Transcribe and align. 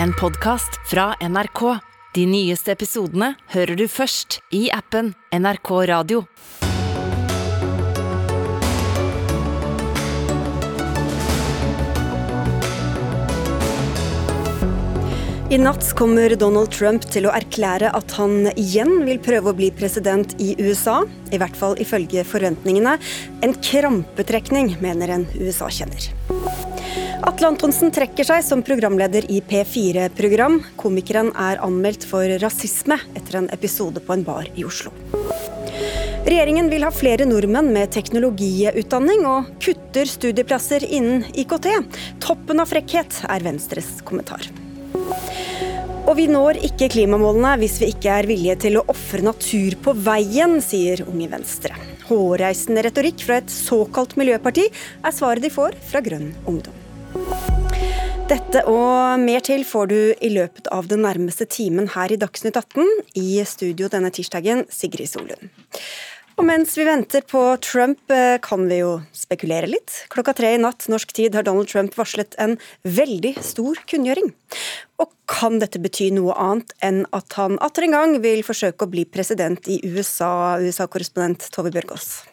en 0.00 0.12
podkast 0.12 0.80
fra 0.90 1.14
NRK. 1.20 1.78
De 2.14 2.26
nyeste 2.28 2.72
episodene 2.72 3.32
hører 3.54 3.76
du 3.76 3.86
først 3.88 4.40
i 4.54 4.66
appen 4.72 5.14
NRK 5.32 5.70
Radio. 5.90 6.24
I 15.52 15.58
natt 15.60 15.84
kommer 15.98 16.32
Donald 16.40 16.70
Trump 16.72 17.04
til 17.12 17.26
å 17.28 17.32
erklære 17.36 17.90
at 17.92 18.14
han 18.16 18.48
igjen 18.54 19.02
vil 19.04 19.20
prøve 19.20 19.52
å 19.52 19.56
bli 19.58 19.68
president 19.76 20.32
i 20.40 20.54
USA. 20.62 21.02
I 21.28 21.40
hvert 21.42 21.58
fall 21.60 21.76
ifølge 21.82 22.24
forventningene. 22.24 22.96
En 23.44 23.52
krampetrekning, 23.60 24.78
mener 24.80 25.12
en 25.12 25.28
USA-kjenner. 25.36 26.21
Atle 27.22 27.52
Antonsen 27.52 27.92
trekker 27.94 28.26
seg 28.26 28.40
som 28.42 28.64
programleder 28.66 29.28
i 29.30 29.36
P4-program. 29.46 30.56
Komikeren 30.80 31.28
er 31.38 31.60
anmeldt 31.62 32.02
for 32.08 32.26
rasisme 32.42 32.96
etter 33.14 33.38
en 33.38 33.46
episode 33.54 34.02
på 34.02 34.16
en 34.16 34.24
bar 34.26 34.48
i 34.58 34.64
Oslo. 34.66 34.90
Regjeringen 36.26 36.66
vil 36.72 36.82
ha 36.82 36.90
flere 36.94 37.26
nordmenn 37.28 37.70
med 37.74 37.94
teknologiutdanning, 37.94 39.22
og 39.26 39.54
kutter 39.62 40.10
studieplasser 40.10 40.82
innen 40.82 41.22
IKT. 41.38 41.70
Toppen 42.26 42.62
av 42.62 42.70
frekkhet, 42.74 43.22
er 43.30 43.46
Venstres 43.46 44.00
kommentar. 44.02 44.50
Og 46.02 46.16
vi 46.18 46.26
når 46.26 46.58
ikke 46.66 46.90
klimamålene 46.90 47.54
hvis 47.62 47.78
vi 47.84 47.92
ikke 47.94 48.18
er 48.18 48.26
villige 48.26 48.58
til 48.66 48.80
å 48.80 48.86
ofre 48.90 49.22
natur 49.22 49.78
på 49.84 49.94
veien, 50.10 50.58
sier 50.58 51.06
Unge 51.06 51.30
Venstre. 51.38 51.78
Hårreisende 52.10 52.82
retorikk 52.90 53.22
fra 53.22 53.38
et 53.38 53.54
såkalt 53.54 54.18
miljøparti 54.18 54.66
er 54.66 55.14
svaret 55.14 55.46
de 55.46 55.54
får 55.54 55.78
fra 55.86 56.02
Grønn 56.02 56.32
ungdom. 56.42 56.81
Dette 58.32 58.62
og 58.70 59.20
mer 59.20 59.42
til 59.44 59.64
får 59.68 59.90
du 59.90 59.98
i 60.24 60.30
løpet 60.32 60.70
av 60.72 60.86
den 60.88 61.02
nærmeste 61.04 61.44
timen 61.50 61.90
her 61.92 62.14
i 62.14 62.16
Dagsnytt 62.20 62.56
18. 62.56 62.86
I 63.20 63.42
studio 63.44 63.90
denne 63.92 64.08
tirsdagen, 64.14 64.64
Sigrid 64.72 65.10
Solund. 65.10 65.50
Og 66.40 66.46
mens 66.48 66.72
vi 66.78 66.86
venter 66.88 67.24
på 67.28 67.40
Trump, 67.60 68.00
eh, 68.10 68.38
kan 68.40 68.64
vi 68.68 68.80
jo 68.80 69.02
spekulere 69.12 69.68
litt. 69.68 70.06
Klokka 70.08 70.34
tre 70.34 70.54
i 70.54 70.60
natt 70.60 70.88
norsk 70.88 71.12
tid 71.12 71.34
har 71.34 71.44
Donald 71.44 71.68
Trump 71.68 71.94
varslet 71.94 72.34
en 72.38 72.56
veldig 72.84 73.36
stor 73.44 73.76
kunngjøring. 73.86 74.32
Og 74.98 75.12
kan 75.28 75.58
dette 75.60 75.78
bety 75.78 76.10
noe 76.10 76.32
annet 76.32 76.72
enn 76.80 77.04
at 77.12 77.32
han 77.34 77.58
atter 77.60 77.84
en 77.84 77.96
gang 77.98 78.20
vil 78.22 78.42
forsøke 78.42 78.86
å 78.86 78.90
bli 78.90 79.04
president 79.04 79.68
i 79.68 79.80
USA, 79.84 80.56
USA-korrespondent 80.56 81.50
Tove 81.52 81.70
Bjørgaas? 81.70 82.31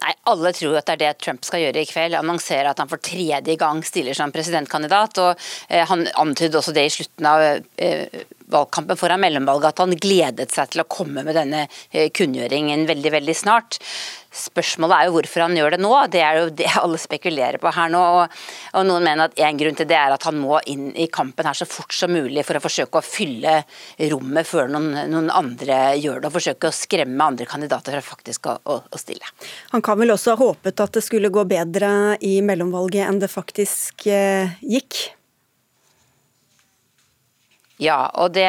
Nei, 0.00 0.14
Alle 0.30 0.52
tror 0.56 0.78
at 0.78 0.88
det 0.88 0.96
er 0.96 1.02
det 1.02 1.22
Trump 1.24 1.44
skal 1.44 1.64
gjøre 1.64 1.82
i 1.82 1.88
kveld. 1.88 2.16
Annonsere 2.16 2.72
at 2.72 2.80
han 2.80 2.90
for 2.90 3.02
tredje 3.04 3.56
gang 3.60 3.82
stiller 3.86 4.16
som 4.16 4.32
presidentkandidat. 4.32 5.20
og 5.20 5.48
eh, 5.68 5.84
Han 5.90 6.06
antydet 6.20 6.60
også 6.60 6.74
det 6.76 6.86
i 6.88 6.94
slutten 6.94 7.28
av 7.28 7.44
eh, 7.44 8.22
valgkampen 8.50 8.98
foran 8.98 9.22
mellomvalget, 9.22 9.74
at 9.74 9.84
han 9.84 9.98
gledet 10.00 10.50
seg 10.54 10.72
til 10.72 10.84
å 10.84 10.88
komme 10.90 11.24
med 11.26 11.36
denne 11.38 11.66
eh, 11.90 12.08
kunngjøringen 12.14 12.86
veldig, 12.88 13.14
veldig 13.18 13.36
snart. 13.36 13.80
Spørsmålet 14.30 14.94
er 14.94 15.08
jo 15.08 15.14
hvorfor 15.16 15.42
han 15.42 15.56
gjør 15.58 15.74
det 15.74 15.80
nå. 15.82 15.90
Det 16.12 16.20
er 16.22 16.38
jo 16.38 16.50
det 16.54 16.68
alle 16.78 17.00
spekulerer 17.02 17.58
på 17.62 17.72
her 17.74 17.90
nå. 17.90 18.02
Og, 18.20 18.36
og 18.78 18.86
Noen 18.86 19.06
mener 19.06 19.26
at 19.26 19.42
en 19.42 19.58
grunn 19.58 19.78
til 19.78 19.88
det 19.90 19.98
er 19.98 20.14
at 20.14 20.26
han 20.28 20.38
må 20.38 20.60
inn 20.70 20.90
i 20.94 21.08
kampen 21.10 21.48
her 21.50 21.58
så 21.58 21.66
fort 21.66 21.94
som 21.96 22.14
mulig 22.14 22.44
for 22.46 22.58
å 22.58 22.62
forsøke 22.62 23.00
å 23.00 23.06
fylle 23.06 23.56
rommet 24.12 24.46
før 24.46 24.70
noen, 24.70 24.92
noen 25.10 25.32
andre 25.34 25.80
gjør 25.98 26.22
det. 26.22 26.30
Og 26.30 26.38
forsøke 26.38 26.70
å 26.70 26.78
skremme 26.78 27.30
andre 27.32 27.48
kandidater 27.50 27.98
fra 27.98 28.06
faktisk 28.14 28.50
å, 28.52 28.58
å, 28.62 28.80
å, 28.86 29.00
stille. 29.00 29.26
Han 29.74 29.82
kan 29.82 29.98
vel 29.98 30.14
også 30.14 30.36
ha 30.36 30.40
håpet 30.44 30.84
at 30.86 30.98
det 30.98 31.04
skulle 31.06 31.32
gå 31.34 31.44
bedre 31.50 32.16
i 32.22 32.38
mellomvalget 32.46 33.08
enn 33.08 33.22
det 33.22 33.32
faktisk 33.32 34.06
eh, 34.06 34.60
gikk? 34.62 35.08
Ja, 37.80 38.10
og 38.20 38.34
det, 38.36 38.46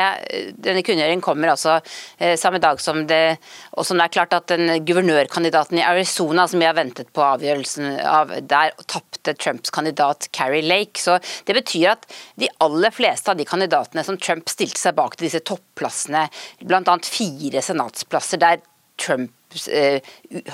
denne 0.60 0.84
kunngjøringen 0.84 1.24
kommer 1.24 1.54
altså 1.54 1.78
eh, 2.20 2.36
samme 2.40 2.60
dag 2.60 2.82
som 2.84 3.06
det 3.08 3.38
og 3.80 3.86
som 3.88 4.00
det 4.00 4.10
er 4.10 4.14
klart 4.18 4.36
at 4.36 4.52
den 4.52 4.84
guvernørkandidaten 4.84 5.80
i 5.80 5.86
Arizona 5.88 6.48
som 6.52 6.60
vi 6.60 6.68
har 6.68 6.76
ventet 6.76 7.14
på 7.16 7.24
avgjørelsen 7.24 7.96
av, 8.04 8.34
der 8.44 8.76
tapte 8.92 9.36
Trumps 9.40 9.72
kandidat 9.72 10.28
Carrie 10.36 10.66
Lake. 10.66 11.00
Så 11.00 11.18
det 11.48 11.56
betyr 11.56 11.94
at 11.94 12.08
de 12.42 12.52
aller 12.64 12.92
fleste 12.92 13.32
av 13.32 13.40
de 13.40 13.48
kandidatene 13.48 14.04
som 14.04 14.20
Trump 14.20 14.52
stilte 14.52 14.82
seg 14.82 14.98
bak 15.00 15.16
til 15.16 15.30
disse 15.30 15.44
topplassene, 15.48 16.28
bl.a. 16.68 16.98
fire 17.08 17.64
senatsplasser 17.64 18.42
der 18.42 18.66
Trump 19.00 19.32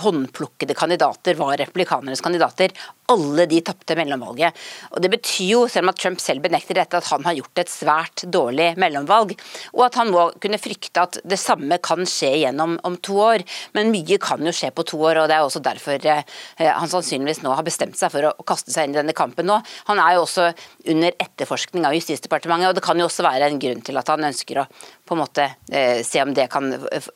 håndplukkede 0.01 0.73
kandidater 0.77 1.37
var 1.39 1.57
republikanernes 1.57 2.21
kandidater. 2.21 2.73
Alle 3.07 3.45
de 3.47 3.61
tapte 3.63 3.95
mellomvalget. 3.95 4.55
Og 4.91 5.01
Det 5.01 5.11
betyr 5.11 5.51
jo, 5.51 5.59
selv 5.71 5.87
om 5.87 5.93
at 5.93 5.99
Trump 6.01 6.19
selv 6.19 6.43
benekter 6.43 6.75
dette, 6.75 6.97
at 6.97 7.07
han 7.11 7.23
har 7.23 7.37
gjort 7.37 7.61
et 7.61 7.71
svært 7.71 8.25
dårlig 8.27 8.73
mellomvalg. 8.77 9.35
Og 9.73 9.85
at 9.85 9.95
han 9.95 10.11
må 10.11 10.27
kunne 10.43 10.59
frykte 10.59 11.05
at 11.05 11.19
det 11.23 11.39
samme 11.39 11.79
kan 11.83 12.03
skje 12.07 12.33
igjen 12.41 12.59
om, 12.59 12.77
to 13.03 13.19
år. 13.21 13.45
Men 13.77 13.93
mye 13.93 14.17
kan 14.19 14.43
jo 14.43 14.51
skje 14.55 14.71
på 14.75 14.85
to 14.87 14.99
år, 15.05 15.21
og 15.21 15.29
det 15.29 15.37
er 15.37 15.45
også 15.45 15.61
derfor 15.63 16.03
eh, 16.09 16.23
han 16.59 16.89
sannsynligvis 16.91 17.43
nå 17.45 17.53
har 17.55 17.65
bestemt 17.67 17.97
seg 17.99 18.11
for 18.11 18.29
å, 18.29 18.33
kaste 18.47 18.73
seg 18.73 18.87
inn 18.87 18.95
i 18.95 18.99
denne 18.99 19.15
kampen 19.15 19.47
nå. 19.47 19.59
Han 19.87 20.01
er 20.01 20.17
jo 20.17 20.25
også 20.25 20.49
under 20.89 21.15
etterforskning 21.21 21.85
av 21.87 21.95
Justisdepartementet, 21.95 22.71
og 22.71 22.77
det 22.77 22.85
kan 22.85 22.99
jo 22.99 23.07
også 23.07 23.25
være 23.27 23.51
en 23.51 23.61
grunn 23.61 23.83
til 23.85 23.99
at 23.99 24.11
han 24.11 24.27
ønsker 24.27 24.63
å 24.63 24.67
på 25.07 25.15
en 25.15 25.21
måte 25.23 25.45
eh, 25.71 26.03
se 26.05 26.21
om 26.23 26.33
det 26.35 26.49
kan 26.53 26.69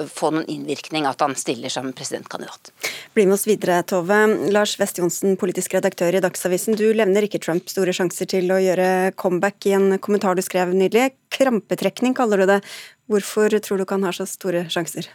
få 0.09 0.31
noen 0.33 0.47
innvirkning 0.49 1.05
at 1.09 1.21
han 1.23 1.35
stiller 1.39 1.71
som 1.73 1.91
presidentkandidat. 1.95 2.71
Bli 3.15 3.27
med 3.27 3.35
oss 3.35 3.47
videre, 3.49 3.81
Tove. 3.87 4.19
Lars 4.53 4.77
West 4.79 5.01
Johnsen, 5.01 5.37
politisk 5.41 5.75
redaktør 5.77 6.15
i 6.15 6.23
Dagsavisen. 6.23 6.79
Du 6.79 6.87
levner 6.95 7.27
ikke 7.27 7.41
Trump 7.43 7.69
store 7.71 7.95
sjanser 7.95 8.29
til 8.31 8.51
å 8.51 8.59
gjøre 8.61 9.11
comeback 9.19 9.67
i 9.69 9.75
en 9.77 9.97
kommentar 10.03 10.39
du 10.39 10.45
skrev 10.45 10.73
nylig. 10.75 11.11
Krampetrekning 11.31 12.15
kaller 12.17 12.43
du 12.43 12.49
det. 12.55 12.61
Hvorfor 13.11 13.51
tror 13.59 13.79
du 13.79 13.85
ikke 13.85 13.99
han 13.99 14.07
har 14.07 14.15
så 14.15 14.29
store 14.29 14.67
sjanser? 14.71 15.11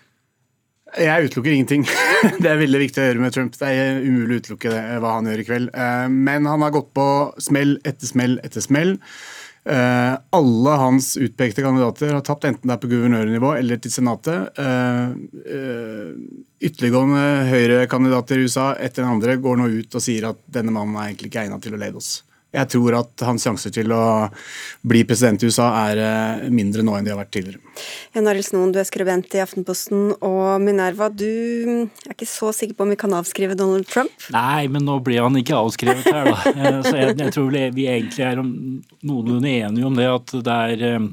Jeg 0.95 1.27
utelukker 1.27 1.51
ingenting. 1.51 1.83
Det 2.43 2.47
er 2.47 2.61
veldig 2.61 2.81
viktig 2.85 3.03
å 3.03 3.07
gjøre 3.09 3.23
med 3.25 3.35
Trump. 3.35 3.57
Det 3.59 3.69
er 3.69 3.99
umulig 4.05 4.37
å 4.37 4.43
utelukke 4.45 4.71
det, 4.71 4.83
hva 5.03 5.17
han 5.17 5.27
gjør 5.29 5.43
i 5.43 5.47
kveld. 5.49 5.73
Eh, 5.75 6.05
men 6.13 6.47
han 6.47 6.63
har 6.63 6.75
gått 6.77 6.93
på 6.97 7.07
smell 7.43 7.75
etter 7.85 8.09
smell 8.09 8.39
etter 8.47 8.65
smell. 8.65 8.95
Uh, 9.67 10.15
alle 10.31 10.71
hans 10.79 11.17
utpekte 11.19 11.63
kandidater 11.65 12.13
har 12.15 12.23
tapt, 12.23 12.45
enten 12.47 12.71
det 12.71 12.77
er 12.77 12.83
på 12.85 12.91
guvernørnivå 12.93 13.51
eller 13.59 13.81
til 13.83 13.91
Senatet. 13.91 14.61
Uh, 14.61 15.17
uh, 15.43 16.13
ytterliggående 16.63 17.25
høyrekandidater 17.51 18.39
i 18.39 18.47
USA 18.47 18.69
etter 18.79 19.03
den 19.03 19.17
andre 19.17 19.35
går 19.43 19.59
nå 19.59 19.67
ut 19.81 19.99
og 19.99 20.05
sier 20.05 20.29
at 20.31 20.39
denne 20.47 20.75
mannen 20.75 20.95
er 20.95 21.11
egentlig 21.11 21.33
ikke 21.33 21.43
egnet 21.49 21.67
til 21.67 21.75
å 21.75 21.83
lede 21.83 21.99
oss. 21.99 22.21
Jeg 22.57 22.71
tror 22.73 22.97
at 23.03 23.25
hans 23.27 23.45
sjanser 23.45 23.73
til 23.75 23.93
å 23.93 24.29
bli 24.87 25.03
president 25.09 25.43
i 25.43 25.51
USA 25.51 25.69
er 25.91 26.01
eh, 26.01 26.47
mindre 26.53 26.85
nå 26.87 26.95
enn 26.97 27.07
de 27.07 27.13
har 27.13 27.21
vært 27.21 27.35
tidligere. 27.37 27.61
Jan 28.17 28.31
Arild 28.31 28.49
Snoen, 28.49 28.73
du 28.73 28.81
er 28.81 28.89
skribent 28.89 29.37
i 29.37 29.43
Aftenposten 29.45 30.15
og 30.25 30.63
Minerva. 30.65 31.11
Du 31.13 31.27
er 31.27 32.15
ikke 32.15 32.29
så 32.31 32.53
sikker 32.57 32.79
på 32.79 32.87
om 32.87 32.95
vi 32.95 33.01
kan 33.01 33.15
avskrive 33.17 33.59
Donald 33.59 33.89
Trump? 33.91 34.15
Nei, 34.33 34.67
men 34.73 34.87
nå 34.89 34.99
ble 35.05 35.21
han 35.21 35.37
ikke 35.37 35.59
avskrevet 35.59 36.09
her, 36.09 36.33
da. 36.33 36.43
Eh, 36.57 36.79
så 36.87 36.95
jeg, 36.97 37.15
jeg 37.21 37.33
tror 37.35 37.51
vi 37.75 37.85
egentlig 37.91 38.23
er 38.25 38.39
noenlunde 38.41 39.51
enige 39.51 39.87
om 39.89 39.97
det 39.99 40.07
at 40.09 40.33
det 40.47 40.55
er 40.71 40.85
eh, 40.89 41.09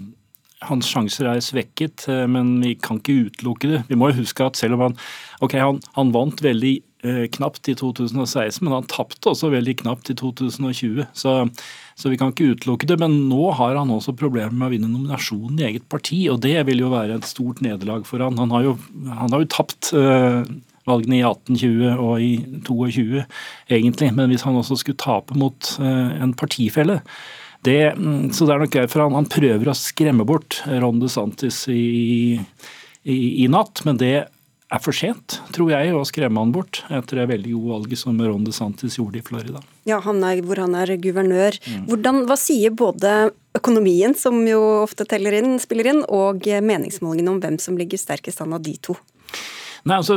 hans 0.70 0.88
sjanser 0.88 1.28
er 1.28 1.42
svekket, 1.44 2.06
men 2.32 2.56
vi 2.64 2.78
kan 2.80 3.02
ikke 3.02 3.28
utelukke 3.28 3.72
det. 3.74 3.82
Vi 3.90 3.98
må 4.00 4.12
jo 4.12 4.22
huske 4.22 4.46
at 4.46 4.60
selv 4.60 4.78
om 4.78 4.86
han 4.86 4.96
okay, 5.44 5.60
han, 5.60 5.82
han 5.98 6.14
vant 6.16 6.40
veldig 6.46 6.78
knapt 7.04 7.68
i 7.68 7.76
2016, 7.76 8.64
men 8.64 8.74
han 8.78 8.86
tapte 8.88 9.32
også 9.32 9.50
veldig 9.52 9.76
knapt 9.82 10.12
i 10.14 10.16
2020. 10.16 11.04
Så, 11.12 11.34
så, 12.00 12.12
vi 12.12 12.20
kan 12.20 12.32
ikke 12.32 12.54
utelukke 12.54 12.88
det. 12.88 12.98
Men 13.02 13.18
nå 13.28 13.50
har 13.60 13.76
han 13.80 13.92
også 13.92 14.16
problemer 14.16 14.56
med 14.56 14.70
å 14.70 14.74
vinne 14.74 14.92
nominasjonen 14.92 15.60
i 15.60 15.68
eget 15.72 15.88
parti, 15.92 16.22
og 16.32 16.42
det 16.46 16.56
vil 16.70 16.86
jo 16.86 16.94
være 16.94 17.20
et 17.20 17.28
stort 17.28 17.64
nederlag 17.66 18.08
for 18.08 18.24
han. 18.24 18.40
Han 18.40 18.56
har 18.56 18.70
jo, 18.70 18.78
han 19.10 19.36
har 19.36 19.44
jo 19.44 19.52
tapt 19.52 19.92
uh, 19.98 20.48
valgene 20.90 21.20
i 21.20 21.24
1820 21.28 22.04
og 22.04 22.24
i 22.24 22.34
22, 22.68 23.24
egentlig. 23.68 24.12
Men 24.16 24.32
hvis 24.32 24.48
han 24.48 24.60
også 24.60 24.80
skulle 24.80 25.04
tape 25.04 25.36
mot 25.40 25.76
uh, 25.84 26.12
en 26.24 26.36
partifelle 26.40 27.02
det, 27.64 27.94
mm, 27.96 28.32
så 28.36 28.44
det 28.44 28.56
er 28.56 28.64
nok 28.64 28.74
greit 28.74 28.92
for 28.92 29.06
han. 29.06 29.16
Han 29.16 29.30
prøver 29.32 29.70
å 29.72 29.78
skremme 29.78 30.26
bort 30.28 30.60
Ron 30.68 31.00
DeSantis 31.00 31.62
i, 31.72 32.36
i, 33.08 33.18
i 33.44 33.48
natt, 33.52 33.86
men 33.88 34.00
det 34.02 34.16
er 34.74 34.82
for 34.82 34.96
sent, 34.96 35.38
tror 35.54 35.70
jeg, 35.74 35.94
å 35.94 36.02
skremme 36.08 36.42
han 36.42 36.54
bort 36.56 36.82
etter 36.90 37.22
det 37.22 37.30
veldig 37.30 37.54
gode 37.54 37.76
valget 37.76 38.02
som 38.02 38.18
Ron 38.18 38.46
DeSantis 38.48 38.98
gjorde 38.98 39.20
i 39.20 39.26
Florida. 39.26 39.62
Ja, 39.90 40.00
han 40.02 40.24
er, 40.26 40.42
hvor 40.46 40.62
han 40.64 40.74
er 40.80 40.96
guvernør. 41.02 41.60
Mm. 41.68 41.86
Hvordan, 41.92 42.22
hva 42.30 42.38
sier 42.40 42.74
både 42.74 43.34
økonomien, 43.54 44.16
som 44.18 44.40
jo 44.48 44.62
ofte 44.82 45.06
teller 45.10 45.38
inn, 45.38 45.58
spiller 45.62 45.92
inn, 45.92 46.02
og 46.10 46.48
meningsmålingene 46.48 47.36
om 47.36 47.42
hvem 47.44 47.60
som 47.62 47.78
ligger 47.78 48.02
sterkest 48.02 48.42
an 48.42 48.56
av 48.58 48.64
de 48.66 48.74
to? 48.82 48.98
Nei, 49.84 49.98
altså, 50.00 50.16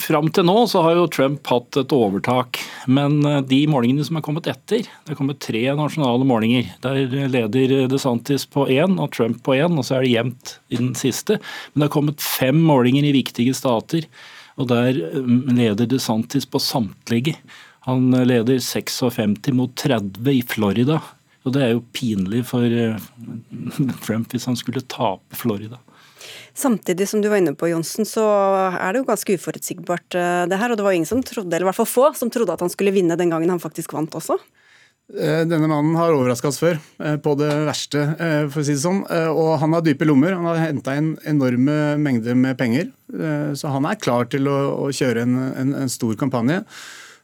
Fram 0.00 0.30
til 0.32 0.46
nå 0.48 0.54
så 0.70 0.80
har 0.86 0.96
jo 0.96 1.08
Trump 1.12 1.48
hatt 1.52 1.76
et 1.76 1.92
overtak. 1.92 2.62
Men 2.88 3.18
eh, 3.28 3.42
de 3.44 3.60
målingene 3.68 4.06
som 4.08 4.16
er 4.16 4.24
kommet 4.24 4.48
etter, 4.48 4.86
det 4.88 5.12
er 5.12 5.18
kommet 5.18 5.42
tre 5.44 5.60
nasjonale 5.76 6.24
målinger. 6.28 6.70
Der 6.84 7.02
leder 7.32 7.90
DeSantis 7.92 8.46
på 8.48 8.64
én 8.72 8.96
og 8.96 9.12
Trump 9.12 9.42
på 9.44 9.58
én, 9.58 9.76
og 9.76 9.84
så 9.84 9.98
er 9.98 10.06
det 10.06 10.14
jevnt 10.14 10.54
i 10.72 10.80
den 10.80 10.94
siste. 10.96 11.36
Men 11.72 11.82
det 11.82 11.90
har 11.90 11.96
kommet 11.98 12.24
fem 12.24 12.62
målinger 12.64 13.10
i 13.10 13.12
viktige 13.18 13.56
stater, 13.56 14.08
og 14.56 14.72
der 14.72 14.96
eh, 14.96 15.36
leder 15.60 15.92
DeSantis 15.92 16.48
på 16.48 16.62
samtlige. 16.62 17.36
Han 17.84 18.14
leder 18.24 18.62
56 18.64 19.52
mot 19.58 19.76
30 19.76 20.38
i 20.38 20.40
Florida. 20.46 21.02
Og 21.42 21.52
det 21.52 21.64
er 21.66 21.72
jo 21.74 21.84
pinlig 21.92 22.46
for 22.48 22.64
Trump 24.06 24.32
hvis 24.32 24.46
han 24.48 24.56
skulle 24.56 24.86
tape 24.86 25.36
Florida. 25.36 25.82
Samtidig 26.54 27.08
som 27.08 27.22
du 27.22 27.30
var 27.32 27.40
inne 27.40 27.54
på, 27.56 27.70
Johnsen, 27.70 28.04
så 28.08 28.24
er 28.76 28.92
det 28.92 29.02
jo 29.02 29.08
ganske 29.08 29.36
uforutsigbart 29.38 30.18
det 30.50 30.58
her. 30.60 30.72
Og 30.72 30.76
det 30.76 30.84
var 30.84 30.96
ingen 30.96 31.08
som 31.08 31.22
trodde, 31.24 31.48
eller 31.48 31.64
i 31.64 31.70
hvert 31.70 31.80
fall 31.80 31.88
få, 31.88 32.10
som 32.18 32.32
trodde 32.32 32.52
at 32.52 32.60
han 32.60 32.72
skulle 32.72 32.92
vinne 32.92 33.16
den 33.16 33.32
gangen 33.32 33.54
han 33.54 33.62
faktisk 33.62 33.94
vant 33.96 34.12
også. 34.18 34.36
Eh, 35.12 35.42
denne 35.44 35.68
mannen 35.68 35.92
har 35.98 36.14
overraska 36.14 36.48
oss 36.48 36.60
før, 36.62 36.78
eh, 37.04 37.18
på 37.20 37.34
det 37.36 37.50
verste, 37.66 38.00
eh, 38.16 38.48
for 38.48 38.62
å 38.62 38.64
si 38.64 38.72
det 38.72 38.80
sånn. 38.80 39.02
Og 39.36 39.58
han 39.60 39.72
har 39.72 39.82
dype 39.82 40.06
lommer. 40.06 40.32
Han 40.32 40.46
har 40.46 40.56
henta 40.56 40.96
inn 40.96 41.18
enorme 41.26 41.98
mengder 41.98 42.34
med 42.34 42.56
penger. 42.56 42.92
Så 43.54 43.68
han 43.68 43.84
er 43.84 43.96
klar 43.96 44.24
til 44.30 44.48
å 44.48 44.88
kjøre 44.88 45.20
en, 45.20 45.36
en, 45.52 45.74
en, 45.74 45.88
stor 45.88 46.14
kampanje. 46.16 46.64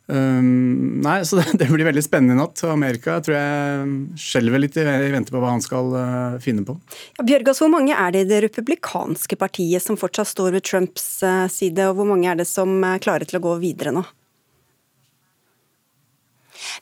Um, 0.09 1.01
nei, 1.05 1.19
så 1.29 1.37
det, 1.37 1.45
det, 1.61 1.67
blir 1.69 1.85
veldig 1.85 2.03
spennende 2.05 2.37
i 2.37 2.41
natt. 2.41 2.63
Amerika 2.65 3.19
tror 3.25 3.37
jeg 3.37 4.21
skjelver 4.21 4.63
litt 4.63 4.79
i 4.81 4.87
vente 5.13 5.35
på 5.35 5.43
hva 5.43 5.53
han 5.53 5.65
skal 5.65 5.93
uh, 5.93 6.39
finne 6.41 6.65
på. 6.65 6.79
Ja, 7.19 7.27
Bjørgas, 7.29 7.61
hvor 7.61 7.73
mange 7.73 7.93
er 7.93 8.15
det 8.15 8.25
i 8.25 8.31
det 8.31 8.43
republikanske 8.47 9.37
partiet 9.41 9.85
som 9.85 10.01
fortsatt 10.01 10.33
står 10.33 10.57
ved 10.57 10.65
Trumps 10.65 11.11
uh, 11.27 11.45
side, 11.53 11.91
og 11.91 12.01
hvor 12.01 12.09
mange 12.09 12.31
er 12.31 12.41
det 12.41 12.49
som 12.49 12.79
er 12.89 13.03
klare 13.05 13.29
til 13.29 13.41
å 13.41 13.45
gå 13.51 13.59
videre 13.61 13.93
nå? 13.95 14.07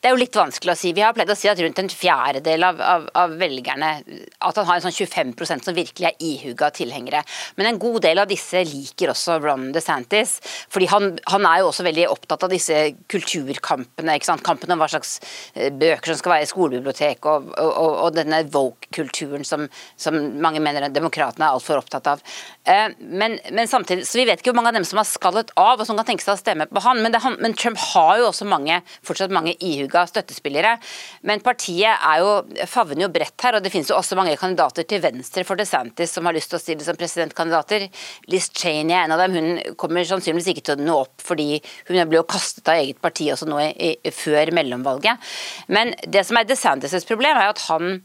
Det 0.01 0.09
er 0.09 0.15
jo 0.15 0.21
litt 0.21 0.37
vanskelig 0.37 0.75
å 0.75 0.79
si. 0.79 0.93
Vi 0.97 1.05
har 1.05 1.15
pleid 1.17 1.31
å 1.33 1.37
si 1.39 1.49
at 1.51 1.61
rundt 1.63 1.81
en 1.81 1.91
fjerdedel 1.93 2.67
av, 2.67 2.81
av, 2.81 3.07
av 3.17 3.37
velgerne 3.41 3.91
At 4.45 4.59
han 4.59 4.69
har 4.69 4.79
en 4.79 4.85
sånn 4.87 4.95
25% 4.95 5.67
som 5.67 5.77
virkelig 5.77 6.09
er 6.11 6.23
ihuga 6.23 6.71
tilhengere. 6.75 7.23
Men 7.57 7.71
en 7.71 7.81
god 7.81 8.03
del 8.07 8.21
av 8.23 8.31
disse 8.31 8.63
liker 8.69 9.13
også 9.13 9.39
Ron 9.43 9.71
DeSantis. 9.75 10.39
fordi 10.73 10.89
han, 10.93 11.17
han 11.33 11.47
er 11.49 11.63
jo 11.63 11.71
også 11.71 11.87
veldig 11.87 12.09
opptatt 12.13 12.47
av 12.47 12.53
disse 12.53 12.77
kulturkampene. 13.13 14.17
ikke 14.17 14.31
sant? 14.31 14.45
Kampen 14.47 14.73
om 14.75 14.83
hva 14.83 14.89
slags 14.91 15.19
eh, 15.55 15.73
bøker 15.73 16.13
som 16.13 16.21
skal 16.21 16.37
være 16.37 16.47
i 16.47 16.51
skolebibliotek, 16.51 17.27
og, 17.27 17.51
og, 17.57 17.93
og 18.07 18.17
denne 18.17 18.43
woke-kulturen 18.53 19.47
som, 19.47 19.67
som, 19.97 20.17
mange 20.43 20.61
mener 20.63 20.89
demokratene 20.93 21.49
er 21.49 21.57
altfor 21.57 21.81
opptatt 21.81 22.13
av. 22.13 22.25
Eh, 22.69 22.89
men, 23.01 23.39
men, 23.51 23.71
samtidig, 23.71 24.07
så 24.07 24.21
Vi 24.21 24.27
vet 24.29 24.41
ikke 24.41 24.53
hvor 24.53 24.61
mange 24.61 24.73
av 24.75 24.79
dem 24.79 24.87
som 24.89 25.01
har 25.01 25.09
skallet 25.09 25.53
av 25.61 25.81
og 25.81 25.89
som 25.89 25.99
kan 25.99 26.09
tenke 26.09 26.25
seg 26.25 26.37
å 26.37 26.41
stemme 26.41 26.69
på 26.71 26.83
han. 26.85 27.03
Men, 27.03 27.15
det, 27.15 27.23
men 27.41 27.57
Trump 27.59 27.81
har 27.93 28.21
jo 28.21 28.31
også 28.31 28.49
mange, 28.49 28.81
fortsatt 29.07 29.35
mange 29.35 29.57
ihuga 29.61 29.86
støttespillere. 29.91 30.77
Men 31.27 31.43
partiet 31.45 31.93
er 31.95 32.23
jo, 32.23 32.33
favner 32.71 33.07
jo 33.07 33.11
bredt 33.13 33.47
her, 33.47 33.59
og 33.59 33.65
det 33.65 33.73
finnes 33.75 33.91
jo 33.91 33.99
også 33.99 34.19
mange 34.19 34.37
kandidater 34.41 34.87
til 34.89 35.03
venstre 35.05 35.45
for 35.47 35.59
DeSantis 35.59 36.15
som 36.17 36.27
har 36.29 36.37
lyst 36.37 36.53
til 36.53 36.59
å 36.59 36.63
stille 36.63 36.87
som 36.87 36.99
presidentkandidater. 36.99 37.89
Liz 38.33 38.51
Cheney 38.53 38.95
er 38.97 39.07
en 39.07 39.17
av 39.17 39.23
dem. 39.25 39.37
Hun 39.37 39.77
kommer 39.81 40.07
sannsynligvis 40.07 40.53
ikke 40.53 40.67
til 40.69 40.77
å 40.77 40.87
nå 40.87 40.99
opp 41.07 41.25
fordi 41.27 41.61
hun 41.89 42.01
ble 42.09 42.21
jo 42.21 42.27
kastet 42.29 42.69
av 42.71 42.81
eget 42.81 43.01
parti 43.03 43.31
også 43.33 43.49
nå 43.51 43.61
i, 43.63 43.71
i, 43.93 44.13
før 44.15 44.53
mellomvalget. 44.57 45.33
Men 45.73 45.95
det 46.07 46.27
som 46.27 46.39
er 46.39 46.49
DeSantis' 46.49 47.07
problem, 47.09 47.37
er 47.37 47.51
jo 47.51 47.57
at 47.57 47.67
han 47.69 48.01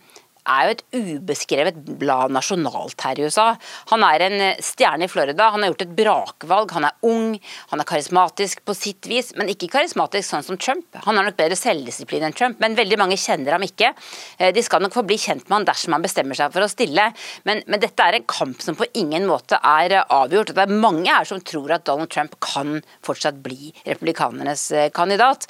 er 0.49 0.67
jo 0.67 0.73
et 0.73 0.83
ubeskrevet 0.95 1.77
blad 1.99 2.33
nasjonalt 2.33 3.01
her 3.05 3.19
i 3.19 3.25
USA. 3.27 3.47
Han 3.91 4.05
er 4.05 4.25
en 4.25 4.37
eh, 4.41 4.61
stjerne 4.63 5.05
i 5.05 5.11
Florida, 5.11 5.51
han 5.53 5.63
har 5.63 5.71
gjort 5.71 5.85
et 5.85 5.93
brakvalg. 5.97 6.73
Han 6.77 6.87
er 6.87 7.07
ung, 7.07 7.35
han 7.71 7.83
er 7.83 7.87
karismatisk 7.87 8.63
på 8.65 8.75
sitt 8.77 9.09
vis, 9.09 9.31
men 9.37 9.51
ikke 9.51 9.69
karismatisk 9.75 10.27
sånn 10.27 10.45
som 10.47 10.59
Trump. 10.61 10.87
Han 11.05 11.19
har 11.19 11.27
nok 11.27 11.37
bedre 11.39 11.57
selvdisiplin 11.59 12.25
enn 12.27 12.37
Trump, 12.37 12.59
men 12.63 12.77
veldig 12.77 12.99
mange 13.01 13.19
kjenner 13.21 13.57
ham 13.57 13.65
ikke. 13.65 13.93
Eh, 14.37 14.51
de 14.55 14.65
skal 14.65 14.83
nok 14.83 14.95
få 14.97 15.05
bli 15.07 15.19
kjent 15.21 15.47
med 15.47 15.59
han 15.59 15.69
dersom 15.69 15.97
han 15.97 16.05
bestemmer 16.05 16.37
seg 16.37 16.53
for 16.55 16.65
å 16.65 16.71
stille, 16.71 17.11
men, 17.47 17.63
men 17.67 17.83
dette 17.83 18.07
er 18.07 18.17
en 18.17 18.29
kamp 18.29 18.63
som 18.63 18.77
på 18.79 18.89
ingen 18.97 19.27
måte 19.29 19.59
er 19.61 19.97
eh, 19.99 20.15
avgjort. 20.17 20.55
Det 20.57 20.65
er 20.65 20.75
mange 20.87 21.09
her 21.11 21.27
som 21.27 21.41
tror 21.45 21.75
at 21.77 21.85
Donald 21.89 22.11
Trump 22.11 22.37
kan 22.41 22.79
fortsatt 23.05 23.41
bli 23.43 23.71
republikanernes 23.85 24.63
kandidat. 24.95 25.45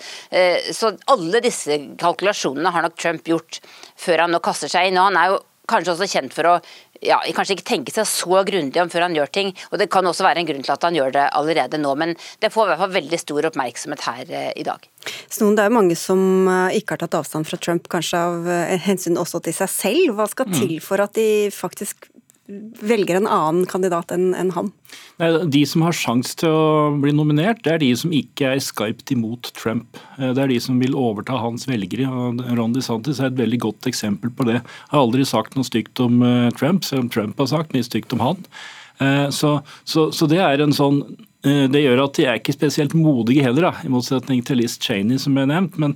Så 0.76 0.92
alle 1.12 1.42
disse 1.44 1.76
kalkulasjonene 2.00 2.72
har 2.74 2.84
nok 2.86 2.96
Trump 3.00 3.28
gjort 3.28 3.60
før 4.02 4.26
han 4.26 4.36
nå 4.36 4.42
kaster 4.44 4.72
seg 4.72 4.90
inn. 4.90 5.00
og 5.00 5.12
Han 5.12 5.20
er 5.22 5.34
jo 5.34 5.40
kanskje 5.72 5.94
også 5.94 6.10
kjent 6.10 6.34
for 6.36 6.50
å 6.50 6.56
ja, 7.02 7.18
kanskje 7.34 7.56
ikke 7.58 7.66
tenke 7.66 7.94
seg 7.94 8.06
så 8.10 8.44
grundig 8.46 8.78
om 8.82 8.90
før 8.92 9.08
han 9.08 9.16
gjør 9.18 9.32
ting. 9.34 9.52
og 9.72 9.80
Det 9.82 9.90
kan 9.94 10.06
også 10.06 10.26
være 10.26 10.44
en 10.44 10.50
grunn 10.50 10.66
til 10.66 10.74
at 10.74 10.86
han 10.86 10.98
gjør 10.98 11.16
det 11.16 11.26
allerede 11.38 11.80
nå, 11.82 11.96
men 11.98 12.14
det 12.44 12.52
får 12.54 12.68
i 12.68 12.72
hvert 12.72 12.82
fall 12.84 12.96
veldig 12.98 13.20
stor 13.22 13.50
oppmerksomhet 13.50 14.06
her 14.06 14.34
eh, 14.38 14.52
i 14.62 14.66
dag. 14.68 14.86
Snoen, 15.32 15.58
det 15.58 15.66
er 15.66 15.72
jo 15.72 15.78
mange 15.80 15.98
som 15.98 16.22
eh, 16.46 16.78
ikke 16.78 16.96
har 16.96 17.04
tatt 17.06 17.18
avstand 17.22 17.50
fra 17.50 17.58
Trump, 17.62 17.90
kanskje 17.92 18.22
av 18.22 18.50
eh, 18.54 18.76
hensyn 18.86 19.18
også 19.22 19.42
til 19.48 19.58
seg 19.58 19.74
selv. 19.74 20.16
Hva 20.20 20.30
skal 20.30 20.52
mm. 20.52 20.58
til 20.60 20.76
for 20.86 21.02
at 21.02 21.18
de 21.18 21.50
faktisk 21.56 22.12
velger 22.50 23.20
en 23.20 23.30
annen 23.30 23.66
kandidat 23.70 24.12
enn 24.14 24.32
en 24.36 24.52
han? 24.56 24.72
De 25.54 25.62
som 25.70 25.84
har 25.86 25.96
sjanse 25.96 26.34
til 26.42 26.52
å 26.52 26.92
bli 27.02 27.14
nominert, 27.16 27.62
det 27.66 27.76
er 27.76 27.82
de 27.84 27.92
som 27.98 28.14
ikke 28.16 28.56
er 28.56 28.64
skarpt 28.64 29.14
imot 29.14 29.52
Trump. 29.58 30.00
Eh, 30.18 30.32
det 30.34 30.44
er 30.44 30.54
de 30.54 30.60
som 30.64 30.80
vil 30.82 30.98
overta 30.98 31.38
hans 31.40 31.68
velgere. 31.70 32.10
Ron 32.58 32.76
DeSantis 32.76 33.22
er 33.22 33.30
et 33.30 33.40
veldig 33.40 33.62
godt 33.68 33.90
eksempel 33.92 34.34
på 34.34 34.48
det. 34.50 34.60
Jeg 34.62 34.94
har 34.96 35.04
aldri 35.04 35.28
sagt 35.28 35.58
noe 35.58 35.68
stygt 35.68 36.02
om 36.04 36.22
eh, 36.26 36.52
Trump, 36.58 36.86
selv 36.88 37.06
om 37.06 37.12
Trump 37.14 37.42
har 37.42 37.52
sagt 37.54 37.76
mye 37.76 37.88
stygt 37.88 38.16
om 38.18 38.24
han. 38.26 38.48
Eh, 39.00 39.28
så, 39.36 39.60
så, 39.86 40.10
så 40.16 40.30
det 40.32 40.42
er 40.44 40.64
en 40.64 40.76
sånn 40.76 41.04
det 41.42 41.80
gjør 41.82 42.04
at 42.04 42.18
de 42.20 42.26
er 42.30 42.36
ikke 42.38 42.54
spesielt 42.54 42.92
modige 42.94 43.42
heller, 43.42 43.66
da, 43.66 43.70
i 43.82 43.90
motsetning 43.90 44.44
til 44.46 44.60
Liz 44.62 44.76
Cheney, 44.78 45.18
som 45.18 45.34
ble 45.34 45.48
nevnt. 45.50 45.74
Men, 45.82 45.96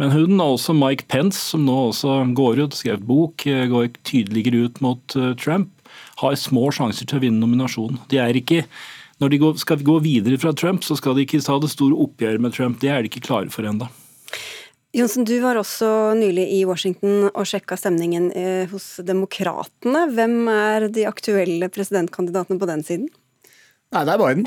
men 0.00 0.08
hun 0.14 0.40
og 0.40 0.54
også 0.54 0.72
Mike 0.72 1.04
Pence, 1.12 1.36
som 1.50 1.66
nå 1.66 1.74
også 1.90 2.14
går 2.32 2.62
ut 2.62 2.78
skrev 2.78 3.02
bok, 3.04 3.44
går 3.44 3.90
tydeligere 4.08 4.70
ut 4.70 4.80
mot 4.80 5.18
Trump 5.36 5.75
har 6.22 6.38
små 6.40 6.70
sjanser 6.74 7.08
til 7.08 7.18
å 7.18 7.24
vinne 7.26 7.42
nominasjonen. 7.42 8.00
De 8.10 8.20
er 8.22 8.38
ikke 8.38 8.64
når 9.22 9.32
de 9.32 9.52
skal 9.60 9.80
gå 9.84 9.96
videre 10.04 10.36
fra 10.40 10.52
Trump, 10.52 10.84
så 10.84 10.96
skal 10.98 11.16
de 11.16 11.24
ikke 11.24 11.40
ta 11.44 11.56
det 11.62 11.70
store 11.72 11.96
oppgjøret 12.04 12.42
med 12.42 12.52
Trump. 12.56 12.80
Det 12.82 12.92
er 12.92 13.00
de 13.00 13.10
ikke 13.10 13.24
klare 13.24 13.52
for 13.52 13.64
ennå. 13.64 13.88
Jonsen, 14.96 15.26
du 15.28 15.34
var 15.42 15.58
også 15.60 15.88
nylig 16.16 16.46
i 16.56 16.62
Washington 16.68 17.26
og 17.28 17.48
sjekka 17.48 17.76
stemningen 17.80 18.30
eh, 18.32 18.68
hos 18.70 18.94
Demokratene. 19.04 20.06
Hvem 20.16 20.36
er 20.52 20.86
de 20.92 21.04
aktuelle 21.08 21.68
presidentkandidatene 21.72 22.60
på 22.60 22.68
den 22.70 22.84
siden? 22.86 23.10
Nei, 23.92 24.04
det 24.08 24.14
er 24.14 24.22
Biden. 24.22 24.46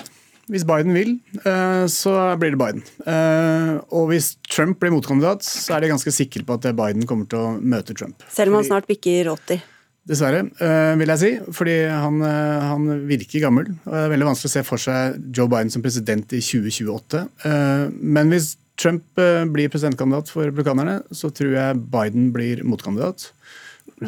Hvis 0.50 0.66
Biden 0.66 0.96
vil, 0.98 1.12
eh, 1.44 1.84
så 1.94 2.14
blir 2.42 2.56
det 2.56 2.62
Biden. 2.62 2.86
Eh, 3.06 3.76
og 3.94 4.10
hvis 4.10 4.32
Trump 4.50 4.80
blir 4.82 4.96
motkandidat, 4.96 5.46
så 5.46 5.76
er 5.76 5.86
de 5.86 5.92
ganske 5.94 6.14
sikre 6.14 6.46
på 6.46 6.58
at 6.58 6.66
Biden 6.78 7.06
kommer 7.10 7.30
til 7.30 7.42
å 7.42 7.52
møte 7.62 7.94
Trump. 7.94 8.26
Selv 8.34 8.54
om 8.54 8.62
han 8.62 8.70
snart 8.70 8.90
bikker 8.90 9.30
80? 9.36 9.62
Dessverre, 10.08 10.46
eh, 10.64 10.94
vil 10.98 11.12
jeg 11.14 11.22
si. 11.22 11.32
Fordi 11.54 11.76
han, 11.88 12.22
eh, 12.26 12.68
han, 12.72 12.88
virker 13.08 13.44
gammel. 13.44 13.68
og 13.86 13.92
Det 13.92 14.04
er 14.06 14.14
veldig 14.14 14.30
vanskelig 14.32 14.50
å 14.50 14.56
se 14.56 14.64
for 14.64 14.78
seg 14.82 15.20
Joe 15.36 15.48
Biden 15.52 15.72
som 15.72 15.84
president 15.84 16.34
i 16.34 16.42
2028. 16.42 17.28
Eh, 17.46 17.90
men 18.02 18.30
hvis 18.30 18.56
Trump 18.80 19.04
blir 19.52 19.68
presidentkandidat 19.68 20.30
for 20.32 20.48
republikanerne, 20.48 21.04
så 21.12 21.28
tror 21.36 21.52
jeg 21.52 21.82
Biden 21.92 22.32
blir 22.32 22.64
motkandidat. 22.64 23.34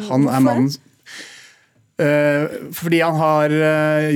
Han 0.08 0.24
er 0.32 0.40
mannen 0.40 0.72
Fordi 2.72 2.98
han 3.04 3.14
har 3.14 3.52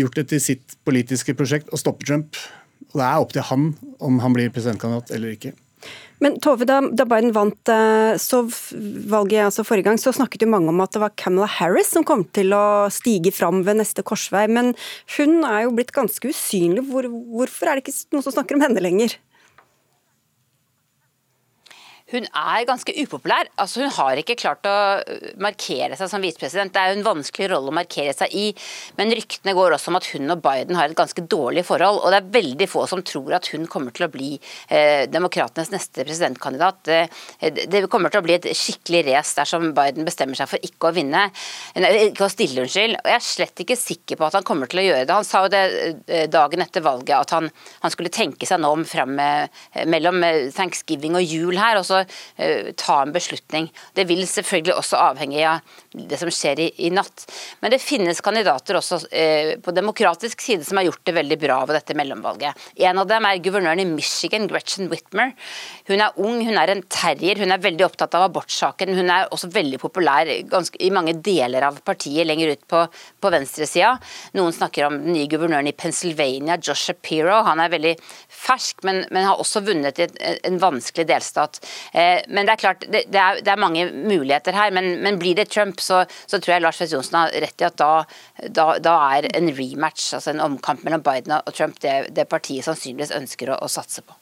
gjort 0.01 0.15
det 0.17 0.29
til 0.29 0.41
sitt 0.41 0.77
politiske 0.83 1.37
prosjekt 1.37 1.69
å 1.69 1.79
stoppe 1.79 2.07
Trump. 2.07 2.35
Og 2.89 2.97
det 2.97 3.05
er 3.05 3.21
opp 3.21 3.33
til 3.37 3.43
han 3.43 3.77
om 4.01 4.19
han 4.25 4.33
blir 4.33 4.49
presidentkandidat 4.49 5.13
eller 5.13 5.37
ikke. 5.37 5.53
Men 6.25 6.39
Tove, 6.41 6.65
da, 6.69 6.81
da 6.81 7.05
Biden 7.09 7.35
vant 7.37 7.73
eh, 7.73 8.17
valget 9.11 9.45
altså 9.45 9.65
forrige 9.67 9.89
gang, 9.91 10.01
så 10.01 10.15
snakket 10.17 10.47
jo 10.47 10.51
mange 10.53 10.73
om 10.73 10.81
at 10.85 10.95
det 10.97 11.03
var 11.03 11.15
Camilla 11.19 11.49
Harris 11.59 11.93
som 11.93 12.07
kom 12.09 12.25
til 12.37 12.55
å 12.57 12.89
stige 12.93 13.35
fram 13.35 13.63
ved 13.67 13.81
neste 13.83 14.05
korsvei. 14.07 14.47
Men 14.49 14.73
hun 15.19 15.43
er 15.45 15.67
jo 15.67 15.75
blitt 15.77 15.95
ganske 15.97 16.33
usynlig. 16.33 16.87
Hvor, 16.89 17.09
hvorfor 17.11 17.69
er 17.69 17.79
det 17.79 17.87
ikke 17.87 18.17
noen 18.17 18.25
som 18.25 18.37
snakker 18.39 18.57
om 18.57 18.65
henne 18.65 18.85
lenger? 18.85 19.19
Hun 22.13 22.23
er 22.23 22.67
ganske 22.69 22.93
upopulær. 23.03 23.49
Altså, 23.59 23.81
hun 23.83 23.91
har 23.97 24.21
ikke 24.21 24.37
klart 24.39 24.67
å 24.71 24.75
øh, 25.03 25.31
markere 25.43 25.97
seg 25.99 26.11
som 26.11 26.23
visepresident. 26.23 26.71
Det 26.71 26.79
er 26.79 26.93
jo 26.93 27.01
en 27.01 27.07
vanskelig 27.09 27.49
rolle 27.51 27.73
å 27.73 27.75
markere 27.75 28.13
seg 28.15 28.31
i, 28.31 28.45
men 28.99 29.11
ryktene 29.17 29.55
går 29.57 29.75
også 29.75 29.91
om 29.91 29.99
at 29.99 30.07
hun 30.13 30.31
og 30.31 30.43
Biden 30.45 30.79
har 30.79 30.87
et 30.87 30.99
ganske 30.99 31.25
dårlig 31.27 31.65
forhold. 31.67 31.99
Og 32.05 32.15
det 32.15 32.21
er 32.21 32.29
veldig 32.37 32.69
få 32.71 32.85
som 32.87 33.03
tror 33.07 33.35
at 33.41 33.51
hun 33.51 33.67
kommer 33.71 33.95
til 33.97 34.07
å 34.07 34.11
bli 34.13 34.29
eh, 34.37 35.09
demokratenes 35.11 35.73
neste 35.75 36.05
presidentkandidat. 36.07 36.79
Det, 36.87 37.67
det, 37.73 37.83
kommer 37.91 38.15
til 38.15 38.23
å 38.23 38.27
bli 38.29 38.37
et 38.37 38.49
skikkelig 38.55 39.03
race 39.09 39.35
dersom 39.41 39.73
Biden 39.75 40.07
bestemmer 40.07 40.39
seg 40.39 40.51
for 40.53 40.63
ikke 40.63 40.93
å 40.93 40.95
vinne, 40.95 41.27
ikke 41.75 42.29
å 42.29 42.31
stille, 42.31 42.63
unnskyld. 42.63 43.01
Og 43.01 43.11
jeg 43.11 43.19
er 43.19 43.27
slett 43.33 43.65
ikke 43.67 43.79
sikker 43.81 44.21
på 44.21 44.29
at 44.29 44.39
han 44.39 44.47
kommer 44.47 44.71
til 44.71 44.85
å 44.85 44.87
gjøre 44.87 45.03
det. 45.09 45.19
Han 45.19 45.27
sa 45.27 45.43
jo 45.43 45.53
det 45.57 45.65
øh, 45.67 46.25
dagen 46.31 46.63
etter 46.63 46.87
valget 46.87 47.19
at 47.19 47.35
han, 47.35 47.51
han 47.83 47.97
skulle 47.97 48.15
tenke 48.15 48.47
seg 48.47 48.63
nå 48.63 48.71
om 48.79 48.87
fram 48.87 49.19
mellom 49.89 50.23
thanksgiving 50.55 51.17
og 51.19 51.25
jul 51.27 51.59
her. 51.59 51.81
og 51.81 51.87
så 51.89 51.96
uh, 52.05 52.71
ta 52.77 52.99
en 53.03 53.15
beslutning. 53.15 53.69
Det 53.97 54.07
vil 54.09 54.25
selvfølgelig 54.29 54.77
også 54.77 55.01
avhenge 55.01 55.43
av 55.49 55.77
det 55.97 56.19
som 56.21 56.31
skjer 56.33 56.61
i, 56.67 56.69
i 56.87 56.93
natt. 56.95 57.27
Men 57.63 57.73
det 57.73 57.83
finnes 57.83 58.23
kandidater 58.25 58.79
også 58.79 59.01
uh, 59.07 59.53
på 59.63 59.75
demokratisk 59.77 60.45
side 60.45 60.67
som 60.67 60.81
har 60.81 60.89
gjort 60.89 61.05
det 61.09 61.17
veldig 61.17 61.41
bra 61.43 61.61
ved 61.65 61.79
dette 61.79 61.97
mellomvalget. 61.99 62.67
En 62.89 63.03
av 63.03 63.09
dem 63.11 63.29
er 63.29 63.43
guvernøren 63.45 63.83
i 63.83 63.89
Michigan, 63.89 64.49
Gretchen 64.51 64.91
Whitmer. 64.93 65.35
Hun 65.91 66.03
er 66.03 66.21
ung, 66.23 66.41
hun 66.47 66.61
er 66.61 66.73
en 66.73 66.85
terrier, 66.93 67.39
hun 67.41 67.55
er 67.55 67.63
veldig 67.63 67.87
opptatt 67.87 68.15
av 68.19 68.27
abortsaken. 68.29 68.95
Hun 68.97 69.13
er 69.13 69.31
også 69.35 69.51
veldig 69.55 69.81
populær 69.83 70.29
ganske, 70.51 70.81
i 70.83 70.93
mange 70.95 71.17
deler 71.25 71.69
av 71.69 71.81
partiet 71.87 72.27
lenger 72.27 72.55
ut 72.55 72.65
på, 72.71 72.83
på 73.23 73.33
venstresida. 73.33 73.97
Noen 74.37 74.55
snakker 74.55 74.89
om 74.89 74.99
den 75.01 75.15
nye 75.17 75.31
guvernøren 75.31 75.71
i 75.71 75.77
Pennsylvania, 75.77 76.59
Josh 76.61 76.91
Shapiro. 76.91 77.41
Han 77.47 77.61
er 77.63 77.73
veldig 77.73 77.95
fersk, 78.33 78.85
men, 78.87 79.03
men 79.15 79.27
har 79.29 79.41
også 79.43 79.63
vunnet 79.67 80.01
i 80.03 80.09
en 80.47 80.61
vanskelig 80.63 81.07
delstat. 81.09 81.61
Men 81.93 82.47
det 82.47 82.55
er 82.55 82.61
klart, 82.61 82.85
det, 82.87 83.05
det, 83.13 83.21
er, 83.21 83.41
det 83.45 83.53
er, 83.53 83.61
mange 83.61 83.87
muligheter 83.93 84.57
her. 84.57 84.75
Men, 84.75 84.97
men 85.05 85.21
blir 85.21 85.39
det 85.39 85.49
Trump, 85.53 85.81
så, 85.81 86.05
så, 86.27 86.39
tror 86.39 86.57
jeg 86.57 86.65
Lars 86.65 86.81
Fest 86.83 86.95
Johnsen 86.97 87.19
har 87.19 87.35
rett 87.47 87.63
i 87.63 87.69
at 87.69 87.79
da, 87.81 87.91
da, 88.49 88.69
da, 88.83 88.99
er 89.17 89.31
en 89.37 89.51
rematch, 89.57 90.13
altså 90.19 90.35
en 90.35 90.45
omkamp 90.45 90.85
mellom 90.87 91.05
Biden 91.07 91.37
og 91.39 91.53
Trump, 91.55 91.81
det, 91.85 91.99
det 92.17 92.29
partiet 92.31 92.67
sannsynligvis 92.67 93.15
ønsker 93.17 93.55
å, 93.55 93.61
å 93.65 93.71
satse 93.73 94.05
på. 94.05 94.17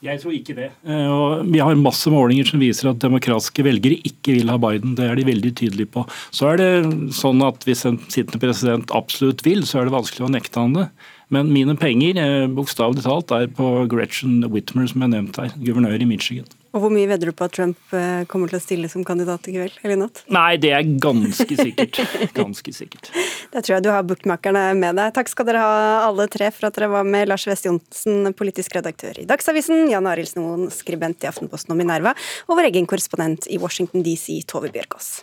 Jeg 0.00 0.16
tror 0.22 0.32
ikke 0.32 0.54
det. 0.56 0.68
Og 1.12 1.48
vi 1.52 1.60
har 1.60 1.76
masse 1.76 2.08
målinger 2.08 2.48
som 2.48 2.62
viser 2.62 2.88
at 2.88 3.02
demokratiske 3.02 3.64
velgere 3.66 3.98
ikke 4.08 4.38
vil 4.38 4.48
ha 4.48 4.56
Biden. 4.60 4.94
Det 4.96 5.04
er 5.04 5.18
de 5.18 5.26
veldig 5.28 5.50
tydelige 5.60 5.92
på. 5.92 6.06
Så 6.32 6.48
er 6.48 6.60
det 6.60 6.70
sånn 7.16 7.44
at 7.44 7.66
hvis 7.68 7.84
en 7.88 7.98
sittende 8.06 8.40
president 8.40 8.94
absolutt 8.96 9.44
vil, 9.44 9.66
så 9.68 9.80
er 9.82 9.88
det 9.88 9.96
vanskelig 9.98 10.24
å 10.24 10.32
nekte 10.32 10.62
han 10.62 10.78
det. 10.78 10.86
Men 11.30 11.52
mine 11.52 11.76
penger, 11.78 12.16
eh, 12.16 12.48
bokstavelig 12.48 13.04
talt, 13.04 13.30
er 13.30 13.52
på 13.52 13.68
Gretchen 13.92 14.40
Whitmer, 14.48 14.88
som 14.88 15.04
jeg 15.04 15.12
nevnte 15.12 15.44
her, 15.44 15.52
guvernør 15.60 16.00
i 16.00 16.08
Michigan. 16.08 16.48
Og 16.70 16.84
Hvor 16.84 16.92
mye 16.94 17.08
vedder 17.10 17.30
du 17.30 17.34
på 17.34 17.46
at 17.48 17.54
Trump 17.56 17.94
eh, 17.96 18.22
kommer 18.30 18.50
til 18.50 18.60
å 18.60 18.62
stille 18.62 18.90
som 18.90 19.02
kandidat 19.06 19.48
i 19.50 19.54
kveld 19.56 19.78
eller 19.82 19.98
natt? 20.04 20.22
Nei, 20.30 20.54
det 20.62 20.70
er 20.76 20.86
ganske 21.02 21.56
sikkert. 21.58 21.98
Ganske 22.40 22.74
sikkert. 22.74 23.10
Da 23.50 23.62
tror 23.62 23.76
jeg 23.76 23.84
du 23.86 23.90
har 23.90 24.06
bookmakerne 24.06 24.62
med 24.78 24.98
deg. 25.00 25.14
Takk 25.16 25.32
skal 25.32 25.48
dere 25.48 25.64
ha 25.64 25.80
alle 26.06 26.28
tre 26.30 26.50
for 26.54 26.68
at 26.68 26.78
dere 26.78 26.90
var 26.92 27.08
med. 27.08 27.26
Lars 27.30 27.46
West 27.50 27.66
Johnsen, 27.66 28.30
politisk 28.38 28.76
redaktør 28.78 29.18
i 29.18 29.26
Dagsavisen, 29.28 29.88
Jan 29.90 30.08
Arild 30.10 30.30
Snoen, 30.30 30.68
skribent 30.74 31.26
i 31.26 31.30
Aftenposten 31.30 31.74
og 31.74 31.80
Minerva, 31.80 32.14
og 32.46 32.60
vår 32.60 32.70
egen 32.70 32.86
korrespondent 32.90 33.50
i 33.50 33.58
Washington 33.62 34.06
DC, 34.06 34.38
Tove 34.50 34.70
Bjørkås. 34.74 35.18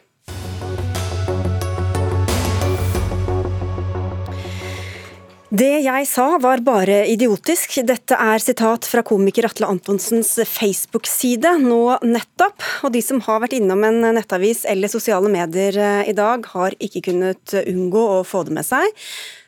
Det 5.47 5.77
jeg 5.79 6.07
sa 6.09 6.25
var 6.43 6.59
bare 6.59 7.05
idiotisk. 7.07 7.77
Dette 7.87 8.17
er 8.19 8.43
sitat 8.43 8.83
fra 8.83 8.99
komiker 9.07 9.45
Atle 9.47 9.69
Antonsens 9.71 10.33
Facebook-side 10.43 11.53
nå 11.63 11.79
nettopp. 12.03 12.65
Og 12.83 12.91
de 12.91 12.99
som 12.99 13.21
har 13.23 13.39
vært 13.45 13.55
innom 13.55 13.85
en 13.87 14.09
nettavis 14.17 14.65
eller 14.67 14.91
sosiale 14.91 15.31
medier 15.31 15.79
eh, 15.79 16.09
i 16.11 16.15
dag, 16.17 16.43
har 16.51 16.75
ikke 16.83 17.05
kunnet 17.07 17.55
unngå 17.63 18.03
å 18.17 18.25
få 18.27 18.43
det 18.43 18.57
med 18.59 18.67
seg. 18.67 18.91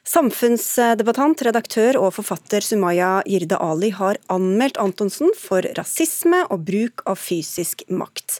Samfunnsdebattant, 0.10 1.44
redaktør 1.46 2.00
og 2.00 2.16
forfatter 2.16 2.66
Sumaya 2.66 3.20
Jirde 3.30 3.60
Ali 3.62 3.92
har 3.94 4.18
anmeldt 4.34 4.80
Antonsen 4.82 5.30
for 5.38 5.62
rasisme 5.78 6.39
og 6.50 6.63
bruk 6.66 7.04
av 7.06 7.20
fysisk 7.22 7.84
makt. 7.94 8.39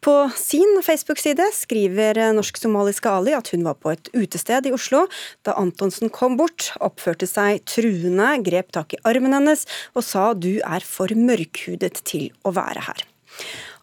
På 0.00 0.14
sin 0.32 0.80
Facebook-side 0.86 1.50
skriver 1.58 2.22
norsk-somaliske 2.38 3.12
Ali 3.12 3.36
at 3.36 3.52
hun 3.52 3.68
var 3.68 3.76
på 3.76 3.92
et 3.92 4.08
utested 4.16 4.70
i 4.70 4.72
Oslo 4.72 5.04
da 5.44 5.58
Antonsen 5.60 6.08
kom 6.08 6.40
bort, 6.40 6.70
oppførte 6.80 7.28
seg 7.28 7.66
truende, 7.68 8.32
grep 8.46 8.72
tak 8.72 8.96
i 8.96 9.02
armen 9.04 9.36
hennes 9.36 9.68
og 9.92 10.06
sa 10.06 10.30
du 10.32 10.54
er 10.64 10.80
for 10.80 11.12
mørkhudet 11.12 12.00
til 12.00 12.30
å 12.48 12.56
være 12.56 12.88
her. 12.88 13.04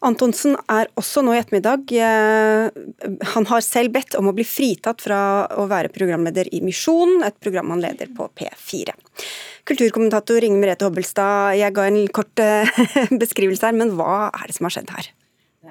Antonsen 0.06 0.54
er 0.70 0.86
også 0.98 1.24
nå 1.26 1.32
i 1.34 1.40
ettermiddag 1.40 1.90
eh, 1.98 3.18
Han 3.32 3.48
har 3.50 3.64
selv 3.66 3.96
bedt 3.96 4.14
om 4.18 4.30
å 4.30 4.34
bli 4.36 4.46
fritatt 4.46 5.02
fra 5.02 5.20
å 5.58 5.66
være 5.70 5.90
programleder 5.94 6.50
i 6.54 6.62
Misjonen, 6.62 7.24
et 7.26 7.38
program 7.42 7.74
han 7.74 7.82
leder 7.82 8.12
på 8.14 8.28
P4. 8.38 8.94
Kulturkommentator 9.68 10.46
Inge 10.46 10.62
Merete 10.62 10.86
Hobbelstad, 10.86 11.58
jeg 11.58 11.74
ga 11.74 11.88
en 11.90 12.02
kort 12.14 12.44
eh, 12.44 12.78
beskrivelse 13.22 13.66
her, 13.66 13.78
men 13.78 13.96
hva 13.98 14.28
er 14.30 14.46
det 14.46 14.58
som 14.58 14.68
har 14.68 14.78
skjedd 14.78 14.94
her? 14.94 15.10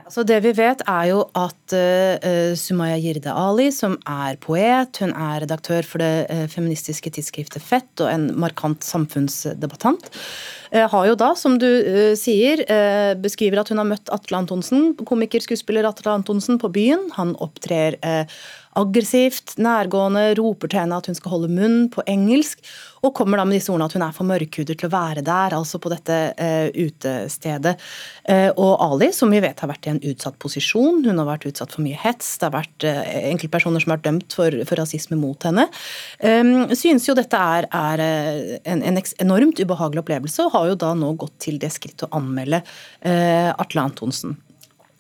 Altså 0.08 0.24
det 0.24 0.38
vi 0.46 0.54
vet 0.56 0.80
er 0.88 1.10
jo 1.10 1.18
at 1.36 1.74
uh, 1.76 2.54
Sumaya 2.56 2.96
Jirde 2.96 3.28
Ali, 3.28 3.66
som 3.76 3.98
er 4.08 4.38
poet, 4.40 5.02
hun 5.04 5.12
er 5.12 5.42
redaktør 5.44 5.84
for 5.84 6.00
det 6.00 6.30
uh, 6.32 6.46
feministiske 6.48 7.12
tidsskriftet 7.12 7.66
Fett 7.66 8.06
og 8.06 8.08
en 8.14 8.30
markant 8.40 8.88
samfunnsdebattant, 8.88 10.08
uh, 10.72 10.86
har 10.94 11.10
jo 11.10 11.18
da, 11.20 11.34
som 11.36 11.58
du 11.60 11.68
sier, 12.16 12.64
beskriver 13.20 13.60
at 13.60 13.74
hun 13.74 13.84
har 13.84 13.90
møtt 13.90 14.14
Atle 14.16 14.40
Antonsen, 14.40 14.94
komiker-skuespiller 14.96 15.90
Atle 15.90 16.16
Antonsen, 16.22 16.56
på 16.62 16.72
byen. 16.72 17.10
Han 17.20 17.36
opptrer 17.44 18.00
aggressivt, 18.78 19.56
nærgående, 19.62 20.30
roper 20.38 20.72
til 20.72 20.84
henne 20.84 21.00
at 21.00 21.10
hun 21.10 21.18
skal 21.18 21.34
holde 21.34 21.50
munn 21.54 21.88
på 21.94 22.04
engelsk, 22.10 22.62
og 23.06 23.14
kommer 23.18 23.40
da 23.40 23.46
med 23.46 23.58
disse 23.58 23.72
ordene 23.72 23.88
at 23.88 23.96
hun 23.96 24.06
er 24.06 24.16
for 24.16 24.28
mørkhudet 24.28 24.78
til 24.80 24.90
å 24.90 24.94
være 24.94 25.24
der, 25.26 25.56
altså 25.58 25.80
på 25.82 25.92
dette 25.94 26.16
uh, 26.38 26.70
utestedet. 26.74 27.76
Uh, 28.28 28.50
og 28.54 28.72
Ali, 28.88 29.12
som 29.16 29.32
vi 29.34 29.42
vet 29.44 29.62
har 29.64 29.72
vært 29.72 29.88
i 29.88 29.94
en 29.94 30.02
utsatt 30.12 30.40
posisjon, 30.42 31.04
hun 31.06 31.22
har 31.22 31.30
vært 31.30 31.48
utsatt 31.52 31.76
for 31.76 31.86
mye 31.86 32.00
hets, 32.02 32.36
det 32.40 32.50
har 32.50 32.56
vært 32.58 32.88
uh, 32.88 33.04
enkeltpersoner 33.34 33.84
som 33.84 33.94
har 33.94 34.00
vært 34.00 34.10
dømt 34.10 34.38
for, 34.40 34.60
for 34.70 34.82
rasisme 34.82 35.20
mot 35.20 35.48
henne, 35.48 35.68
um, 36.24 36.56
synes 36.78 37.08
jo 37.10 37.18
dette 37.18 37.38
er, 37.38 37.70
er 37.70 38.06
en, 38.66 38.82
en, 38.82 39.02
enormt 39.24 39.62
ubehagelig 39.62 40.04
opplevelse, 40.06 40.48
og 40.48 40.58
har 40.58 40.72
jo 40.72 40.82
da 40.88 40.94
nå 40.98 41.14
gått 41.22 41.38
til 41.48 41.62
det 41.62 41.72
skritt 41.76 42.06
å 42.06 42.12
anmelde 42.18 42.64
Atle 43.08 43.84
Antonsen. 43.84 44.36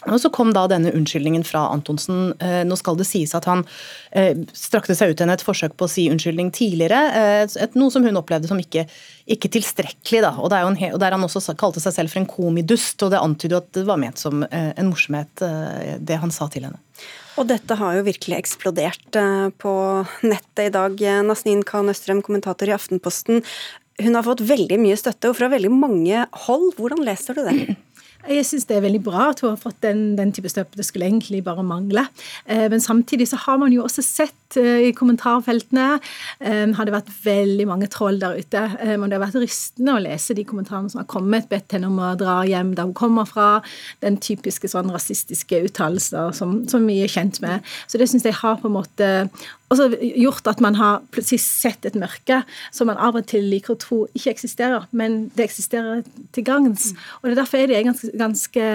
Og 0.08 0.22
Så 0.22 0.32
kom 0.34 0.54
da 0.56 0.66
denne 0.72 0.94
unnskyldningen 0.96 1.44
fra 1.48 1.66
Antonsen. 1.74 2.32
Eh, 2.44 2.64
nå 2.68 2.78
skal 2.80 2.98
det 3.00 3.08
sies 3.10 3.34
at 3.38 3.48
han 3.50 3.64
eh, 4.12 4.38
strakte 4.56 4.96
seg 4.98 5.12
ut 5.12 5.20
til 5.20 5.32
et 5.34 5.44
forsøk 5.44 5.76
på 5.78 5.88
å 5.88 5.92
si 5.92 6.08
unnskyldning 6.12 6.52
tidligere. 6.56 7.02
Eh, 7.20 7.68
noe 7.80 7.94
som 7.94 8.06
hun 8.06 8.20
opplevde 8.20 8.50
som 8.50 8.60
ikke, 8.62 8.88
ikke 9.28 9.52
tilstrekkelig. 9.58 10.24
Da. 10.26 10.34
Og, 10.40 10.54
en, 10.56 10.80
og, 10.94 11.00
Der 11.04 11.16
han 11.16 11.28
også 11.28 11.56
kalte 11.60 11.84
seg 11.84 11.96
selv 11.96 12.14
for 12.14 12.22
en 12.22 12.30
komidust, 12.30 13.02
og 13.04 13.14
det 13.14 13.22
antyder 13.22 13.62
at 13.62 13.72
det 13.76 13.88
var 13.88 14.02
ment 14.02 14.22
som 14.22 14.46
en 14.48 14.92
morsomhet, 14.92 15.44
det 16.00 16.20
han 16.22 16.34
sa 16.34 16.48
til 16.52 16.68
henne. 16.68 16.80
Og 17.38 17.46
dette 17.50 17.76
har 17.78 17.98
jo 17.98 18.06
virkelig 18.08 18.40
eksplodert 18.40 19.20
på 19.62 19.74
nettet 20.26 20.64
i 20.64 20.72
dag. 20.74 21.04
Nasnin 21.28 21.62
Khan 21.68 21.92
Østrem, 21.94 22.24
kommentator 22.26 22.70
i 22.70 22.74
Aftenposten. 22.74 23.44
Hun 24.02 24.18
har 24.18 24.26
fått 24.26 24.46
veldig 24.46 24.78
mye 24.82 24.98
støtte, 24.98 25.30
og 25.30 25.38
fra 25.38 25.50
veldig 25.54 25.74
mange 25.74 26.26
hold. 26.46 26.72
Hvordan 26.78 27.04
leser 27.06 27.38
du 27.38 27.46
det? 27.46 27.78
Jeg 28.28 28.46
syns 28.48 28.66
det 28.68 28.76
er 28.78 28.84
veldig 28.84 29.02
bra 29.06 29.30
at 29.32 29.42
hun 29.44 29.52
har 29.54 29.60
fått 29.62 29.78
den, 29.86 30.16
den 30.18 30.34
type 30.36 30.50
støtte. 30.52 30.76
Det 30.80 30.86
skulle 30.88 31.08
egentlig 31.08 31.44
bare 31.46 31.64
mangle. 31.64 32.04
Eh, 32.46 32.66
men 32.72 32.82
samtidig 32.84 33.30
så 33.30 33.40
har 33.46 33.60
man 33.62 33.72
jo 33.72 33.86
også 33.86 34.04
sett 34.04 34.58
eh, 34.60 34.88
i 34.90 34.94
kommentarfeltene 34.98 35.86
eh, 35.96 36.66
har 36.76 36.88
det 36.88 36.96
vært 36.96 37.12
veldig 37.24 37.68
mange 37.70 37.90
troll 37.94 38.20
der 38.20 38.40
ute. 38.42 38.64
Men 38.84 39.08
det 39.08 39.20
har 39.20 39.26
vært 39.28 39.40
rystende 39.40 39.96
å 39.96 40.04
lese 40.04 40.36
de 40.38 40.46
kommentarene 40.48 40.92
som 40.92 41.04
har 41.04 41.10
kommet, 41.12 41.48
bedt 41.52 41.78
henne 41.78 41.92
om 41.92 42.02
å 42.04 42.16
dra 42.20 42.42
hjem 42.48 42.74
der 42.76 42.90
hun 42.90 42.98
kommer 42.98 43.30
fra. 43.30 43.48
Den 44.04 44.20
typiske 44.24 44.70
sånn 44.72 44.92
rasistiske 44.94 45.62
uttalelser 45.70 46.34
som, 46.36 46.60
som 46.72 46.90
vi 46.90 47.00
er 47.06 47.12
kjent 47.12 47.40
med. 47.44 47.66
Så 47.88 48.02
det 48.02 48.10
syns 48.12 48.28
jeg 48.28 48.40
har 48.42 48.60
på 48.60 48.68
en 48.72 48.78
måte 48.80 49.12
også 49.74 49.90
gjort 50.00 50.48
at 50.48 50.62
man 50.64 50.78
har 50.80 51.02
plutselig 51.12 51.42
sett 51.44 51.86
et 51.88 51.98
mørke 52.00 52.42
som 52.72 52.88
man 52.90 53.00
av 53.02 53.18
og 53.20 53.28
til 53.32 53.50
liker 53.52 53.76
å 53.76 53.82
tro 53.82 54.00
ikke 54.16 54.34
eksisterer, 54.36 54.88
men 54.96 55.28
det 55.36 55.50
eksisterer 55.50 56.06
til 56.36 56.48
gagns. 56.48 56.94
Og 57.20 57.28
det 57.28 57.36
er 57.36 57.42
derfor 57.42 57.62
er 57.62 57.72
det 57.72 57.84
ganske, 57.90 58.14
ganske 58.18 58.70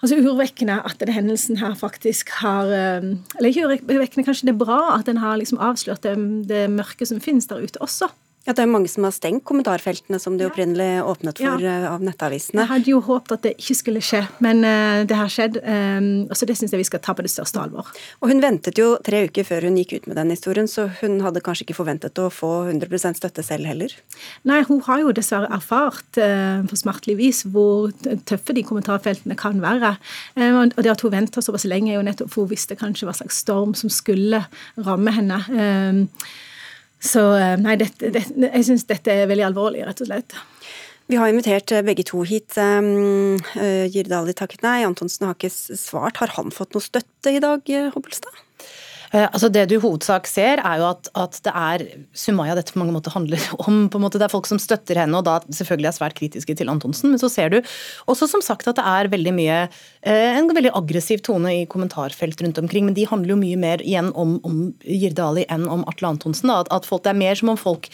altså 0.00 0.16
urovekkende 0.16 0.78
at 0.88 0.96
denne 1.02 1.16
hendelsen 1.18 1.60
her 1.60 1.76
faktisk 1.76 2.32
har 2.40 2.70
Eller 2.72 3.50
ikke 3.50 3.66
urovekkende, 3.68 4.24
kanskje 4.24 4.48
det 4.48 4.54
er 4.54 4.64
bra 4.64 4.80
at 4.96 5.06
den 5.10 5.20
har 5.20 5.36
liksom 5.36 5.60
avslørt 5.60 6.06
det, 6.06 6.16
det 6.48 6.64
mørke 6.72 7.06
som 7.06 7.20
finnes 7.20 7.50
der 7.50 7.60
ute 7.60 7.80
også. 7.84 8.08
Ja, 8.46 8.54
Det 8.54 8.62
er 8.64 8.70
mange 8.72 8.88
som 8.88 9.04
har 9.04 9.12
stengt 9.12 9.44
kommentarfeltene 9.44 10.16
som 10.20 10.38
de 10.40 10.46
opprinnelig 10.48 11.02
åpnet 11.04 11.36
for 11.42 11.60
ja. 11.60 11.74
Eh, 11.82 11.86
av 11.90 12.00
nettavisene. 12.00 12.62
Jeg 12.62 12.70
hadde 12.70 12.88
jo 12.88 13.00
håpet 13.04 13.34
at 13.36 13.42
det 13.44 13.52
ikke 13.60 13.76
skulle 13.76 14.02
skje, 14.04 14.22
men 14.40 14.64
uh, 14.64 15.02
det 15.04 15.18
har 15.18 15.28
skjedd. 15.28 15.58
Um, 15.60 16.08
og 16.24 16.32
så 16.38 16.48
Det 16.48 16.56
syns 16.56 16.72
jeg 16.72 16.80
vi 16.80 16.88
skal 16.88 17.02
ta 17.04 17.12
på 17.14 17.26
det 17.26 17.32
største 17.32 17.60
alvor. 17.60 17.90
Og 18.24 18.32
Hun 18.32 18.40
ventet 18.40 18.80
jo 18.80 18.94
tre 19.04 19.26
uker 19.28 19.44
før 19.44 19.68
hun 19.68 19.76
gikk 19.76 19.92
ut 19.92 20.08
med 20.08 20.16
den 20.16 20.32
historien, 20.32 20.70
så 20.70 20.88
hun 21.02 21.20
hadde 21.20 21.44
kanskje 21.44 21.68
ikke 21.68 21.76
forventet 21.82 22.16
å 22.16 22.30
få 22.32 22.52
100 22.72 23.20
støtte 23.20 23.44
selv 23.44 23.68
heller? 23.68 23.92
Nei, 24.48 24.62
hun 24.64 24.80
har 24.88 25.04
jo 25.04 25.12
dessverre 25.12 25.52
erfart 25.52 26.16
uh, 26.16 26.64
på 26.64 26.80
smertelig 26.80 27.20
vis 27.20 27.44
hvor 27.44 27.92
tøffe 28.24 28.56
de 28.56 28.64
kommentarfeltene 28.64 29.36
kan 29.36 29.60
være. 29.60 29.98
Um, 30.40 30.62
og 30.64 30.80
det 30.80 30.96
at 30.96 31.04
hun 31.04 31.12
venta 31.12 31.44
såpass 31.44 31.68
lenge, 31.68 31.92
er 31.92 32.00
jo 32.00 32.08
nettopp 32.08 32.32
for 32.32 32.48
hun 32.48 32.54
visste 32.56 32.78
kanskje 32.78 33.04
hva 33.04 33.18
slags 33.20 33.44
storm 33.44 33.76
som 33.76 33.92
skulle 33.92 34.46
ramme 34.80 35.12
henne. 35.12 35.44
Um, 35.52 36.06
så 37.00 37.24
eh, 37.38 37.56
nei, 37.60 37.76
dette, 37.80 38.12
dette, 38.12 38.50
jeg 38.50 38.66
syns 38.66 38.86
dette 38.88 39.14
er 39.14 39.30
veldig 39.30 39.48
alvorlig, 39.50 39.84
rett 39.88 40.02
og 40.04 40.10
slett. 40.10 40.36
Vi 41.10 41.18
har 41.18 41.32
invitert 41.32 41.72
eh, 41.74 41.84
begge 41.86 42.04
to 42.06 42.22
hit. 42.28 42.52
Um, 42.60 43.40
Girdali 43.90 44.36
takket 44.36 44.62
nei, 44.66 44.82
Antonsen 44.86 45.26
har 45.28 45.38
ikke 45.38 45.50
svart. 45.50 46.20
Har 46.22 46.36
han 46.36 46.52
fått 46.54 46.76
noe 46.76 46.84
støtte 46.84 47.34
i 47.34 47.42
dag, 47.42 47.66
Hobbelstad? 47.96 48.44
Eh, 49.10 49.26
altså 49.26 49.48
Det 49.50 49.64
du 49.68 49.74
i 49.76 49.82
hovedsak 49.82 50.28
ser, 50.30 50.62
er 50.62 50.78
jo 50.78 50.86
at, 50.92 51.10
at, 51.18 51.38
det 51.42 51.52
er 51.56 51.84
Sumaya 52.14 52.54
dette 52.54 52.74
på 52.74 52.78
mange 52.82 52.94
måter 52.94 53.14
handler 53.14 53.42
om. 53.66 53.88
på 53.90 53.98
en 53.98 54.04
måte 54.04 54.20
Det 54.20 54.28
er 54.28 54.32
folk 54.32 54.46
som 54.46 54.60
støtter 54.62 55.00
henne, 55.02 55.18
og 55.18 55.26
da 55.26 55.40
selvfølgelig 55.50 55.90
er 55.90 55.98
svært 55.98 56.16
kritiske 56.18 56.56
til 56.56 56.70
Antonsen. 56.70 57.10
Men 57.10 57.22
så 57.22 57.30
ser 57.32 57.50
du 57.50 57.58
også 58.06 58.30
som 58.30 58.44
sagt 58.44 58.68
at 58.70 58.78
det 58.78 58.86
er 58.86 59.10
veldig 59.10 59.34
mye 59.34 59.58
eh, 59.66 60.38
en 60.38 60.50
veldig 60.50 60.74
aggressiv 60.78 61.24
tone 61.26 61.54
i 61.62 61.66
kommentarfelt 61.70 62.42
rundt 62.42 62.62
omkring. 62.62 62.86
Men 62.86 62.98
de 62.98 63.08
handler 63.10 63.34
jo 63.34 63.42
mye 63.42 63.60
mer 63.60 63.82
igjen 63.82 64.12
om, 64.14 64.38
om 64.46 64.62
Jirde 64.86 65.26
Ali 65.26 65.46
enn 65.50 65.66
om 65.70 65.86
Atle 65.90 66.14
Antonsen. 66.14 66.52
Da. 66.52 66.62
At 66.70 66.86
folk, 66.86 67.04
det 67.04 67.14
er 67.14 67.22
mer 67.22 67.38
som 67.38 67.54
om 67.54 67.60
folk 67.60 67.90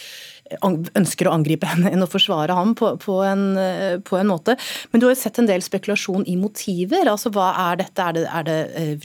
ønsker 0.96 1.28
å 1.28 1.34
angripe 1.34 1.68
henne 1.68 1.90
enn 1.92 2.04
å 2.04 2.10
forsvare 2.10 2.54
ham 2.56 2.74
på, 2.78 2.92
på, 3.02 3.18
en, 3.26 3.44
på, 4.06 4.18
en, 4.18 4.30
måte. 4.30 4.56
Men 4.92 5.02
du 5.02 5.08
har 5.08 5.14
jo 5.14 5.20
sett 5.20 5.40
en 5.42 5.50
del 5.50 5.64
spekulasjon 5.64 6.26
i 6.30 6.36
motiver. 6.40 7.08
altså 7.10 7.32
Hva 7.34 7.50
er 7.68 7.82
dette? 7.82 8.06
Er 8.06 8.16
det, 8.16 8.24
er 8.30 8.48
det 8.48 8.58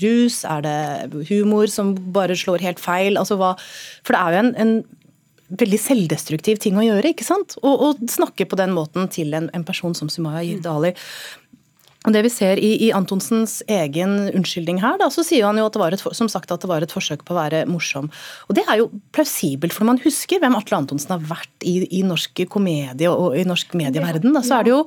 rus? 0.03 0.41
Er 0.45 0.65
det 0.65 1.27
humor 1.31 1.69
som 1.71 1.93
bare 2.13 2.37
slår 2.37 2.65
helt 2.67 2.81
feil? 2.83 3.17
altså 3.19 3.39
hva, 3.41 3.55
For 4.05 4.15
det 4.15 4.21
er 4.21 4.35
jo 4.35 4.43
en, 4.45 4.55
en 4.61 4.75
veldig 5.59 5.79
selvdestruktiv 5.81 6.61
ting 6.63 6.77
å 6.79 6.85
gjøre, 6.85 7.11
ikke 7.11 7.27
sant? 7.27 7.57
Å 7.59 7.91
snakke 8.09 8.47
på 8.47 8.59
den 8.59 8.73
måten 8.75 9.09
til 9.11 9.33
en, 9.37 9.49
en 9.55 9.65
person 9.67 9.95
som 9.97 10.09
Sumaya 10.11 10.43
Yirdali. 10.45 10.93
Og 12.01 12.15
det 12.15 12.23
vi 12.25 12.31
ser 12.33 12.57
i, 12.57 12.71
i, 12.87 12.89
Antonsens 12.97 13.59
egen 13.69 14.15
unnskyldning 14.31 14.79
her, 14.81 14.97
da, 14.97 15.11
så 15.13 15.21
sier 15.25 15.45
han 15.45 15.59
jo 15.59 15.67
at 15.67 15.75
det 15.75 15.81
var 15.83 15.93
et, 15.93 16.03
som 16.17 16.29
sagt 16.31 16.49
at 16.53 16.63
det 16.63 16.69
var 16.69 16.81
et 16.81 16.93
forsøk 16.93 17.21
på 17.27 17.35
å 17.35 17.37
være 17.37 17.59
morsom. 17.69 18.07
Og 18.49 18.57
det 18.57 18.63
er 18.65 18.79
jo 18.79 18.87
plausibelt, 19.13 19.75
for 19.75 19.85
når 19.85 19.91
man 19.91 20.01
husker 20.07 20.41
hvem 20.41 20.57
Atle 20.57 20.79
Antonsen 20.81 21.13
har 21.13 21.21
vært 21.29 21.67
i, 21.67 21.75
i 21.99 22.01
norsk 22.05 22.41
komedie 22.49 23.11
og 23.11 23.37
i 23.37 23.45
norsk 23.45 23.75
medieverden, 23.77 24.33
da, 24.33 24.41
så 24.45 24.57
er 24.57 24.65
det 24.65 24.73
jo 24.73 24.79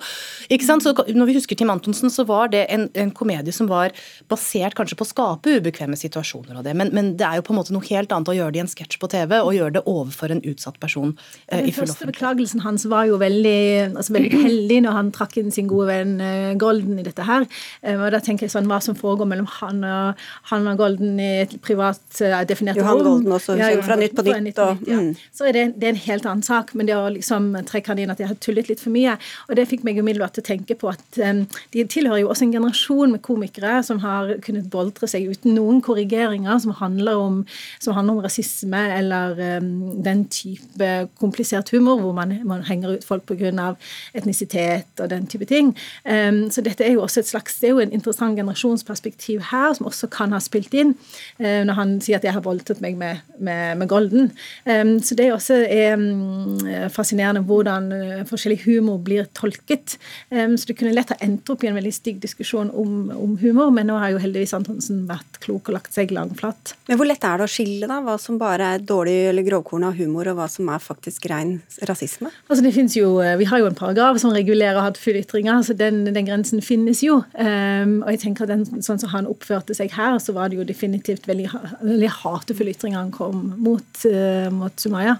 ikke 0.51 0.67
sant, 0.67 0.83
så 0.83 0.95
Når 1.15 1.29
vi 1.29 1.37
husker 1.37 1.59
Tim 1.59 1.71
Antonsen, 1.71 2.11
så 2.11 2.25
var 2.27 2.51
det 2.51 2.65
en, 2.73 2.89
en 2.99 3.13
komedie 3.15 3.55
som 3.55 3.69
var 3.71 3.95
basert 4.31 4.75
kanskje 4.75 4.99
på 4.99 5.07
å 5.07 5.11
skape 5.13 5.55
ubekvemme 5.61 5.99
situasjoner 5.99 6.59
og 6.59 6.67
det, 6.67 6.75
men, 6.75 6.91
men, 6.97 7.13
det 7.15 7.27
er 7.29 7.39
jo 7.39 7.47
på 7.47 7.55
en 7.55 7.61
måte 7.61 7.75
noe 7.77 7.87
helt 7.87 8.11
annet 8.11 8.33
å 8.33 8.35
gjøre 8.35 8.57
det 8.57 8.59
i 8.59 8.65
en 8.65 8.73
sketsj 8.73 8.99
på 8.99 9.11
TV 9.13 9.37
og 9.39 9.53
gjøre 9.55 9.77
det 9.77 9.85
overfor 9.91 10.35
en 10.35 10.43
utsatt 10.51 10.81
person. 10.83 11.15
Eh, 11.47 11.63
Den 11.69 11.77
første 11.77 12.09
beklagelsen 12.11 12.65
hans 12.65 12.89
var 12.91 13.07
jo 13.07 13.21
veldig, 13.23 13.95
altså 13.95 14.17
veldig 14.17 14.43
heldig 14.49 14.83
når 14.89 14.99
han 14.99 15.15
trakk 15.15 15.39
inn 15.39 15.55
sin 15.55 15.71
gode 15.71 15.93
venn 15.93 16.17
eh, 16.25 16.57
Golden 16.59 17.04
dette 17.07 17.27
her. 17.27 17.47
Eh, 17.83 17.99
og 17.99 18.11
da 18.15 18.21
tenker 18.25 18.47
jeg 18.47 18.55
sånn, 18.55 18.69
Hva 18.71 18.81
som 18.83 18.97
foregår 18.99 19.29
mellom 19.29 19.49
han 19.61 19.85
og, 19.85 20.25
Hanna 20.51 20.75
Golden 20.79 21.19
i 21.21 21.31
et 21.43 21.55
privat 21.65 22.03
uh, 22.23 22.41
definert 22.49 22.79
Johan 22.79 22.99
rom. 22.99 23.21
Golden 23.23 23.37
også, 23.37 23.57
ja, 23.59 23.71
fra 23.85 23.97
Nytt 24.01 24.17
på 24.17 24.25
Nytt. 24.27 24.61
Og, 24.63 24.83
ja. 24.89 25.01
mm. 25.01 25.11
Så 25.35 25.49
er 25.49 25.57
det, 25.57 25.65
det, 25.77 25.89
er 25.89 25.95
en 25.95 26.03
helt 26.07 26.29
annen 26.29 26.47
sak, 26.47 26.75
men 26.75 26.89
det 26.89 26.97
å 26.97 27.07
liksom 27.13 27.51
trekke 27.69 27.93
han 27.93 28.03
inn 28.03 28.13
at 28.13 28.21
jeg 28.23 28.31
har 28.31 28.39
tullet 28.45 28.71
litt 28.71 28.83
for 28.83 28.95
mye, 28.95 29.17
og 29.49 29.59
det 29.59 29.67
fikk 29.71 29.85
meg 29.87 30.01
umiddelbart 30.01 30.37
til 30.37 30.45
å 30.45 30.49
tenke 30.49 30.77
på 30.79 30.91
at 30.93 31.21
um, 31.21 31.45
de 31.75 31.85
tilhører 31.91 32.25
jo 32.25 32.31
også 32.33 32.47
en 32.49 32.57
generasjon 32.57 33.15
med 33.15 33.23
komikere 33.25 33.79
som 33.87 34.01
har 34.05 34.35
kunnet 34.45 34.69
boltre 34.73 35.09
seg 35.11 35.29
uten 35.31 35.57
noen 35.57 35.81
korrigeringer 35.85 36.61
som 36.63 36.75
handler 36.79 37.21
om, 37.21 37.41
som 37.83 37.97
handler 37.97 38.19
om 38.19 38.25
rasisme 38.25 38.83
eller 38.99 39.41
um, 39.59 39.71
den 40.05 40.27
type 40.33 40.91
komplisert 41.21 41.73
humor 41.75 42.01
hvor 42.03 42.17
man, 42.17 42.37
man 42.49 42.65
henger 42.67 42.99
ut 42.99 43.07
folk 43.07 43.27
pga. 43.29 43.75
etnisitet 44.15 45.01
og 45.01 45.11
den 45.11 45.27
type 45.31 45.47
ting. 45.49 45.75
Um, 46.05 46.49
så 46.51 46.65
dette 46.65 46.85
er 46.87 46.94
jo 46.97 47.05
også 47.05 47.23
et 47.23 47.31
slags, 47.31 47.59
det 47.61 47.71
er 47.71 47.75
jo 47.75 47.83
en 47.85 47.95
interessant 47.95 48.39
generasjonsperspektiv 48.39 49.43
her, 49.51 49.75
som 49.77 49.89
også 49.91 50.11
kan 50.13 50.35
ha 50.35 50.41
spilt 50.43 50.75
inn 50.77 50.95
uh, 50.95 51.63
når 51.67 51.79
han 51.79 51.95
sier 52.05 52.21
at 52.21 52.27
jeg 52.27 52.37
har 52.37 52.45
voldtatt 52.45 52.83
meg 52.85 52.99
med, 53.01 53.23
med, 53.39 53.79
med 53.81 53.91
Golden. 53.91 54.31
Så 54.65 55.17
det 55.17 55.27
er 55.27 55.35
også 55.35 55.57
um, 55.95 56.65
fascinerende 56.93 57.43
hvordan 57.47 57.91
uh, 57.93 58.23
forskjellig 58.29 58.63
humor 58.65 59.01
blir 59.05 59.27
tolket. 59.37 59.97
Så 60.31 60.69
det 60.69 60.77
kunne 60.79 60.95
lett 60.95 61.13
ha 61.13 61.19
endt 61.25 61.49
opp 61.53 61.65
i 61.65 61.69
en 61.69 61.77
veldig 61.77 61.93
stygg 61.95 62.21
diskusjon 62.23 62.71
om, 62.71 63.11
om, 63.15 63.37
humor, 63.41 63.71
men 63.75 63.89
nå 63.89 63.99
har 64.01 64.15
jo 64.15 64.21
heldigvis 64.23 64.55
Antonsen 64.57 65.05
vært 65.09 65.39
klok 65.45 65.71
og 65.71 65.79
lagt 65.79 65.97
seg 65.97 66.13
langflat. 66.15 66.75
Men 66.89 66.99
hvor 67.01 67.09
lett 67.09 67.25
er 67.27 67.41
det 67.41 67.47
å 67.49 67.51
skille 67.51 67.89
da, 67.91 68.01
hva 68.05 68.17
som 68.21 68.39
bare 68.41 68.75
er 68.77 68.85
dårlig 68.85 69.17
eller 69.31 69.47
grovkorn 69.47 69.87
av 69.89 69.99
humor, 69.99 70.29
og 70.31 70.39
hva 70.39 70.49
som 70.51 70.69
er 70.73 70.83
faktisk 70.83 71.29
ren 71.33 71.57
rasisme? 71.89 72.31
Altså 72.49 72.65
det 72.65 72.75
finnes 72.77 72.97
jo, 72.97 73.19
eh, 73.23 73.37
Vi 73.41 73.49
har 73.51 73.63
jo 73.63 73.67
en 73.67 73.79
paragraf 73.79 74.21
som 74.21 74.35
regulerer 74.35 74.81
hatefulle 74.81 75.25
ytringer, 75.25 75.63
så 75.63 75.77
den, 75.77 76.05
den, 76.07 76.25
grensen 76.29 76.63
finnes 76.63 76.84
jo. 77.05 77.21
Um, 77.35 78.01
og 78.05 78.11
jeg 78.15 78.21
tenker 78.25 78.47
at 78.47 78.53
den, 78.53 78.83
sånn 78.85 79.01
som 79.01 79.13
han 79.13 79.29
oppførte 79.31 79.77
seg 79.77 79.93
her, 79.97 80.19
så 80.23 80.35
var 80.37 80.51
det 80.51 80.59
jo 80.59 80.67
definitivt 80.69 81.29
veldig, 81.31 81.51
veldig 81.83 82.11
hatefulle 82.21 82.75
ytringer 82.75 83.01
han 83.01 83.15
kom 83.15 83.55
mot, 83.59 84.05
uh, 84.09 84.51
mot 84.55 84.75
Sumaya. 84.81 85.19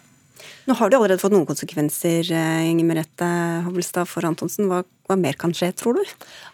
Nå 0.69 0.77
har 0.79 0.91
det 0.91 0.99
allerede 0.99 1.23
fått 1.23 1.35
noen 1.35 1.47
konsekvenser, 1.49 2.27
eh, 2.33 2.67
Inger 2.71 2.89
Merete 2.89 3.29
Hovelstad, 3.67 4.09
for 4.11 4.27
Antonsen. 4.29 4.67
Hva, 4.69 4.83
hva, 5.09 5.17
mer 5.21 5.37
kan 5.41 5.53
skje, 5.53 5.71
tror 5.77 5.99
du? 5.99 6.03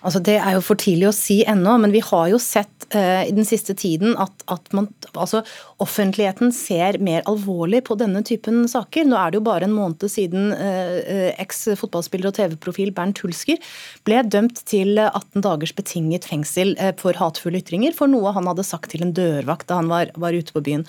Altså, 0.03 0.21
det 0.27 0.39
er 0.41 0.57
jo 0.57 0.63
for 0.65 0.81
tidlig 0.81 1.11
å 1.11 1.15
si 1.15 1.41
ennå, 1.49 1.77
men 1.83 1.93
vi 1.95 2.03
har 2.03 2.31
jo 2.33 2.39
sett 2.43 2.87
eh, 2.97 3.29
i 3.29 3.35
den 3.35 3.47
siste 3.47 3.77
tiden 3.79 4.17
at, 4.21 4.45
at 4.51 4.73
man, 4.77 4.89
altså, 5.13 5.45
offentligheten 5.83 6.51
ser 6.55 6.99
mer 7.05 7.23
alvorlig 7.31 7.85
på 7.87 7.97
denne 8.01 8.25
typen 8.27 8.65
saker. 8.71 9.07
Nå 9.07 9.19
er 9.21 9.31
det 9.31 9.41
jo 9.41 9.47
bare 9.47 9.69
en 9.69 9.77
måned 9.77 10.07
siden 10.11 10.51
eh, 10.57 10.99
eh 11.01 11.29
eks-fotballspiller 11.41 12.31
og 12.31 12.37
TV-profil 12.37 12.91
Bernt 12.97 13.21
Hulsker 13.23 13.61
ble 14.09 14.19
dømt 14.27 14.65
til 14.69 14.99
18 14.99 15.45
dagers 15.47 15.73
betinget 15.77 16.27
fengsel 16.29 16.75
eh, 16.79 16.93
for 17.01 17.17
hatefulle 17.17 17.63
ytringer 17.63 17.95
for 17.97 18.11
noe 18.11 18.35
han 18.37 18.51
hadde 18.51 18.67
sagt 18.67 18.91
til 18.93 19.05
en 19.07 19.15
dørvakt 19.17 19.69
da 19.71 19.79
han 19.79 19.91
var, 19.93 20.11
var 20.21 20.37
ute 20.37 20.55
på 20.57 20.65
byen. 20.67 20.85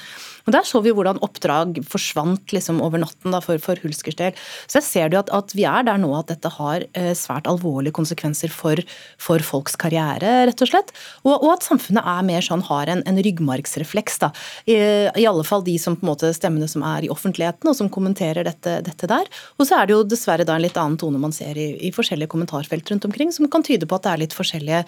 Og 0.47 0.55
Der 0.55 0.65
så 0.67 0.81
vi 0.83 0.93
hvordan 0.95 1.21
oppdrag 1.23 1.81
forsvant 1.87 2.51
liksom 2.55 2.81
over 2.83 3.01
natten 3.03 3.35
da, 3.35 3.41
for, 3.43 3.61
for 3.61 3.79
Hulskers 3.83 4.17
del. 4.19 4.35
Så 4.65 4.79
jeg 4.79 4.87
ser 4.87 5.13
jo 5.13 5.21
at, 5.21 5.31
at, 5.33 5.53
vi 5.55 5.65
er 5.67 5.85
der 5.87 5.99
nå 6.01 6.11
at 6.17 6.31
dette 6.31 6.51
har 6.57 6.85
eh, 6.97 7.13
svært 7.17 7.49
alvorlige 7.51 7.95
konsekvenser 7.95 8.51
for, 8.53 8.81
for, 9.21 9.43
folks 9.45 9.77
karriere, 9.79 10.47
rett 10.49 10.63
og 10.63 10.71
slett. 10.71 10.93
Og, 11.25 11.33
og, 11.33 11.49
at 11.55 11.67
samfunnet 11.67 12.07
er 12.07 12.25
mer 12.27 12.45
sånn, 12.45 12.63
har 12.67 12.91
en, 12.91 13.03
en 13.07 13.21
ryggmargsrefleks. 13.27 14.19
da. 14.23 14.31
I, 14.65 14.77
I, 15.21 15.27
alle 15.29 15.45
fall 15.47 15.65
de 15.67 15.77
som 15.81 15.97
på 15.97 16.05
en 16.05 16.11
måte 16.11 16.31
stemmene 16.35 16.69
som 16.71 16.85
er 16.87 17.07
i 17.07 17.11
offentligheten 17.13 17.71
og 17.71 17.77
som 17.77 17.91
kommenterer 17.93 18.47
dette, 18.47 18.79
dette 18.85 19.09
der. 19.11 19.29
Og 19.57 19.67
så 19.67 19.79
er 19.79 19.89
det 19.89 19.97
jo 19.97 20.03
dessverre 20.07 20.47
da 20.47 20.57
en 20.57 20.65
litt 20.65 20.79
annen 20.79 20.99
tone 21.01 21.21
man 21.21 21.35
ser 21.35 21.57
i, 21.59 21.71
i 21.87 21.93
forskjellige 21.95 22.31
kommentarfelt 22.31 22.93
rundt 22.93 23.07
omkring, 23.09 23.33
som 23.35 23.49
kan 23.51 23.65
tyde 23.65 23.89
på 23.89 23.97
at 23.97 24.07
det 24.07 24.13
er 24.13 24.23
litt 24.25 24.37
forskjellige, 24.37 24.83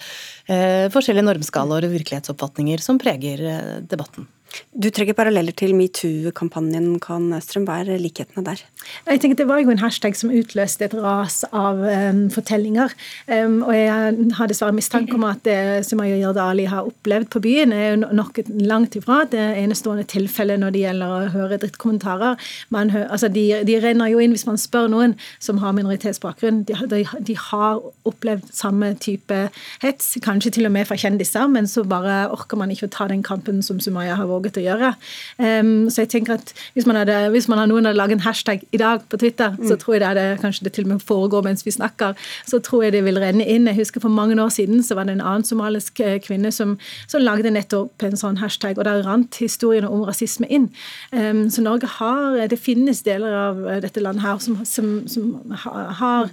eh, 0.52 0.86
forskjellige 0.94 1.28
normskalaer 1.30 1.88
og 1.88 1.98
virkelighetsoppfatninger 1.98 2.82
som 2.84 3.00
preger 3.02 3.44
eh, 3.50 3.76
debatten. 3.90 4.28
Du 4.74 4.88
trekker 4.90 5.16
paralleller 5.16 5.54
til 5.56 5.74
metoo-kampanjen. 5.78 6.98
Kan 7.02 7.28
Østrøm 7.36 7.66
være 7.68 7.96
likhetene 8.02 8.44
der? 8.46 8.62
Jeg 9.06 9.20
tenker 9.20 9.36
Det 9.38 9.48
var 9.48 9.60
jo 9.62 9.70
en 9.70 9.78
hashtag 9.82 10.16
som 10.16 10.32
utløste 10.34 10.86
et 10.86 10.94
ras 10.94 11.44
av 11.52 11.80
um, 11.80 12.24
fortellinger. 12.30 12.92
Um, 13.28 13.62
og 13.62 13.74
jeg 13.74 14.32
har 14.38 14.50
dessverre 14.50 14.76
mistanke 14.76 15.14
om 15.14 15.26
at 15.28 15.42
det 15.46 15.86
Sumaya 15.86 16.16
Yardali 16.20 16.66
har 16.70 16.86
opplevd 16.88 17.30
på 17.32 17.42
byen, 17.44 17.72
er 17.72 17.94
jo 17.94 18.12
nok 18.14 18.40
langt 18.60 18.96
ifra 18.98 19.22
det 19.30 19.44
enestående 19.62 20.06
tilfellet 20.10 20.60
når 20.60 20.74
det 20.74 20.84
gjelder 20.84 21.14
å 21.14 21.32
høre 21.34 21.60
drittkommentarer. 21.62 22.38
Hører, 22.74 23.08
altså 23.08 23.30
de, 23.32 23.46
de, 23.66 23.78
renner 23.82 24.10
jo 24.12 24.20
inn 24.22 24.34
hvis 24.34 24.46
man 24.46 24.60
spør 24.60 24.90
noen 24.92 25.16
som 25.42 25.58
har 25.62 25.74
minoritetsbakgrunn. 25.76 26.64
De, 26.68 26.76
de, 26.90 27.04
de 27.30 27.38
har 27.38 27.80
opplevd 28.08 28.50
samme 28.54 28.92
type 29.02 29.38
hets, 29.82 30.12
kanskje 30.24 30.56
til 30.58 30.68
og 30.68 30.74
med 30.74 30.88
fra 30.88 30.98
kjendiser, 31.00 31.48
men 31.50 31.68
så 31.70 31.86
bare 31.88 32.24
orker 32.34 32.60
man 32.60 32.72
ikke 32.74 32.90
å 32.90 32.94
ta 32.94 33.08
den 33.10 33.24
kampen 33.24 33.62
som 33.64 33.80
Sumaya 33.82 34.18
har 34.18 34.28
våget 34.30 34.43
å 34.52 34.64
gjøre. 34.64 34.90
Um, 35.38 35.88
så 35.90 36.04
jeg 36.04 36.10
tenker 36.14 36.36
at 36.36 36.52
hvis 36.74 36.86
man, 36.88 36.98
hadde, 37.00 37.16
hvis 37.34 37.48
man 37.48 37.60
hadde 37.60 37.72
noen 37.72 37.88
hadde 37.88 37.98
laget 37.98 38.18
en 38.18 38.26
hashtag 38.26 38.64
i 38.74 38.80
dag 38.80 39.04
på 39.08 39.20
Twitter, 39.20 39.54
mm. 39.56 39.66
så 39.70 39.78
tror 39.80 39.96
jeg 39.96 40.02
det 40.02 40.10
hadde, 40.10 40.26
kanskje 40.42 40.66
det 40.66 40.74
til 40.76 40.86
og 40.86 40.92
med 40.92 41.06
foregår 41.06 41.46
mens 41.46 41.64
vi 41.66 41.74
snakker, 41.74 42.18
så 42.46 42.60
tror 42.64 42.84
jeg 42.86 42.96
det 42.96 43.04
vil 43.06 43.20
renne 43.22 43.46
inn. 43.46 43.68
Jeg 43.70 43.80
husker 43.80 44.04
For 44.04 44.12
mange 44.12 44.36
år 44.42 44.52
siden 44.52 44.82
så 44.84 44.98
var 44.98 45.08
det 45.08 45.16
en 45.16 45.24
annen 45.24 45.46
somalisk 45.46 46.00
eh, 46.04 46.18
kvinne 46.22 46.52
som, 46.52 46.76
som 47.08 47.24
lagde 47.24 47.52
nettopp 47.54 48.04
en 48.04 48.18
sånn 48.20 48.40
hashtag, 48.42 48.78
og 48.78 48.88
der 48.88 49.04
rant 49.06 49.40
historiene 49.40 49.90
om 49.90 50.04
rasisme 50.06 50.48
inn. 50.52 50.70
Um, 51.12 51.46
så 51.50 51.64
Norge 51.64 51.88
har 51.98 52.36
Det 52.50 52.60
finnes 52.60 53.02
deler 53.06 53.32
av 53.34 53.66
eh, 53.68 53.80
dette 53.84 54.02
landet 54.02 54.24
her 54.24 54.38
som, 54.42 54.60
som, 54.68 54.94
som 55.08 55.54
har 56.00 56.30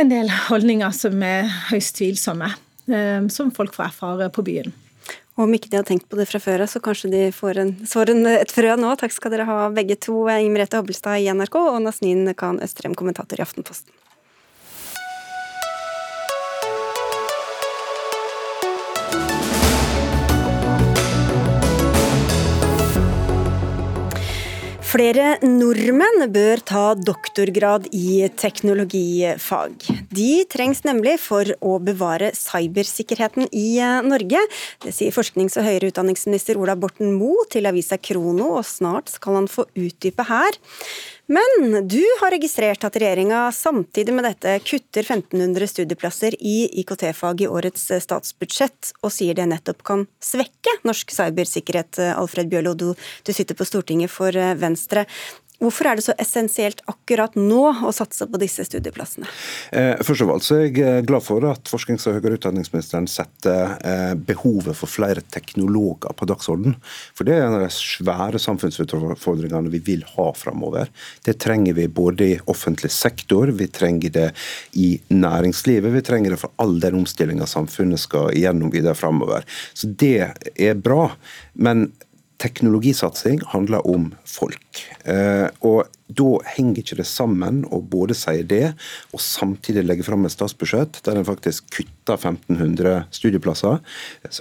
en 0.00 0.10
del 0.10 0.30
holdninger 0.48 0.92
som 0.96 1.22
er 1.24 1.48
høyst 1.70 1.98
tvilsomme, 1.98 2.52
um, 2.88 3.28
som 3.32 3.52
folk 3.54 3.74
får 3.76 3.90
erfare 3.90 4.30
på 4.32 4.44
byen. 4.46 4.72
Og 5.38 5.46
om 5.46 5.54
ikke 5.56 5.70
de 5.72 5.78
har 5.78 5.86
tenkt 5.88 6.08
på 6.10 6.18
det 6.18 6.26
fra 6.28 6.40
før 6.42 6.64
av, 6.64 6.70
så 6.72 6.82
kanskje 6.84 7.12
de 7.12 7.22
får, 7.32 7.62
en, 7.62 7.72
får 7.88 8.12
en, 8.12 8.26
et 8.34 8.52
frø 8.52 8.74
nå. 8.76 8.92
Takk 9.00 9.14
skal 9.14 9.32
dere 9.34 9.48
ha 9.48 9.58
begge 9.74 9.96
to, 9.96 10.24
Inger 10.28 10.52
Merete 10.56 10.80
Hobbelstad 10.80 11.22
i 11.22 11.30
NRK 11.32 11.56
og 11.62 11.80
Nasneen 11.86 12.34
Khan 12.36 12.60
Østrem, 12.64 12.98
kommentator 12.98 13.40
i 13.40 13.46
Aftenposten. 13.46 13.94
Flere 24.90 25.36
nordmenn 25.44 26.24
bør 26.34 26.58
ta 26.66 26.80
doktorgrad 26.98 27.84
i 27.94 28.24
teknologifag. 28.34 29.84
De 30.10 30.42
trengs 30.50 30.82
nemlig 30.82 31.12
for 31.22 31.46
å 31.62 31.76
bevare 31.78 32.32
cybersikkerheten 32.34 33.46
i 33.54 33.78
eh, 33.78 34.00
Norge. 34.02 34.42
Det 34.82 34.90
sier 34.96 35.14
forsknings- 35.14 35.54
og 35.60 35.68
høyere 35.68 35.92
utdanningsminister 35.92 36.58
Ola 36.58 36.74
Borten 36.74 37.14
Moe 37.14 37.46
til 37.54 37.70
avisa 37.70 38.00
Krono, 38.02 38.56
og 38.58 38.66
snart 38.66 39.14
skal 39.14 39.38
han 39.38 39.46
få 39.52 39.68
utdype 39.78 40.26
her. 40.26 40.58
Men 41.30 41.88
du 41.88 42.02
har 42.20 42.32
registrert 42.34 42.82
at 42.82 42.96
regjeringa 42.98 43.44
samtidig 43.54 44.14
med 44.16 44.24
dette 44.26 44.56
kutter 44.66 45.04
1500 45.04 45.68
studieplasser 45.70 46.34
i 46.42 46.64
IKT-fag 46.82 47.44
i 47.44 47.46
årets 47.46 47.84
statsbudsjett, 48.02 48.90
og 49.06 49.14
sier 49.14 49.38
det 49.38 49.46
nettopp 49.52 49.84
kan 49.86 50.02
svekke 50.18 50.74
norsk 50.82 51.14
cybersikkerhet. 51.14 52.00
Alfred 52.16 52.50
Bjørlo, 52.50 52.74
du, 52.74 52.88
du 52.98 53.30
sitter 53.30 53.54
på 53.54 53.68
Stortinget 53.68 54.10
for 54.10 54.34
Venstre. 54.58 55.06
Hvorfor 55.60 55.90
er 55.90 55.98
det 55.98 56.04
så 56.06 56.14
essensielt 56.20 56.80
akkurat 56.88 57.34
nå 57.36 57.64
å 57.84 57.92
satse 57.92 58.24
på 58.30 58.38
disse 58.40 58.64
studieplassene? 58.64 59.28
Eh, 59.76 60.00
først 60.00 60.24
av 60.24 60.32
alt 60.32 60.46
så 60.46 60.56
er 60.56 60.62
jeg 60.64 60.80
eh, 60.80 61.00
glad 61.04 61.24
for 61.26 61.44
at 61.50 61.68
forsknings- 61.68 62.06
og 62.08 62.16
høyere 62.16 62.38
utdanningsministeren 62.38 63.08
setter 63.10 63.74
eh, 63.84 64.14
behovet 64.16 64.78
for 64.78 64.88
flere 64.88 65.20
teknologer 65.36 66.16
på 66.16 66.30
dagsorden. 66.30 66.78
For 67.12 67.28
det 67.28 67.36
er 67.36 67.44
en 67.44 67.58
av 67.58 67.66
de 67.66 67.70
svære 67.76 68.40
samfunnsutfordringene 68.40 69.74
vi 69.76 69.82
vil 69.90 70.06
ha 70.14 70.30
framover. 70.32 70.88
Det 71.28 71.36
trenger 71.44 71.76
vi 71.76 71.88
både 71.92 72.30
i 72.30 72.40
offentlig 72.48 72.92
sektor, 72.96 73.52
vi 73.52 73.68
trenger 73.68 74.16
det 74.16 74.28
i 74.80 74.94
næringslivet, 75.12 75.92
vi 75.92 76.06
trenger 76.08 76.32
det 76.32 76.40
for 76.40 76.56
all 76.62 76.78
den 76.80 77.02
omstillinga 77.02 77.48
samfunnet 77.48 78.00
skal 78.00 78.32
gjennom 78.32 78.72
videre 78.72 78.96
framover. 78.96 79.44
Så 79.76 79.92
det 79.92 80.30
er 80.56 80.80
bra. 80.80 81.10
Men 81.52 81.90
Teknologisatsing 82.40 83.42
handler 83.52 83.84
om 83.86 84.10
folk. 84.24 84.84
Eh, 85.04 85.48
og 85.60 85.88
Da 86.10 86.40
henger 86.56 86.80
ikke 86.80 86.96
det 86.98 87.04
sammen 87.06 87.60
å 87.70 87.78
både 87.86 88.16
si 88.18 88.40
det 88.42 88.72
og 89.14 89.20
samtidig 89.22 89.84
legge 89.86 90.02
fram 90.02 90.24
et 90.26 90.34
statsbudsjett 90.34 90.98
der 91.06 91.20
en 91.20 91.28
faktisk 91.28 91.68
kutter 91.70 92.18
1500 92.18 93.04
studieplasser 93.14 93.78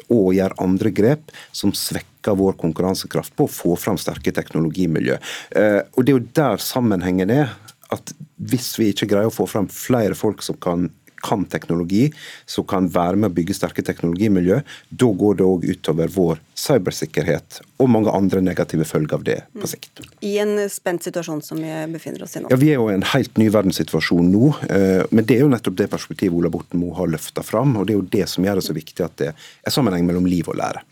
og 0.09 0.31
gjør 0.33 0.55
andre 0.65 0.89
grep 0.89 1.29
som 1.53 1.69
svekker 1.69 2.39
vår 2.39 2.57
konkurransekraft 2.57 3.35
på 3.37 3.45
å 3.45 3.53
få 3.53 3.75
fram 3.77 4.01
sterke 4.01 4.33
teknologimiljø. 4.33 5.19
Eh, 5.53 5.81
og 5.93 6.05
Det 6.05 6.15
er 6.15 6.17
jo 6.17 6.31
der 6.41 6.57
sammenhengen 6.57 7.29
er. 7.29 7.53
at 7.91 8.13
Hvis 8.41 8.79
vi 8.79 8.89
ikke 8.89 9.07
greier 9.09 9.29
å 9.29 9.33
få 9.33 9.45
fram 9.45 9.67
flere 9.67 10.15
folk 10.15 10.41
som 10.41 10.57
kan 10.57 10.89
kan 11.23 11.45
teknologi, 11.49 12.07
som 12.49 12.67
kan 12.69 12.89
være 12.91 13.19
med 13.19 13.31
å 13.31 13.37
bygge 13.39 13.57
sterke 13.57 13.85
teknologimiljø, 13.85 14.61
da 14.89 15.09
går 15.23 15.39
det 15.39 15.47
òg 15.47 15.67
utover 15.69 16.13
vår 16.13 16.43
cybersikkerhet 16.59 17.61
og 17.79 17.87
mange 17.91 18.11
andre 18.11 18.41
negative 18.43 18.85
følger 18.87 19.15
av 19.15 19.23
det 19.27 19.37
på 19.53 19.63
mm. 19.63 19.69
sikt. 19.71 20.01
I 20.25 20.33
en 20.43 20.55
spent 20.71 21.05
situasjon 21.07 21.41
som 21.45 21.61
vi 21.63 21.71
befinner 21.93 22.25
oss 22.25 22.35
i 22.35 22.43
nå? 22.43 22.51
Ja, 22.51 22.59
Vi 22.59 22.71
er 22.73 22.81
jo 22.81 22.89
i 22.91 22.97
en 22.97 23.05
helt 23.13 23.39
ny 23.39 23.47
verdenssituasjon 23.53 24.27
nå. 24.33 24.51
Eh, 24.67 25.05
men 25.15 25.27
det 25.27 25.37
er 25.37 25.45
jo 25.45 25.53
nettopp 25.53 25.77
det 25.79 25.87
perspektivet 25.91 26.35
Ola 26.35 26.51
Borten 26.51 26.81
Moe 26.81 26.97
har 26.97 27.11
løfta 27.11 27.45
fram. 27.45 27.77
Og 27.79 27.87
det 27.87 27.95
er 27.95 28.01
jo 28.01 28.09
det 28.17 28.25
som 28.31 28.45
gjør 28.45 28.59
det 28.59 28.67
så 28.67 28.75
viktig 28.75 29.05
at 29.05 29.15
det 29.21 29.31
er 29.31 29.75
sammenheng 29.75 30.07
mellom 30.09 30.27
liv 30.27 30.49
og 30.51 30.59
lære. 30.59 30.83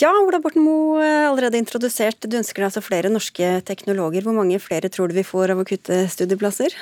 Ja, 0.00 0.14
Ola 0.22 0.40
Borten 0.42 0.64
Moe, 0.64 1.04
allerede 1.28 1.60
introdusert. 1.60 2.24
Du 2.24 2.38
ønsker 2.40 2.62
deg 2.62 2.70
altså 2.70 2.84
flere 2.84 3.12
norske 3.12 3.54
teknologer. 3.68 4.24
Hvor 4.24 4.36
mange 4.36 4.60
flere 4.62 4.88
tror 4.92 5.12
du 5.12 5.18
vi 5.18 5.26
får 5.26 5.52
av 5.52 5.60
å 5.60 5.68
kutte 5.68 6.06
studieplasser? 6.12 6.72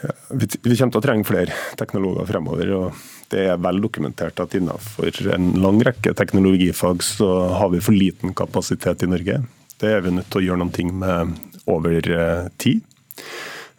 Vi, 0.00 0.46
kommer 0.76 0.92
til 0.94 1.00
å 1.00 1.04
trenge 1.04 1.28
flere 1.28 1.56
teknologer 1.80 2.28
fremover. 2.28 2.72
og 2.76 3.30
Det 3.32 3.46
er 3.52 3.60
vel 3.60 3.80
dokumentert 3.84 4.40
at 4.42 4.56
innenfor 4.56 5.32
en 5.34 5.52
lang 5.60 5.80
rekke 5.84 6.14
teknologifag 6.16 7.04
så 7.04 7.30
har 7.60 7.72
vi 7.74 7.82
for 7.84 7.96
liten 7.96 8.34
kapasitet 8.36 9.04
i 9.04 9.10
Norge. 9.10 9.40
Det 9.80 9.94
er 9.96 10.04
vi 10.04 10.14
nødt 10.16 10.30
til 10.32 10.42
å 10.42 10.46
gjøre 10.48 10.62
noe 10.64 10.92
med 11.02 11.40
over 11.70 12.12
eh, 12.16 12.46
tid. 12.60 12.84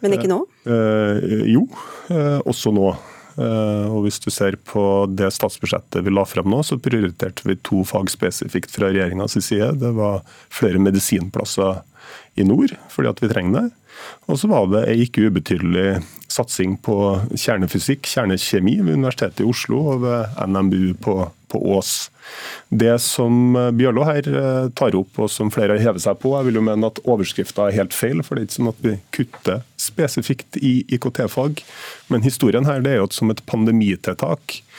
Men 0.02 0.16
ikke 0.16 0.30
nå? 0.30 0.42
Eh, 0.66 1.18
eh, 1.18 1.42
jo, 1.52 1.66
eh, 2.10 2.38
også 2.48 2.72
nå. 2.74 2.90
Eh, 3.38 3.86
og 3.88 4.02
Hvis 4.04 4.20
du 4.22 4.28
ser 4.34 4.58
på 4.68 5.06
det 5.08 5.30
statsbudsjettet 5.34 6.04
vi 6.04 6.12
la 6.12 6.24
frem 6.28 6.48
nå, 6.50 6.62
så 6.66 6.78
prioriterte 6.82 7.46
vi 7.48 7.58
to 7.64 7.84
fag 7.88 8.10
spesifikt 8.12 8.74
fra 8.74 8.90
regjeringas 8.90 9.38
side. 9.38 9.76
Det 9.80 9.92
var 9.96 10.22
flere 10.52 10.82
medisinplasser 10.82 11.82
i 12.34 12.46
nord, 12.48 12.74
fordi 12.92 13.12
at 13.12 13.22
vi 13.22 13.30
trenger 13.30 13.58
det. 13.58 13.66
Og 14.30 14.38
så 14.40 14.50
var 14.50 14.68
det 14.72 14.86
ei 14.90 15.02
ikke 15.06 15.28
ubetydelig 15.28 16.02
satsing 16.32 16.78
på 16.80 16.96
kjernefysikk, 17.36 18.08
kjernekjemi 18.08 18.78
ved 18.80 18.96
Universitetet 18.96 19.42
i 19.44 19.48
Oslo 19.48 19.82
og 19.92 20.04
ved 20.06 20.40
NMBU 20.48 20.94
på, 21.04 21.16
på 21.52 21.60
Ås. 21.74 21.92
Det 22.72 22.94
som 23.04 23.58
Bjørlo 23.76 24.06
her 24.08 24.28
eh, 24.30 24.70
tar 24.78 24.96
opp, 24.96 25.18
og 25.20 25.28
som 25.32 25.52
flere 25.52 25.76
hever 25.82 26.00
seg 26.00 26.20
på, 26.22 26.32
jeg 26.38 26.48
vil 26.48 26.60
jo 26.60 26.64
mene 26.70 26.88
at 26.88 27.02
overskrifta 27.04 27.68
er 27.68 27.78
helt 27.82 27.96
feil. 27.96 28.24
For 28.24 28.38
det 28.38 28.46
er 28.46 28.48
ikke 28.48 28.58
sånn 28.60 28.72
at 28.72 28.84
vi 28.86 28.96
kutter 29.18 29.64
spesifikt 29.76 30.60
i 30.62 30.74
IKT-fag. 30.96 31.64
Men 32.08 32.24
historien 32.24 32.68
her 32.70 32.84
det 32.84 32.94
er 32.94 33.02
jo 33.02 33.10
som 33.12 33.34
et 33.34 33.44
pandemitiltak 33.50 34.62
Eh, 34.62 34.71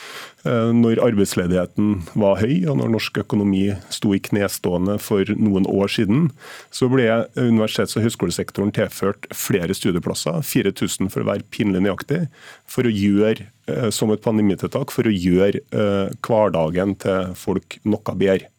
når 0.43 0.99
arbeidsledigheten 0.99 2.01
var 2.19 2.41
høy 2.41 2.65
og 2.67 2.75
når 2.79 2.89
norsk 2.91 3.19
økonomi 3.21 3.61
sto 3.93 4.11
i 4.15 4.21
knestående 4.23 4.97
for 4.99 5.29
noen 5.39 5.67
år 5.71 5.91
siden, 5.93 6.25
så 6.73 6.89
ble 6.91 7.05
universitets- 7.39 7.95
og 7.95 8.03
høyskolesektoren 8.03 8.73
tilført 8.75 9.29
flere 9.31 9.75
studieplasser, 9.77 10.41
4000 10.43 11.11
for 11.13 11.23
å 11.23 11.29
være 11.31 11.47
pinlig 11.53 11.83
nøyaktig, 11.85 12.25
for 12.67 12.87
å 12.87 12.91
gjøre, 12.91 13.47
eh, 13.71 13.89
som 13.95 14.11
et 14.11 14.23
pandemitiltak 14.23 14.91
for 14.91 15.07
å 15.07 15.13
gjøre 15.13 15.63
eh, 15.63 16.11
hverdagen 16.19 16.97
til 16.99 17.31
folk 17.39 17.79
noe 17.87 18.17
bedre. 18.19 18.51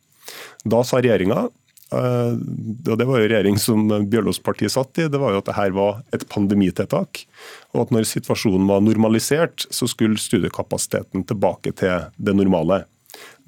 Da 0.64 0.80
sa 0.86 1.02
regjeringa 1.02 1.50
og 1.92 2.96
Det 2.98 3.06
var 3.06 3.20
jo 3.20 3.28
regjering 3.28 3.58
som 3.60 3.84
Bjørlos 4.10 4.40
parti 4.42 4.66
satt 4.72 4.98
i. 4.98 5.08
Det 5.10 5.20
var 5.20 5.34
jo 5.34 5.42
at 5.42 5.50
dette 5.50 5.66
var 5.76 6.00
et 6.16 6.24
pandemitiltak 6.32 7.24
og 7.74 7.84
at 7.84 7.92
når 7.94 8.06
situasjonen 8.08 8.68
var 8.70 8.82
normalisert, 8.84 9.66
så 9.74 9.88
skulle 9.90 10.20
studiekapasiteten 10.20 11.26
tilbake 11.26 11.74
til 11.76 12.08
det 12.16 12.34
normale. 12.38 12.84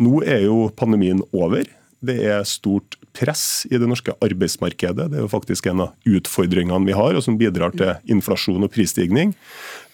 Nå 0.02 0.20
er 0.26 0.46
jo 0.46 0.66
pandemien 0.76 1.22
over. 1.32 1.66
Det 2.06 2.16
er 2.26 2.42
stort 2.46 2.98
press 3.16 3.64
i 3.70 3.78
det 3.80 3.88
norske 3.88 4.12
arbeidsmarkedet. 4.22 5.08
Det 5.10 5.18
er 5.18 5.24
jo 5.24 5.32
faktisk 5.32 5.70
en 5.70 5.86
av 5.86 6.10
utfordringene 6.18 6.90
vi 6.90 6.96
har, 6.98 7.16
og 7.16 7.24
som 7.24 7.38
bidrar 7.40 7.74
til 7.78 7.94
inflasjon 8.12 8.66
og 8.66 8.72
prisstigning. 8.74 9.32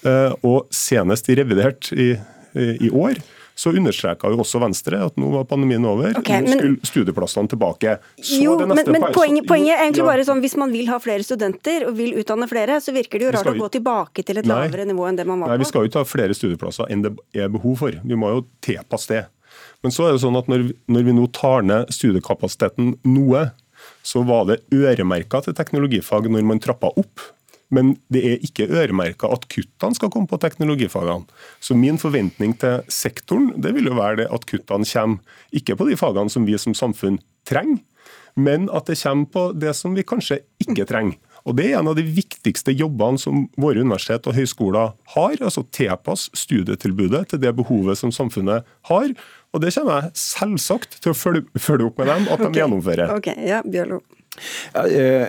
Eh, 0.03 0.33
og 0.43 0.67
senest 0.75 1.31
i 1.31 1.39
revidert 1.39 1.93
i, 1.95 2.15
i 2.59 2.91
år 2.91 3.21
så 3.55 3.73
understreka 3.77 4.31
jo 4.33 4.41
også 4.43 4.61
Venstre 4.63 5.01
at 5.05 5.19
nå 5.21 5.29
var 5.35 5.45
pandemien 5.49 5.85
over, 5.87 6.15
okay, 6.19 6.41
nå 6.45 6.55
skulle 6.57 6.89
studieplassene 6.89 7.51
tilbake. 7.53 7.99
jo, 8.17 8.57
men, 8.63 8.81
men 8.89 9.05
poenget, 9.13 9.47
poenget, 9.49 9.77
er 9.77 9.85
egentlig 9.85 10.07
bare 10.09 10.25
sånn 10.27 10.41
hvis 10.45 10.57
man 10.61 10.73
vil 10.73 10.89
ha 10.93 10.99
flere 11.03 11.27
studenter 11.27 11.87
og 11.89 11.97
vil 11.99 12.17
utdanne 12.23 12.49
flere, 12.51 12.81
så 12.83 12.95
virker 12.97 13.21
det 13.21 13.29
jo 13.29 13.35
rart 13.37 13.53
å 13.53 13.57
gå 13.59 13.69
tilbake 13.77 14.25
til 14.25 14.41
et 14.41 14.49
nei, 14.49 14.65
lavere 14.65 14.89
nivå 14.89 15.07
enn 15.11 15.21
det 15.21 15.29
man 15.29 15.45
var 15.45 15.53
på. 15.53 15.55
Nei, 15.55 15.63
Vi 15.63 15.71
skal 15.71 15.85
jo 15.85 15.93
ikke 15.93 16.05
ha 16.05 16.09
flere 16.09 16.39
studieplasser 16.39 16.93
enn 16.93 17.05
det 17.07 17.15
er 17.37 17.53
behov 17.53 17.79
for. 17.85 18.01
Vi 18.03 18.19
må 18.19 18.33
jo 18.37 18.47
tilpasse 18.65 19.13
det. 19.13 19.23
Men 19.83 19.93
så 19.95 20.07
er 20.07 20.17
det 20.17 20.23
sånn 20.23 20.39
at 20.39 20.49
når, 20.51 20.71
når 20.95 21.07
vi 21.09 21.17
nå 21.17 21.29
tar 21.35 21.67
ned 21.67 21.93
studiekapasiteten 21.93 22.97
noe, 23.09 23.51
så 24.07 24.23
var 24.27 24.47
det 24.49 24.63
øremerka 24.75 25.43
til 25.45 25.57
teknologifag 25.59 26.29
når 26.31 26.47
man 26.47 26.63
trappa 26.63 26.93
opp. 26.99 27.29
Men 27.73 27.95
det 28.13 28.23
er 28.29 28.45
ikke 28.45 28.69
øremerka 28.69 29.31
at 29.33 29.47
kuttene 29.53 29.97
skal 29.97 30.13
komme 30.13 30.29
på 30.29 30.39
teknologifagene. 30.43 31.25
Så 31.61 31.77
min 31.79 32.01
forventning 32.01 32.55
til 32.61 32.83
sektoren 32.93 33.55
det 33.63 33.73
vil 33.77 33.89
jo 33.89 33.97
være 33.97 34.23
det 34.23 34.29
at 34.33 34.47
kuttene 34.49 34.89
kommer 34.89 35.41
ikke 35.57 35.79
på 35.81 35.89
de 35.89 35.97
fagene 35.97 36.33
som 36.33 36.47
vi 36.49 36.59
som 36.61 36.77
samfunn 36.77 37.19
trenger, 37.49 37.81
men 38.37 38.69
at 38.73 38.89
det 38.89 39.01
kommer 39.03 39.29
på 39.33 39.45
det 39.57 39.75
som 39.77 39.97
vi 39.97 40.05
kanskje 40.07 40.43
ikke 40.63 40.87
trenger. 40.89 41.19
Og 41.43 41.57
Det 41.59 41.73
er 41.73 41.81
en 41.81 41.91
av 41.91 41.97
de 41.99 42.05
viktigste 42.07 42.71
jobbene 42.71 43.19
som 43.19 43.47
våre 43.59 43.83
universitet 43.83 44.29
og 44.31 44.37
høyskoler 44.37 44.93
har. 45.17 45.37
altså 45.41 45.65
Tilpasse 45.75 46.31
studietilbudet 46.39 47.29
til 47.33 47.43
det 47.43 47.55
behovet 47.59 47.99
som 47.99 48.13
samfunnet 48.15 48.63
har. 48.89 49.15
Og 49.53 49.61
Det 49.61 49.75
kommer 49.75 50.03
jeg 50.03 50.11
selvsagt 50.15 51.01
til 51.03 51.11
å 51.11 51.19
følge, 51.19 51.45
følge 51.59 51.87
opp 51.91 51.99
med 51.99 52.07
dem 52.13 52.29
at 52.29 52.39
de 52.39 52.47
okay. 52.47 52.61
gjennomfører. 52.61 53.17
Ok, 53.17 53.33
ja, 53.43 53.63
Bjørlo. 53.67 54.01
Eh, 54.73 55.29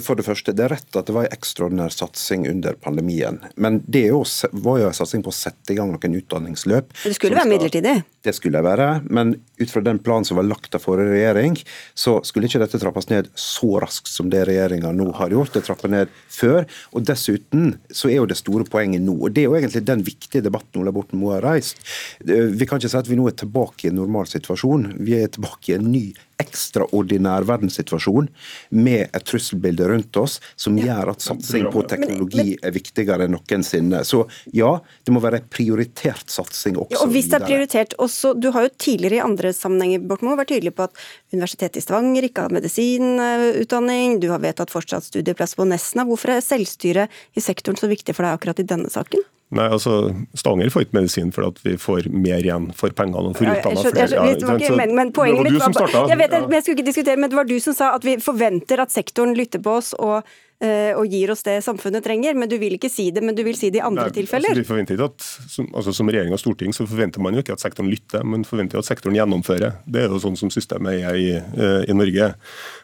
for 0.00 0.14
det 0.14 0.24
første, 0.26 0.54
det 0.54 0.66
er 0.66 0.74
rett 0.76 0.98
at 0.98 1.08
det 1.08 1.14
var 1.16 1.26
en 1.26 1.34
ekstraordinær 1.34 1.92
satsing 1.94 2.46
under 2.50 2.76
pandemien. 2.78 3.40
Men 3.56 3.80
det 3.86 4.06
var 4.12 4.78
jo 4.78 4.88
en 4.88 4.96
satsing 4.96 5.24
på 5.24 5.32
å 5.32 5.36
sette 5.36 5.74
i 5.74 5.78
gang 5.78 5.90
noen 5.90 6.18
utdanningsløp. 6.20 6.94
Det 7.02 7.16
skulle 7.16 7.38
være 7.38 7.50
midlertidig? 7.50 7.96
Det 8.22 8.34
skulle 8.36 8.60
det 8.60 8.68
være. 8.68 8.88
Men 9.10 9.34
ut 9.58 9.72
fra 9.72 9.82
den 9.82 9.98
planen 10.02 10.28
som 10.28 10.38
var 10.38 10.46
lagt 10.46 10.76
av 10.78 10.84
forrige 10.84 11.16
regjering, 11.16 11.58
så 11.98 12.20
skulle 12.26 12.46
ikke 12.46 12.62
dette 12.62 12.78
trappes 12.82 13.10
ned 13.10 13.30
så 13.34 13.74
raskt 13.82 14.12
som 14.12 14.30
det 14.30 14.44
regjeringa 14.46 14.94
nå 14.94 15.10
har 15.18 15.34
gjort. 15.34 15.56
Det 15.56 15.66
trapper 15.66 15.90
ned 15.90 16.12
før. 16.30 16.68
Og 16.94 17.06
dessuten 17.08 17.76
så 17.90 18.12
er 18.12 18.20
jo 18.20 18.30
det 18.30 18.38
store 18.38 18.68
poenget 18.70 19.02
nå, 19.02 19.18
og 19.18 19.34
det 19.34 19.44
er 19.44 19.50
jo 19.50 19.58
egentlig 19.58 19.82
den 19.88 20.06
viktige 20.06 20.44
debatten 20.46 20.82
Ola 20.82 20.94
Borten 20.94 21.18
Moe 21.18 21.40
har 21.40 21.46
reist. 21.46 21.82
Vi 22.22 22.68
kan 22.68 22.78
ikke 22.78 22.92
si 22.92 23.00
at 23.02 23.10
vi 23.10 23.18
nå 23.18 23.26
er 23.30 23.38
tilbake 23.42 23.88
i 23.88 23.90
en 23.90 23.98
normal 23.98 24.30
situasjon. 24.30 24.92
Vi 25.02 25.18
er 25.18 25.32
tilbake 25.32 25.72
i 25.72 25.80
en 25.80 25.90
ny 25.90 26.06
ekstraordinær 26.40 27.46
verdenssituasjon 27.48 28.28
med 28.74 29.04
et 29.04 29.26
trusselbilde 29.28 29.88
rundt 29.90 30.18
oss 30.20 30.38
som 30.56 30.78
gjør 30.78 31.12
at 31.14 31.24
satsing 31.24 31.68
på 31.72 31.84
teknologi 31.90 32.56
er 32.62 32.74
viktigere 32.74 33.26
enn 33.26 33.36
noensinne. 33.36 34.02
Så 34.08 34.24
ja, 34.56 34.74
det 35.04 35.14
må 35.14 35.22
være 35.24 35.42
en 35.42 35.50
prioritert 35.52 36.32
satsing 36.32 36.78
også. 36.80 36.94
Ja, 36.96 37.02
og 37.04 37.12
hvis 37.14 37.30
det 37.32 37.40
er 37.40 37.46
prioritert 37.46 37.96
også, 38.02 38.32
Du 38.42 38.50
har 38.54 38.64
jo 38.66 38.72
tidligere 38.78 39.20
i 39.20 39.24
andre 39.24 39.52
sammenhenger 39.54 40.02
Bortmo, 40.08 40.34
vært 40.38 40.52
tydelig 40.54 40.74
på 40.76 40.86
at 40.86 40.96
Universitetet 41.34 41.78
i 41.80 41.84
Stavanger 41.84 42.26
ikke 42.26 42.46
har 42.46 42.54
medisinutdanning, 42.54 44.18
du 44.22 44.28
har 44.32 44.42
vedtatt 44.42 44.72
fortsatt 44.72 45.06
studieplass 45.06 45.54
på 45.58 45.66
Nesna. 45.68 46.06
Hvorfor 46.08 46.34
er 46.34 46.44
selvstyret 46.44 47.12
i 47.36 47.44
sektoren 47.44 47.78
så 47.78 47.90
viktig 47.90 48.16
for 48.16 48.26
deg 48.26 48.38
akkurat 48.38 48.62
i 48.62 48.68
denne 48.68 48.90
saken? 48.92 49.22
Nei, 49.52 49.66
altså 49.68 49.96
Stavanger 50.38 50.70
får 50.72 50.86
ikke 50.86 50.96
medisin 50.96 51.32
for 51.34 51.50
at 51.50 51.58
vi 51.60 51.74
får 51.80 52.06
mer 52.08 52.40
igjen 52.40 52.70
for 52.76 52.94
pengene 52.96 53.32
og 53.32 53.34
får 53.36 53.50
utdanna 53.52 53.82
flere. 53.84 54.06
Jeg, 54.08 54.38
jeg, 54.40 54.62
jeg, 54.64 54.76
men, 54.78 54.94
men 54.96 55.10
poenget 55.12 55.44
mitt 55.44 55.58
var, 55.60 55.90
var 55.92 56.08
jeg 56.08 56.20
vet, 56.22 56.36
jeg 56.40 56.64
skulle 56.64 56.76
ikke 56.78 56.86
diskutere, 56.86 57.20
men 57.20 57.32
Det 57.32 57.36
var 57.36 57.50
du 57.50 57.58
som 57.60 57.76
sa 57.76 57.90
at 57.98 58.06
vi 58.06 58.16
forventer 58.22 58.80
at 58.80 58.94
sektoren 58.94 59.36
lytter 59.36 59.60
på 59.60 59.74
oss 59.76 59.90
og, 59.98 60.24
uh, 60.24 60.92
og 60.96 61.04
gir 61.12 61.34
oss 61.34 61.44
det 61.44 61.58
samfunnet 61.66 62.00
trenger. 62.04 62.38
Men 62.38 62.48
du 62.48 62.56
vil 62.62 62.78
ikke 62.78 62.88
si 62.92 63.10
det, 63.12 63.20
men 63.20 63.36
du 63.36 63.42
vil 63.44 63.58
si 63.58 63.68
det 63.74 63.82
i 63.82 63.84
andre 63.84 64.06
Nei, 64.08 64.14
tilfeller. 64.22 64.54
Altså, 64.54 64.64
vi 64.64 64.70
forventer 64.70 64.96
ikke 64.96 65.10
at, 65.10 65.26
som, 65.52 65.68
altså, 65.68 65.94
som 65.98 66.08
regjering 66.08 66.32
og 66.32 66.40
storting 66.40 66.72
så 66.76 66.88
forventer 66.88 67.24
man 67.24 67.36
jo 67.36 67.44
ikke 67.44 67.58
at 67.58 67.64
sektoren 67.64 67.92
lytter, 67.92 68.24
men 68.24 68.48
forventer 68.48 68.80
at 68.80 68.88
sektoren 68.88 69.18
gjennomfører. 69.20 69.82
Det 69.84 70.06
er 70.06 70.08
jo 70.08 70.22
sånn 70.22 70.40
som 70.40 70.54
systemet 70.54 71.04
er 71.10 71.20
i, 71.20 71.28
uh, 71.36 71.82
i 71.84 71.98
Norge. 71.98 72.32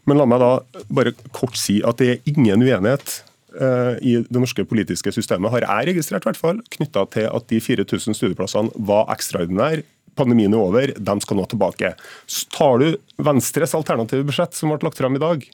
Men 0.05 0.21
la 0.21 0.29
meg 0.29 0.45
da 0.45 0.53
bare 1.01 1.17
kort 1.33 1.57
si 1.57 1.81
at 1.81 2.05
det 2.05 2.13
er 2.13 2.31
ingen 2.35 2.69
uenighet 2.69 3.23
Eh, 3.23 3.28
i 3.49 4.13
det 4.21 4.41
norske 4.43 4.65
politiske 4.69 5.13
systemet, 5.15 5.49
har 5.55 5.65
jeg 5.65 5.87
registrert, 5.89 6.27
i 6.27 6.29
hvert 6.29 6.41
fall, 6.41 6.59
knytta 6.75 7.07
til 7.15 7.29
at 7.33 7.47
de 7.49 7.61
4000 7.65 8.19
studieplassene 8.19 8.85
var 8.89 9.09
ekstraordinære 9.15 9.87
pandemien 10.19 10.55
er 10.55 10.63
over, 10.63 10.93
de 10.95 11.17
skal 11.25 11.39
nå 11.39 11.47
tilbake. 11.51 11.93
Så 12.27 12.49
tar 12.55 12.83
du 12.83 12.89
Venstres 13.23 13.75
alternative 13.79 14.27
budsjett 14.29 14.57
som 14.57 14.73
ble 14.73 14.81
lagt 14.87 15.01
fram 15.01 15.17
i 15.19 15.23
dag, 15.23 15.47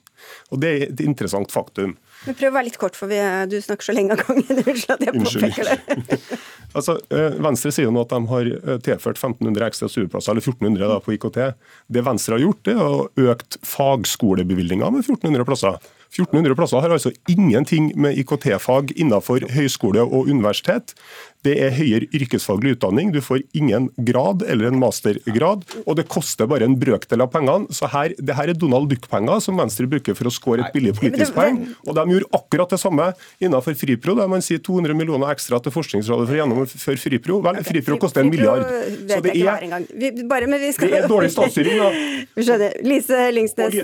og 0.52 0.60
det 0.62 0.70
er 0.70 0.86
et 0.88 1.04
interessant 1.04 1.52
faktum. 1.52 1.96
Men 2.24 2.36
Prøv 2.38 2.48
å 2.48 2.54
være 2.54 2.68
litt 2.70 2.78
kort, 2.80 2.96
for 2.96 3.10
vi, 3.10 3.18
du 3.52 3.58
snakker 3.60 3.84
så 3.84 3.94
lenge 3.96 4.16
av 4.16 4.22
gangen. 4.24 4.62
Unnskyld 4.72 4.94
at 4.94 5.02
jeg 5.04 5.18
påpeker 5.18 5.68
det. 5.68 6.38
altså, 6.72 6.96
eh, 7.12 7.36
Venstre 7.44 7.72
sier 7.74 7.92
nå 7.92 8.04
at 8.06 8.14
de 8.14 8.20
har 8.30 8.48
eh, 8.54 8.78
tilført 8.86 9.20
1500 9.20 9.66
ekstra 9.68 9.90
studieplasser, 9.92 10.32
eller 10.32 10.46
1400 10.46 10.88
da, 10.94 11.00
på 11.04 11.16
IKT. 11.18 11.40
Det 11.92 12.06
Venstre 12.06 12.38
har 12.38 12.46
gjort, 12.46 12.62
det 12.64 12.78
er 12.78 12.86
å 12.86 13.28
økt 13.34 13.58
fagskolebevilgninga 13.74 14.88
med 14.94 15.04
1400 15.04 15.48
plasser. 15.50 15.92
1400 16.14 16.54
plasser 16.58 16.82
har 16.84 16.94
altså 16.94 17.10
ingenting 17.28 17.90
med 17.98 18.18
IKT-fag 18.22 18.94
innenfor 18.96 19.46
høyskole 19.54 20.04
og 20.04 20.30
universitet. 20.30 20.94
Det 21.44 21.54
er 21.60 21.74
høyere 21.76 22.08
yrkesfaglig 22.16 22.76
utdanning. 22.78 23.12
Du 23.12 23.20
får 23.24 23.42
ingen 23.56 23.90
grad 24.08 24.44
eller 24.48 24.70
en 24.70 24.78
mastergrad, 24.80 25.64
og 25.84 25.98
det 25.98 26.06
koster 26.12 26.48
bare 26.50 26.64
en 26.64 26.76
brøkdel 26.80 27.24
av 27.24 27.30
pengene. 27.34 27.68
Så 27.74 27.88
her, 27.92 28.14
det 28.16 28.36
her 28.38 28.52
er 28.52 28.58
Donald 28.58 28.88
Duck-penger 28.92 29.42
som 29.44 29.60
Venstre 29.60 29.88
bruker 29.90 30.16
for 30.16 30.30
å 30.30 30.32
skåre 30.32 30.64
et 30.64 30.76
billig 30.76 30.94
politisk 30.96 31.36
poeng. 31.36 31.60
Og 31.84 31.98
de 31.98 32.04
gjorde 32.14 32.30
akkurat 32.40 32.72
det 32.72 32.80
samme 32.80 33.10
innenfor 33.44 33.76
FRIPRO, 33.78 34.16
der 34.20 34.30
man 34.30 34.44
sier 34.44 34.62
200 34.64 34.96
millioner 34.96 35.34
ekstra 35.34 35.60
til 35.62 35.74
Forskningsrådet 35.74 36.28
for 36.30 36.36
å 36.36 36.40
gjennomføre 36.40 37.02
FRIPRO. 37.04 37.40
Vel, 37.44 37.60
FRIPRO 37.68 38.00
koster 38.02 38.24
en 38.24 38.32
milliard. 38.32 38.64
Så 39.10 39.20
det 39.24 39.36
er, 39.36 39.68
det 40.00 40.90
er 41.02 41.08
dårlig 41.10 41.32
statsstyring, 41.34 41.80
da. 41.82 41.90
Vi 42.38 42.46
skjønner. 42.46 42.78
Lise 42.84 43.20
Lingsnes 43.34 43.76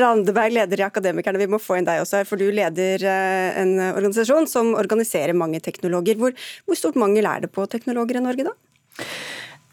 Randeberg, 0.00 0.54
leder 0.54 0.80
i 0.80 0.86
Akademikerne. 0.86 1.40
Vi 1.42 1.50
må 1.50 1.60
få 1.62 1.78
inn 1.78 1.88
deg 1.88 2.02
også 2.04 2.22
her, 2.22 2.28
for 2.28 2.40
du 2.40 2.46
leder 2.54 3.02
eh, 3.02 3.58
en 3.60 3.74
organisasjon 3.90 4.48
som 4.50 4.72
organiserer 4.78 5.36
mange 5.36 5.60
teknologer. 5.64 6.18
Hvor 6.18 6.34
hvor 6.68 6.78
stort 6.78 6.98
mangel 7.00 7.26
er 7.28 7.44
det 7.44 7.52
på 7.54 7.64
teknologer 7.70 8.20
i 8.20 8.24
Norge 8.24 8.50
da? 8.50 8.54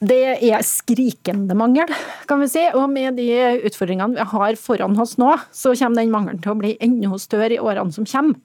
Det 0.06 0.22
er 0.44 0.64
skrikende 0.66 1.56
mangel, 1.58 1.92
kan 2.28 2.42
vi 2.42 2.50
si. 2.52 2.64
Og 2.76 2.90
med 2.92 3.16
de 3.20 3.30
utfordringene 3.68 4.18
vi 4.18 4.28
har 4.32 4.58
foran 4.60 4.98
oss 5.02 5.16
nå, 5.22 5.32
så 5.56 5.74
kommer 5.80 6.02
den 6.02 6.14
mangelen 6.14 6.42
til 6.44 6.54
å 6.54 6.60
bli 6.60 6.74
enda 6.84 7.20
større 7.22 7.56
i 7.56 7.62
årene 7.62 7.96
som 7.96 8.08
kommer. 8.08 8.40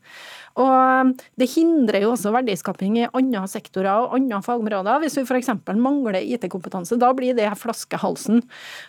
Og 0.61 1.15
Det 1.41 1.49
hindrer 1.55 2.05
jo 2.05 2.13
også 2.15 2.33
verdiskaping 2.35 2.99
i 3.01 3.09
andre 3.17 3.47
sektorer 3.51 4.05
og 4.05 4.17
andre 4.19 4.41
fagområder. 4.45 5.01
Hvis 5.03 5.17
vi 5.19 5.25
f.eks. 5.25 5.53
mangler 5.79 6.21
IT-kompetanse, 6.21 6.99
da 7.01 7.13
blir 7.17 7.37
det 7.39 7.49
flaskehalsen. 7.61 8.43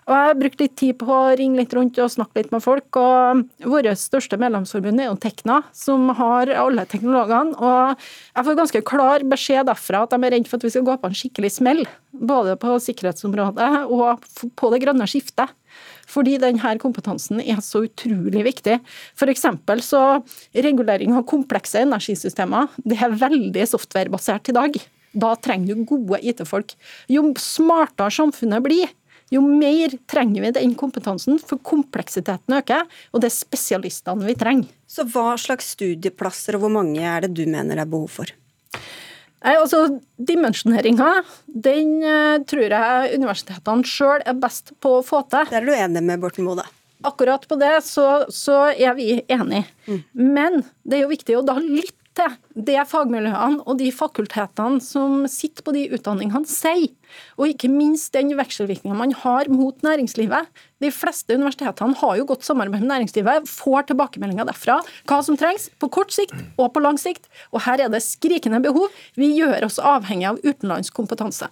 Og 0.08 0.16
Jeg 0.16 0.32
har 0.32 0.40
brukt 0.40 0.64
litt 0.64 0.76
tid 0.80 1.00
på 1.02 1.08
å 1.08 1.36
ringe 1.40 1.62
litt 1.62 1.76
rundt 1.78 2.00
og 2.02 2.12
snakke 2.12 2.42
litt 2.42 2.52
med 2.54 2.64
folk. 2.66 2.90
og 3.00 3.46
Vårt 3.64 3.90
største 4.02 4.40
medlemsforbund 4.42 5.02
er 5.02 5.12
jo 5.12 5.20
Tekna, 5.22 5.62
som 5.76 6.10
har 6.18 6.52
alle 6.56 6.86
teknologene. 6.90 7.56
og 7.58 7.96
Jeg 8.36 8.48
får 8.48 8.60
ganske 8.60 8.84
klar 8.88 9.28
beskjed 9.32 9.70
derfra 9.70 10.04
at 10.04 10.14
de 10.16 10.22
er 10.22 10.36
redd 10.38 10.50
for 10.50 10.60
at 10.60 10.68
vi 10.68 10.74
skal 10.74 10.88
gå 10.88 10.98
på 10.98 11.12
en 11.12 11.18
skikkelig 11.18 11.52
smell. 11.60 11.86
Både 12.12 12.58
på 12.60 12.76
sikkerhetsområdet 12.84 13.72
og 13.88 14.26
på 14.60 14.72
det 14.74 14.82
grønne 14.84 15.08
skiftet. 15.08 15.56
Fordi 16.12 16.38
denne 16.42 16.76
kompetansen 16.82 17.42
er 17.42 17.62
så 17.64 17.86
utrolig 17.88 18.44
viktig. 18.48 18.80
F.eks. 19.16 19.46
så 19.88 20.02
regulering 20.52 21.16
av 21.16 21.28
komplekse 21.30 21.86
energisystemer 21.86 22.72
det 22.84 23.00
er 23.00 23.20
veldig 23.22 23.68
softwarebasert 23.72 24.52
i 24.52 24.58
dag. 24.58 24.82
Da 25.12 25.36
trenger 25.36 25.76
du 25.76 25.86
gode 25.88 26.22
IT-folk. 26.24 26.76
Jo 27.12 27.26
smartere 27.40 28.14
samfunnet 28.16 28.64
blir, 28.64 28.92
jo 29.32 29.42
mer 29.44 29.94
trenger 30.12 30.44
vi 30.44 30.52
den 30.56 30.74
kompetansen, 30.76 31.38
for 31.40 31.60
kompleksiteten 31.64 32.58
øker, 32.58 32.88
og 33.12 33.24
det 33.24 33.30
er 33.30 33.38
spesialistene 33.38 34.28
vi 34.28 34.36
trenger. 34.40 34.72
Så 34.92 35.06
hva 35.08 35.38
slags 35.40 35.72
studieplasser 35.78 36.58
og 36.58 36.66
hvor 36.66 36.74
mange 36.76 37.00
er 37.00 37.24
det 37.24 37.32
du 37.38 37.46
mener 37.48 37.78
det 37.80 37.86
er 37.86 37.94
behov 37.94 38.12
for? 38.12 38.34
Nei, 39.42 39.56
altså 39.58 39.86
Dimensjoneringa 40.22 41.24
den 41.66 41.96
uh, 42.06 42.38
tror 42.50 42.76
jeg 42.76 43.18
universitetene 43.18 43.88
sjøl 43.90 44.22
er 44.22 44.38
best 44.38 44.76
på 44.84 45.00
å 45.00 45.06
få 45.06 45.24
til. 45.32 45.50
Der 45.50 45.64
er 45.64 45.68
du 45.68 45.74
enig 45.74 46.04
med 46.06 46.22
Borten 46.22 46.46
Moe, 46.46 46.60
da? 46.62 46.68
Akkurat 47.10 47.48
på 47.50 47.58
det 47.58 47.80
så, 47.82 48.28
så 48.30 48.68
er 48.70 48.94
vi 48.98 49.16
enige. 49.26 49.66
Mm. 49.88 50.02
Men 50.14 50.62
det 50.86 51.00
er 51.00 51.04
jo 51.08 51.14
viktig 51.16 51.40
å 51.40 51.46
da 51.46 51.58
lytte 51.58 51.98
til 52.18 52.34
det 52.68 52.82
fagmiljøene 52.90 53.64
og 53.64 53.78
de 53.80 53.88
fakultetene 53.96 54.82
som 54.84 55.24
sitter 55.32 55.66
på 55.66 55.74
de 55.76 55.86
utdanningene 55.96 56.50
sier. 56.50 56.90
Og 57.40 57.52
ikke 57.52 57.70
minst 57.72 58.14
den 58.16 58.34
vekselvirkninga 58.40 58.98
man 58.98 59.16
har 59.24 59.50
mot 59.52 59.78
næringslivet. 59.84 60.48
De 60.84 60.92
fleste 60.96 61.36
universitetene 61.36 61.98
har 62.00 62.18
jo 62.20 62.28
godt 62.30 62.48
samarbeid 62.48 62.84
med 62.84 62.92
næringslivet, 62.94 63.48
får 63.48 63.90
tilbakemeldinger 63.92 64.48
derfra 64.48 64.80
hva 65.10 65.22
som 65.26 65.40
trengs 65.40 65.70
på 65.80 65.92
kort 65.92 66.16
sikt 66.16 66.36
og 66.58 66.72
på 66.76 66.84
lang 66.84 67.00
sikt. 67.02 67.28
Og 67.52 67.64
her 67.68 67.86
er 67.86 67.92
det 67.92 68.04
skrikende 68.06 68.64
behov. 68.64 68.92
Vi 69.20 69.34
gjør 69.38 69.68
oss 69.68 69.80
avhengig 69.80 70.32
av 70.32 70.40
utenlandsk 70.44 70.96
kompetanse. 70.96 71.52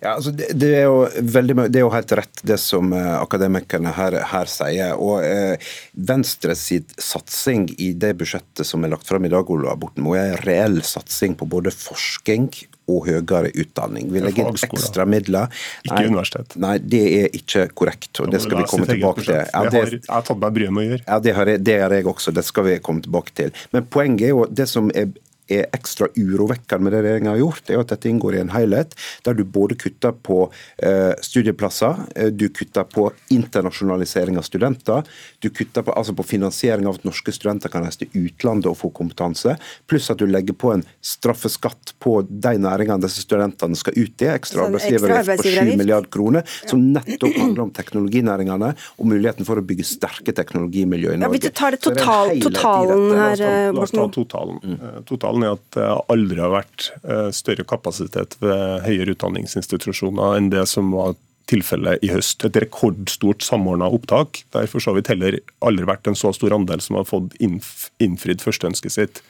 Ja, 0.00 0.16
altså 0.16 0.32
det, 0.36 0.50
det, 0.58 0.72
er 0.80 0.88
jo 0.88 1.06
veldig, 1.36 1.56
det 1.72 1.80
er 1.80 1.86
jo 1.86 1.92
helt 1.94 2.14
rett 2.18 2.42
det 2.48 2.58
som 2.60 2.92
eh, 2.96 3.14
akademikerne 3.18 3.94
her, 3.96 4.18
her 4.32 4.50
sier. 4.50 4.96
og 4.96 5.24
eh, 5.26 5.72
Venstre 5.92 6.56
sitt 6.58 6.94
satsing 7.00 7.68
i 7.78 7.92
det 7.92 8.14
budsjettet 8.20 8.66
som 8.68 8.84
er 8.84 8.94
lagt 8.94 9.08
fram 9.08 9.26
i 9.28 9.32
dag, 9.32 9.50
Ola 9.50 9.76
Borten 9.78 10.08
er 10.12 10.34
en 10.34 10.44
reell 10.46 10.82
satsing 10.86 11.36
på 11.38 11.48
både 11.48 11.72
forskning 11.74 12.50
og 12.90 13.06
høyere 13.06 13.52
utdanning. 13.58 14.10
Vi 14.12 14.22
legger 14.22 14.50
inn 14.50 14.58
ekstra 14.66 15.06
midler. 15.08 15.52
Ikke 15.86 16.04
universitet. 16.08 16.56
Nei, 16.62 16.76
det 16.82 17.02
er 17.20 17.36
ikke 17.38 17.66
korrekt. 17.78 18.10
og 18.20 18.32
Det 18.32 18.42
skal 18.42 18.62
vi 18.62 18.68
komme 18.70 18.88
tilbake 18.90 19.26
til. 19.26 19.38
Ja, 19.38 19.64
det, 19.70 19.82
jeg 19.94 20.02
har 20.08 20.26
tatt 20.26 20.40
meg 20.42 20.56
bryet 20.56 20.74
med 20.74 20.82
å 20.84 20.88
gjøre. 20.90 21.04
Ja, 21.06 21.20
det 21.22 21.36
har, 21.38 21.52
jeg, 21.52 21.62
det 21.66 21.78
har 21.84 21.94
jeg 21.96 22.08
også. 22.10 22.34
Det 22.34 22.44
skal 22.46 22.68
vi 22.68 22.78
komme 22.84 23.04
tilbake 23.04 23.36
til. 23.38 23.54
Men 23.74 23.86
poenget 23.86 24.28
er 24.28 24.34
jo 24.34 24.46
det 24.50 24.68
som 24.70 24.90
er 24.98 25.12
er 25.52 25.70
ekstra 25.76 26.08
urovekkende 26.16 26.86
med 26.86 26.96
det 26.96 27.02
regjeringa 27.04 27.34
har 27.34 27.42
gjort, 27.42 27.70
er 27.70 27.82
at 27.82 27.92
dette 27.92 28.10
inngår 28.10 28.36
i 28.36 28.42
en 28.42 28.52
helhet, 28.54 28.96
der 29.26 29.36
du 29.38 29.44
både 29.44 29.76
kutter 29.80 30.14
på 30.26 30.44
eh, 30.82 31.12
studieplasser, 31.22 32.04
eh, 32.16 32.32
du 32.32 32.48
kutter 32.54 32.86
på 32.88 33.08
internasjonalisering 33.34 34.38
av 34.40 34.46
studenter, 34.46 35.08
du 35.42 35.50
kutter 35.50 35.86
på, 35.86 35.94
altså 35.96 36.14
på 36.16 36.26
finansiering 36.26 36.88
av 36.88 37.00
at 37.00 37.06
norske 37.08 37.34
studenter 37.34 37.72
kan 37.72 37.86
reise 37.86 38.04
til 38.04 38.26
utlandet 38.26 38.70
og 38.70 38.78
få 38.80 38.92
kompetanse, 38.94 39.56
pluss 39.90 40.10
at 40.12 40.22
du 40.22 40.26
legger 40.30 40.56
på 40.58 40.74
en 40.74 40.84
straffeskatt 41.02 41.94
på 42.02 42.18
de 42.28 42.54
næringene 42.62 43.02
disse 43.02 43.24
studentene 43.24 43.78
skal 43.78 43.96
ut 43.98 44.24
i, 44.24 44.30
ekstra 44.32 44.64
sånn 44.64 44.72
arbeidsgiveravgift 44.72 45.42
på 45.42 45.54
7 45.56 45.76
milliard 45.80 46.08
kroner, 46.12 46.46
som 46.68 46.82
nettopp 46.94 47.36
handler 47.38 47.66
om 47.66 47.72
teknologinæringene 47.74 48.72
og 48.72 49.08
muligheten 49.08 49.48
for 49.48 49.60
å 49.60 49.66
bygge 49.66 49.86
sterke 49.86 50.34
teknologimiljø 50.36 51.16
i 51.16 51.20
Norge. 51.22 51.40
Ja, 51.40 51.50
vi 51.50 51.56
tar 51.62 51.76
det 51.76 51.82
total, 51.84 52.34
totalen 52.42 53.06
her, 53.18 53.44
La 53.72 53.84
oss 53.84 53.94
ta 53.94 54.06
totalen. 54.12 54.58
Mm. 54.62 55.04
totalen 55.08 55.41
er 55.44 55.56
at 55.56 55.64
det 55.76 55.88
aldri 56.12 56.40
har 56.42 56.52
vært 56.54 56.88
eh, 57.02 57.28
større 57.34 57.66
kapasitet 57.68 58.36
ved 58.42 58.82
høyere 58.86 59.14
utdanningsinstitusjoner 59.16 60.38
enn 60.38 60.50
det 60.52 60.64
som 60.70 60.92
var 60.94 61.16
tilfellet 61.50 62.02
i 62.04 62.10
høst. 62.12 62.44
Et 62.46 62.60
rekordstort 62.64 63.44
samordna 63.44 63.90
opptak. 63.92 64.44
Derfor 64.54 64.78
for 64.78 64.86
så 64.86 64.94
vidt 64.96 65.10
heller 65.12 65.38
aldri 65.64 65.88
vært 65.88 66.08
en 66.08 66.18
så 66.18 66.32
stor 66.36 66.54
andel 66.56 66.82
som 66.84 66.98
har 67.00 67.08
fått 67.08 67.34
innfridd 67.42 68.44
førsteønsket 68.44 68.94
sitt. 68.94 69.20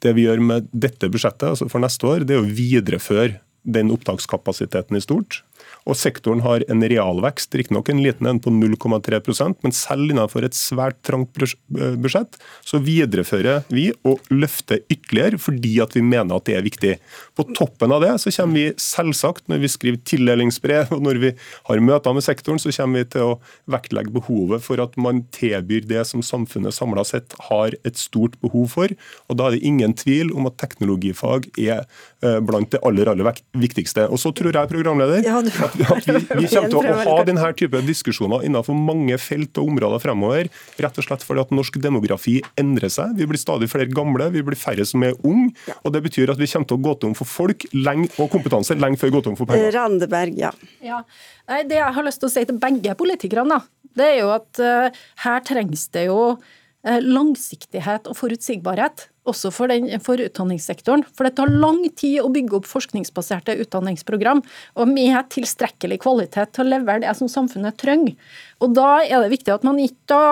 Det 0.00 0.14
vi 0.16 0.26
gjør 0.26 0.42
med 0.42 0.70
dette 0.72 1.10
budsjettet 1.12 1.52
altså 1.52 1.68
for 1.70 1.82
neste 1.84 2.08
år, 2.08 2.24
det 2.24 2.36
er 2.36 2.42
å 2.42 2.48
videreføre 2.48 3.40
den 3.68 3.92
opptakskapasiteten 3.92 4.96
i 4.96 5.04
stort. 5.04 5.42
Og 5.88 5.96
sektoren 5.96 6.42
har 6.44 6.64
en 6.70 6.84
realvekst, 6.84 7.54
riktignok 7.56 7.88
en 7.90 8.02
liten 8.04 8.28
en 8.28 8.40
på 8.42 8.52
0,3% 8.52 9.64
men 9.64 9.74
selv 9.74 10.12
innenfor 10.12 10.44
et 10.46 10.56
svært 10.56 10.98
trangt 11.06 11.32
budsjett, 11.70 12.36
så 12.66 12.80
viderefører 12.84 13.64
vi 13.72 13.88
og 14.06 14.20
løfter 14.32 14.82
ytterligere 14.92 15.40
fordi 15.40 15.76
at 15.82 15.96
vi 15.96 16.04
mener 16.04 16.36
at 16.36 16.46
det 16.48 16.56
er 16.58 16.66
viktig. 16.66 16.94
På 17.36 17.46
toppen 17.56 17.94
av 17.94 18.04
det 18.04 18.12
så 18.22 18.32
kommer 18.34 18.58
vi 18.60 18.80
selvsagt, 18.80 19.46
når 19.50 19.64
vi 19.64 19.72
skriver 19.72 20.04
tildelingsbrev 20.10 20.94
og 20.96 21.04
når 21.06 21.22
vi 21.22 21.32
har 21.70 21.84
møter 21.84 22.16
med 22.16 22.26
sektoren, 22.26 22.60
så 22.60 22.72
kommer 22.76 23.02
vi 23.02 23.10
til 23.16 23.32
å 23.32 23.38
vektlegge 23.70 24.14
behovet 24.14 24.64
for 24.64 24.82
at 24.82 24.96
man 25.00 25.24
tilbyr 25.34 25.88
det 25.88 26.04
som 26.08 26.24
samfunnet 26.24 26.76
samla 26.76 27.04
sett 27.08 27.36
har 27.48 27.74
et 27.86 28.00
stort 28.00 28.36
behov 28.44 28.70
for. 28.76 28.92
Og 29.28 29.40
Da 29.40 29.48
er 29.48 29.56
det 29.56 29.66
ingen 29.66 29.94
tvil 29.96 30.34
om 30.36 30.48
at 30.50 30.58
teknologifag 30.60 31.48
er 31.56 31.80
eh, 31.80 31.84
blant 32.20 32.68
det 32.74 32.80
aller, 32.84 33.08
aller 33.08 33.38
viktigste. 33.56 34.04
Og 34.12 34.20
så 34.20 34.32
tror 34.36 34.52
jeg, 34.52 34.68
programleder, 34.68 35.24
at, 35.24 35.46
at 35.48 36.08
vi, 36.08 36.20
vi, 36.20 36.48
kommer 36.50 36.68
til 36.68 36.78
å 36.80 36.96
ha 37.08 37.14
denne 37.24 37.52
type 37.56 37.80
diskusjoner 37.86 38.44
innenfor 38.48 38.76
mange 38.76 39.16
felt 39.20 39.56
og 39.60 39.72
områder 39.72 40.02
fremover. 40.02 40.50
Rett 40.80 41.00
og 41.00 41.06
slett 41.06 41.24
fordi 41.26 41.44
at 41.44 41.54
norsk 41.56 41.80
demografi 41.82 42.38
endrer 42.60 42.92
seg. 42.92 43.16
Vi 43.18 43.28
blir 43.30 43.40
stadig 43.40 43.70
flere 43.72 43.88
gamle, 43.90 44.28
vi 44.34 44.44
blir 44.46 44.58
færre 44.58 44.84
som 44.88 45.04
er 45.06 45.16
unge. 45.24 45.54
og 45.80 45.94
Det 45.94 46.04
betyr 46.10 46.34
at 46.34 46.40
vi 46.40 46.50
kommer 46.50 46.70
til 46.70 46.80
å 46.80 46.84
gå 46.88 46.96
tom 47.02 47.16
for 47.18 47.28
folk 47.28 47.66
lenge, 47.76 48.10
og 48.20 48.30
kompetanse 48.32 48.76
lenge 48.78 49.00
før 49.00 49.10
vi 49.10 49.16
går 49.18 49.26
tom 49.28 49.40
for 49.40 49.50
penger. 49.50 49.72
Randeberg, 49.76 50.38
ja. 50.40 50.52
ja. 50.84 51.02
Det 51.48 51.78
jeg 51.80 51.96
har 51.96 52.06
lyst 52.06 52.22
til 52.22 52.30
å 52.30 52.32
si 52.32 52.46
til 52.46 52.60
begge 52.60 52.96
politikerne, 52.98 53.60
det 53.98 54.06
er 54.06 54.18
jo 54.22 54.32
at 54.34 54.62
uh, 54.62 55.04
her 55.24 55.44
trengs 55.46 55.88
det 55.94 56.06
jo 56.06 56.18
eh, 56.30 56.50
langsiktighet 56.80 58.06
og 58.08 58.16
forutsigbarhet, 58.16 59.10
også 59.28 59.50
for, 59.52 59.68
den, 59.68 59.90
for, 60.00 60.16
utdanningssektoren. 60.16 61.02
For 61.12 61.26
det 61.26 61.34
tar 61.36 61.50
lang 61.52 61.82
tid 61.98 62.22
å 62.22 62.30
bygge 62.32 62.56
opp 62.56 62.68
forskningsbaserte 62.68 63.58
utdanningsprogram, 63.60 64.40
og 64.80 64.88
med 64.88 65.18
tilstrekkelig 65.34 66.00
kvalitet 66.00 66.54
til 66.56 66.64
å 66.64 66.70
levere 66.72 67.04
det 67.04 67.12
som 67.18 67.28
samfunnet 67.28 67.76
trenger. 67.80 68.16
Og 68.64 68.72
Da 68.76 69.02
er 69.04 69.20
det 69.20 69.32
viktig 69.34 69.52
at 69.52 69.66
man 69.66 69.80
ikke 69.80 70.08
da 70.10 70.24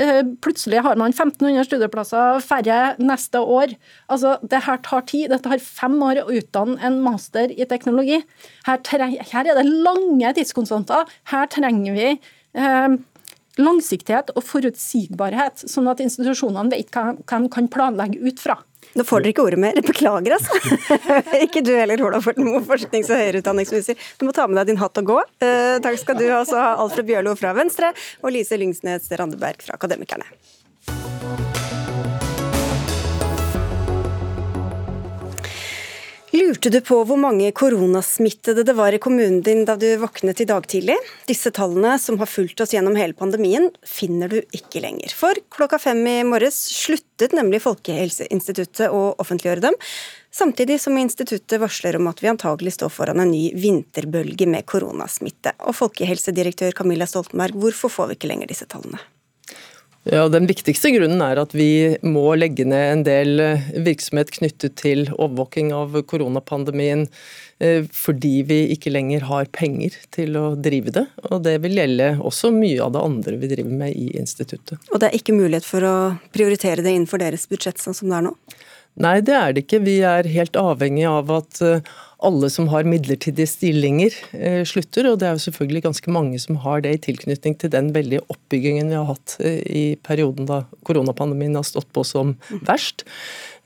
eh, 0.00 0.22
Plutselig 0.44 0.82
har 0.84 1.00
man 1.00 1.14
1500 1.14 1.64
studieplasser 1.68 2.44
færre 2.44 2.94
neste 3.00 3.40
år. 3.40 3.72
Altså, 4.12 4.36
Det 4.44 4.62
her 4.68 4.80
tar 4.84 5.08
tid. 5.08 5.30
Dette 5.32 5.48
har 5.48 5.64
fem 5.64 5.96
år 6.04 6.22
å 6.22 6.30
utdanne 6.36 6.76
en 6.84 7.00
master 7.04 7.52
i 7.52 7.64
teknologi. 7.64 8.20
Her, 8.68 8.80
her 8.92 9.44
er 9.48 9.56
det 9.56 9.68
lange 9.72 10.36
tidskonstanter. 10.36 11.08
Her 11.32 11.48
trenger 11.52 11.96
vi 11.96 12.08
eh, 12.12 12.96
langsiktighet 13.60 14.32
og 14.36 14.44
forutsigbarhet, 14.44 15.66
sånn 15.70 15.90
at 15.90 16.02
institusjonene 16.04 16.72
vet 16.74 16.92
hva 16.94 17.14
de 17.16 17.50
kan 17.52 17.68
planlegge 17.72 18.20
ut 18.24 18.42
fra. 18.42 18.58
Nå 18.96 19.04
får 19.04 19.24
dere 19.24 19.34
ikke 19.34 19.44
ordet 19.44 19.60
mer. 19.60 19.80
Beklager, 19.84 20.36
altså. 20.36 20.56
ikke 21.44 21.62
du 21.64 21.72
heller, 21.76 22.00
Ola 22.06 22.20
Fortenmo, 22.24 22.60
forsknings- 22.64 23.10
og 23.10 23.20
høyere 23.20 23.42
utdanningsminister. 23.42 23.98
Du 24.20 24.26
må 24.28 24.34
ta 24.36 24.46
med 24.48 24.60
deg 24.60 24.72
din 24.72 24.80
hatt 24.80 25.02
og 25.02 25.10
gå. 25.12 25.18
Uh, 25.42 25.76
takk 25.84 26.00
skal 26.00 26.20
du 26.20 26.26
også 26.30 26.60
ha, 26.60 26.74
Alfred 26.84 27.08
Bjørlo 27.10 27.36
fra 27.38 27.52
Venstre 27.56 27.92
og 28.22 28.32
Lise 28.36 28.60
Lyngsnes 28.60 29.10
Randeberg 29.18 29.64
fra 29.66 29.76
Akademikerne. 29.76 30.28
Lurte 36.36 36.68
du 36.68 36.80
på 36.84 36.96
hvor 37.08 37.16
mange 37.16 37.48
koronasmittede 37.56 38.60
det 38.66 38.74
var 38.76 38.92
i 38.92 38.98
kommunen 39.00 39.38
din 39.46 39.62
da 39.64 39.76
du 39.80 39.86
våknet 40.02 40.42
i 40.42 40.46
dag 40.48 40.66
tidlig? 40.68 40.96
Disse 41.28 41.52
tallene, 41.54 41.94
som 42.02 42.18
har 42.20 42.28
fulgt 42.28 42.60
oss 42.60 42.74
gjennom 42.74 42.98
hele 42.98 43.16
pandemien, 43.16 43.70
finner 43.86 44.28
du 44.28 44.42
ikke 44.52 44.82
lenger. 44.84 45.14
For 45.16 45.38
klokka 45.54 45.78
fem 45.80 46.02
i 46.10 46.18
morges 46.28 46.58
sluttet 46.82 47.32
nemlig 47.36 47.62
Folkehelseinstituttet 47.64 48.92
å 48.92 49.14
offentliggjøre 49.22 49.64
dem. 49.68 49.80
Samtidig 50.34 50.76
som 50.82 50.98
instituttet 51.00 51.62
varsler 51.62 51.96
om 51.96 52.10
at 52.10 52.20
vi 52.20 52.28
antagelig 52.34 52.76
står 52.76 52.92
foran 52.92 53.22
en 53.22 53.32
ny 53.32 53.46
vinterbølge 53.56 54.50
med 54.50 54.68
koronasmitte. 54.68 55.56
Og 55.64 55.78
folkehelsedirektør 55.78 56.76
Camilla 56.76 57.08
Stoltenberg, 57.08 57.56
hvorfor 57.56 57.96
får 57.96 58.12
vi 58.12 58.20
ikke 58.20 58.34
lenger 58.34 58.52
disse 58.52 58.68
tallene? 58.68 59.00
Ja, 60.06 60.28
Den 60.30 60.46
viktigste 60.46 60.92
grunnen 60.94 61.22
er 61.24 61.40
at 61.42 61.54
vi 61.56 61.96
må 62.06 62.28
legge 62.38 62.66
ned 62.68 62.92
en 62.92 63.02
del 63.06 63.42
eh, 63.42 63.64
virksomhet 63.82 64.30
knyttet 64.36 64.76
til 64.78 65.08
overvåking 65.16 65.72
av 65.74 65.96
koronapandemien 66.06 67.02
eh, 67.58 67.82
fordi 67.90 68.44
vi 68.46 68.60
ikke 68.76 68.92
lenger 68.94 69.26
har 69.26 69.50
penger 69.50 69.96
til 70.14 70.38
å 70.38 70.44
drive 70.54 70.94
det. 70.94 71.06
Og 71.32 71.42
det 71.42 71.56
vil 71.64 71.74
gjelde 71.80 72.12
også 72.22 72.52
mye 72.54 72.78
av 72.84 72.94
det 72.94 73.02
andre 73.02 73.34
vi 73.42 73.50
driver 73.50 73.82
med 73.82 73.98
i 73.98 74.12
instituttet. 74.20 74.78
Og 74.92 75.02
det 75.02 75.10
er 75.10 75.18
ikke 75.18 75.34
mulighet 75.34 75.66
for 75.66 75.82
å 75.82 75.96
prioritere 76.30 76.86
det 76.86 76.94
innenfor 76.94 77.24
deres 77.24 77.48
budsjett 77.50 77.82
sånn 77.82 77.98
som 77.98 78.12
det 78.12 78.20
er 78.20 78.28
nå? 78.28 78.36
Nei, 78.96 79.18
det 79.20 79.34
er 79.36 79.52
det 79.52 79.66
ikke. 79.66 79.82
Vi 79.84 79.98
er 80.08 80.28
helt 80.32 80.56
avhengig 80.56 81.04
av 81.08 81.28
at 81.34 81.58
eh, 81.64 81.88
alle 82.24 82.48
som 82.48 82.70
har 82.72 82.86
midlertidige 82.88 83.48
stillinger, 83.50 84.14
eh, 84.32 84.62
slutter. 84.68 85.10
Og 85.10 85.18
det 85.20 85.28
er 85.28 85.34
jo 85.36 85.42
selvfølgelig 85.44 85.82
ganske 85.84 86.14
mange 86.16 86.40
som 86.40 86.56
har 86.64 86.80
det 86.84 86.94
i 86.94 87.02
tilknytning 87.10 87.58
til 87.60 87.72
den 87.74 87.90
veldige 87.96 88.24
oppbyggingen 88.32 88.88
vi 88.88 88.96
har 88.96 89.10
hatt 89.10 89.36
eh, 89.44 89.60
i 89.68 89.84
perioden 90.06 90.48
da 90.48 90.62
koronapandemien 90.88 91.58
har 91.60 91.66
stått 91.68 91.90
på 91.92 92.06
som 92.08 92.34
verst. 92.64 93.04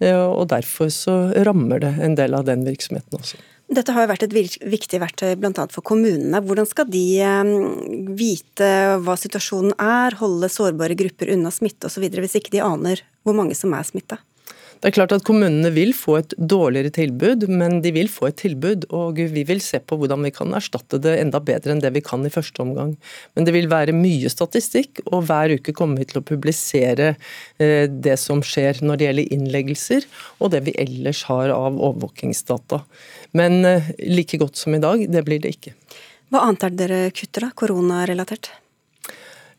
Og 0.01 0.47
derfor 0.49 0.89
så 0.89 1.15
rammer 1.45 1.83
det 1.83 1.91
en 2.01 2.15
del 2.17 2.33
av 2.33 2.47
den 2.47 2.63
virksomheten 2.65 3.19
også. 3.19 3.37
Dette 3.71 3.93
har 3.93 4.07
jo 4.07 4.11
vært 4.11 4.25
et 4.25 4.33
viktig 4.35 4.99
verktøy 4.99 5.35
bl.a. 5.37 5.67
for 5.69 5.85
kommunene. 5.85 6.41
Hvordan 6.41 6.65
skal 6.67 6.89
de 6.89 7.05
vite 8.17 8.71
hva 9.05 9.19
situasjonen 9.21 9.77
er, 9.77 10.17
holde 10.23 10.49
sårbare 10.51 10.97
grupper 10.99 11.35
unna 11.37 11.53
smitte 11.53 11.93
osv., 11.93 12.09
hvis 12.17 12.39
ikke 12.41 12.57
de 12.57 12.65
aner 12.65 13.05
hvor 13.29 13.37
mange 13.37 13.55
som 13.55 13.77
er 13.77 13.85
smitta? 13.85 14.23
Det 14.81 14.89
er 14.89 14.95
klart 14.97 15.13
at 15.13 15.25
Kommunene 15.29 15.69
vil 15.75 15.91
få 15.93 16.15
et 16.23 16.31
dårligere 16.41 16.89
tilbud, 16.97 17.43
men 17.53 17.83
de 17.85 17.91
vil 17.93 18.09
få 18.09 18.31
et 18.31 18.39
tilbud. 18.41 18.87
Og 18.97 19.19
vi 19.35 19.43
vil 19.45 19.61
se 19.61 19.77
på 19.85 19.99
hvordan 20.01 20.25
vi 20.25 20.33
kan 20.33 20.55
erstatte 20.57 20.97
det 21.05 21.19
enda 21.21 21.37
bedre 21.45 21.75
enn 21.75 21.83
det 21.85 21.91
vi 21.93 22.01
kan 22.05 22.25
i 22.25 22.33
første 22.33 22.63
omgang. 22.65 22.95
Men 23.37 23.45
det 23.45 23.53
vil 23.53 23.69
være 23.69 23.93
mye 23.93 24.31
statistikk, 24.33 25.03
og 25.11 25.27
hver 25.29 25.53
uke 25.59 25.75
kommer 25.77 26.01
vi 26.01 26.09
til 26.09 26.23
å 26.23 26.25
publisere 26.25 27.11
eh, 27.61 27.93
det 27.93 28.17
som 28.23 28.41
skjer 28.41 28.81
når 28.81 28.97
det 28.97 29.09
gjelder 29.11 29.37
innleggelser, 29.37 30.09
og 30.41 30.55
det 30.57 30.65
vi 30.71 30.77
ellers 30.81 31.27
har 31.29 31.53
av 31.53 31.77
overvåkingsdata. 31.77 32.81
Men 33.37 33.61
eh, 33.69 33.93
like 34.09 34.41
godt 34.41 34.57
som 34.57 34.73
i 34.79 34.81
dag, 34.81 35.05
det 35.13 35.27
blir 35.29 35.45
det 35.45 35.59
ikke. 35.59 35.77
Hva 36.33 36.47
annet 36.47 36.65
er 36.65 36.73
det 36.73 36.87
dere 36.87 37.13
kutter, 37.13 37.51
da? 37.51 37.53
Koronarelatert? 37.53 38.55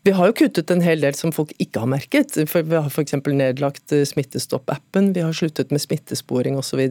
Vi 0.01 0.13
har 0.17 0.31
jo 0.31 0.33
kuttet 0.33 0.71
en 0.73 0.81
hel 0.81 1.03
del 1.03 1.13
som 1.13 1.29
folk 1.35 1.51
ikke 1.61 1.83
har 1.83 1.89
merket. 1.91 2.33
For 2.49 2.65
vi 2.65 2.77
har 2.77 2.89
f.eks. 2.89 3.13
nedlagt 3.29 3.93
eh, 3.93 4.01
Smittestopp-appen, 4.09 5.11
vi 5.13 5.21
har 5.21 5.35
sluttet 5.37 5.69
med 5.69 5.83
smittesporing 5.83 6.57
osv. 6.57 6.81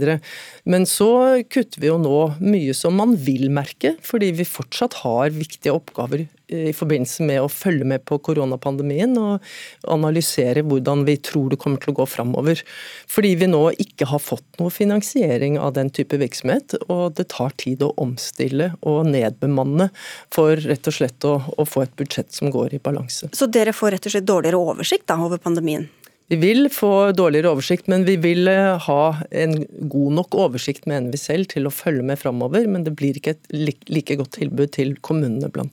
Men 0.62 0.86
så 0.86 1.10
kutter 1.50 1.82
vi 1.82 1.90
jo 1.90 1.98
nå 1.98 2.18
mye 2.38 2.76
som 2.76 2.94
man 3.00 3.16
vil 3.18 3.48
merke, 3.50 3.96
fordi 4.06 4.30
vi 4.38 4.46
fortsatt 4.46 5.00
har 5.02 5.34
viktige 5.34 5.74
oppgaver 5.74 6.28
i 6.50 6.72
forbindelse 6.76 7.26
med 7.26 7.42
å 7.44 7.50
følge 7.50 7.86
med 7.88 8.04
på 8.08 8.18
koronapandemien 8.26 9.14
og 9.20 9.46
analysere 9.90 10.64
hvordan 10.66 11.04
vi 11.08 11.16
tror 11.22 11.52
det 11.52 11.60
kommer 11.62 11.82
til 11.82 11.94
å 11.94 11.98
gå 12.00 12.08
framover. 12.10 12.62
Fordi 13.10 13.34
vi 13.40 13.50
nå 13.50 13.62
ikke 13.82 14.08
har 14.10 14.22
fått 14.22 14.60
noe 14.60 14.72
finansiering 14.74 15.58
av 15.60 15.74
den 15.78 15.92
type 15.94 16.18
virksomhet, 16.20 16.76
og 16.88 17.16
det 17.18 17.28
tar 17.34 17.54
tid 17.60 17.84
å 17.86 17.92
omstille 18.00 18.72
og 18.80 19.06
nedbemanne 19.10 19.90
for 20.34 20.58
rett 20.60 20.90
og 20.90 20.96
slett 20.96 21.28
å, 21.28 21.36
å 21.56 21.68
få 21.68 21.86
et 21.86 21.96
budsjett 21.98 22.32
som 22.34 22.52
går 22.52 22.76
i 22.76 22.82
balanse. 22.82 23.30
Så 23.36 23.50
dere 23.50 23.74
får 23.76 23.96
rett 23.96 24.10
og 24.10 24.16
slett 24.16 24.28
dårligere 24.28 24.60
oversikt 24.60 25.08
da, 25.10 25.18
over 25.22 25.40
pandemien? 25.42 25.88
Vi 26.30 26.36
vil 26.38 26.68
få 26.70 27.10
dårligere 27.18 27.50
oversikt, 27.50 27.88
men 27.90 28.04
vi 28.06 28.14
vil 28.22 28.46
eh, 28.46 28.76
ha 28.84 29.00
en 29.34 29.64
god 29.90 30.12
nok 30.14 30.36
oversikt, 30.38 30.84
mener 30.86 31.10
vi 31.10 31.18
selv, 31.18 31.48
til 31.50 31.66
å 31.66 31.72
følge 31.74 32.04
med 32.06 32.20
framover. 32.20 32.68
Men 32.70 32.84
det 32.86 32.92
blir 33.00 33.18
ikke 33.18 33.34
et 33.34 33.50
like 33.90 34.14
godt 34.20 34.36
tilbud 34.38 34.70
til 34.76 34.92
kommunene, 35.02 35.50
bl.a. 35.50 35.66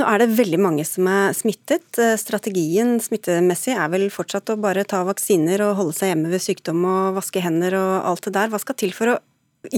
Nå 0.00 0.08
er 0.10 0.24
det 0.24 0.34
veldig 0.34 0.58
mange 0.64 0.86
som 0.88 1.06
er 1.06 1.30
smittet. 1.38 1.86
Eh, 1.94 2.16
strategien 2.18 2.96
smittemessig 3.04 3.76
er 3.78 3.94
vel 3.94 4.08
fortsatt 4.10 4.50
å 4.50 4.58
bare 4.58 4.82
ta 4.82 5.04
vaksiner 5.06 5.62
og 5.68 5.76
holde 5.78 5.94
seg 6.00 6.10
hjemme 6.10 6.34
ved 6.34 6.42
sykdom 6.42 6.82
og 6.82 7.22
vaske 7.22 7.46
hender 7.46 7.78
og 7.78 7.94
alt 8.10 8.26
det 8.26 8.34
der. 8.34 8.50
Hva 8.50 8.58
skal 8.64 8.82
til 8.82 8.96
for 8.98 9.14
å 9.14 9.18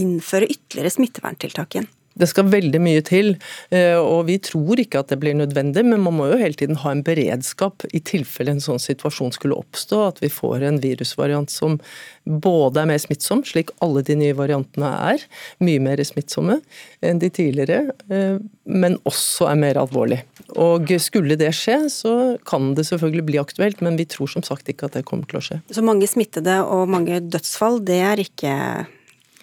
innføre 0.00 0.48
ytterligere 0.48 0.96
smitteverntiltak 0.96 1.76
igjen? 1.76 1.92
Det 2.20 2.28
skal 2.30 2.50
veldig 2.52 2.80
mye 2.82 3.02
til, 3.06 3.34
eh, 3.74 3.96
og 3.96 4.26
vi 4.28 4.38
tror 4.42 4.80
ikke 4.82 5.02
at 5.02 5.12
det 5.12 5.20
blir 5.22 5.36
nødvendig. 5.38 5.84
Men 5.86 6.04
man 6.04 6.16
må 6.18 6.30
jo 6.30 6.40
hele 6.40 6.58
tiden 6.58 6.80
ha 6.82 6.92
en 6.92 7.04
beredskap 7.06 7.86
i 7.96 8.02
tilfelle 8.04 8.54
en 8.54 8.62
sånn 8.62 8.82
situasjon 8.82 9.34
skulle 9.36 9.58
oppstå. 9.58 10.02
At 10.10 10.22
vi 10.24 10.32
får 10.32 10.66
en 10.68 10.80
virusvariant 10.82 11.50
som 11.50 11.78
både 12.24 12.82
er 12.82 12.90
mer 12.90 13.00
smittsom, 13.00 13.42
slik 13.48 13.72
alle 13.84 14.04
de 14.06 14.16
nye 14.20 14.36
variantene 14.36 14.90
er. 15.14 15.24
Mye 15.64 15.80
mer 15.82 16.02
smittsomme 16.04 16.60
enn 17.04 17.20
de 17.22 17.30
tidligere, 17.32 17.94
eh, 18.12 18.38
men 18.64 18.98
også 19.08 19.48
er 19.50 19.60
mer 19.60 19.80
alvorlig. 19.80 20.20
Og 20.60 20.90
skulle 21.00 21.38
det 21.40 21.52
skje, 21.56 21.78
så 21.92 22.14
kan 22.48 22.74
det 22.74 22.86
selvfølgelig 22.88 23.26
bli 23.26 23.40
aktuelt, 23.42 23.80
men 23.84 23.96
vi 23.96 24.08
tror 24.10 24.30
som 24.30 24.44
sagt 24.46 24.68
ikke 24.68 24.90
at 24.90 24.98
det 24.98 25.06
kommer 25.08 25.28
til 25.30 25.40
å 25.40 25.44
skje. 25.44 25.60
Så 25.72 25.84
mange 25.84 26.08
smittede 26.10 26.60
og 26.66 26.88
mange 26.90 27.20
dødsfall, 27.22 27.80
det 27.86 28.00
er 28.04 28.24
ikke 28.24 28.54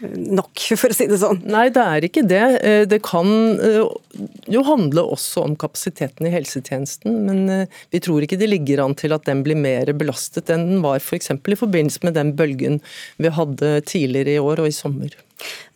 nok, 0.01 0.61
for 0.77 0.93
å 0.93 0.95
si 0.95 1.07
det 1.09 1.17
sånn? 1.21 1.39
Nei, 1.49 1.67
det 1.73 1.83
er 1.83 2.05
ikke 2.05 2.23
det. 2.27 2.43
Eh, 2.61 2.83
det 2.89 2.99
kan 3.05 3.27
eh, 3.63 3.79
jo 4.53 4.63
handle 4.67 5.03
også 5.15 5.45
om 5.47 5.55
kapasiteten 5.59 6.29
i 6.29 6.33
helsetjenesten, 6.33 7.21
men 7.25 7.43
eh, 7.53 7.79
vi 7.93 8.01
tror 8.03 8.25
ikke 8.25 8.39
det 8.39 8.51
ligger 8.51 8.83
an 8.83 8.97
til 8.97 9.15
at 9.15 9.25
den 9.29 9.41
blir 9.45 9.57
mer 9.57 9.89
belastet 9.97 10.51
enn 10.53 10.67
den 10.69 10.83
var 10.85 11.01
f.eks. 11.01 11.33
For 11.33 11.55
i 11.55 11.59
forbindelse 11.59 12.05
med 12.05 12.17
den 12.17 12.35
bølgen 12.37 12.81
vi 13.17 13.33
hadde 13.33 13.79
tidligere 13.89 14.37
i 14.37 14.43
år 14.43 14.61
og 14.63 14.69
i 14.69 14.75
sommer. 14.75 15.17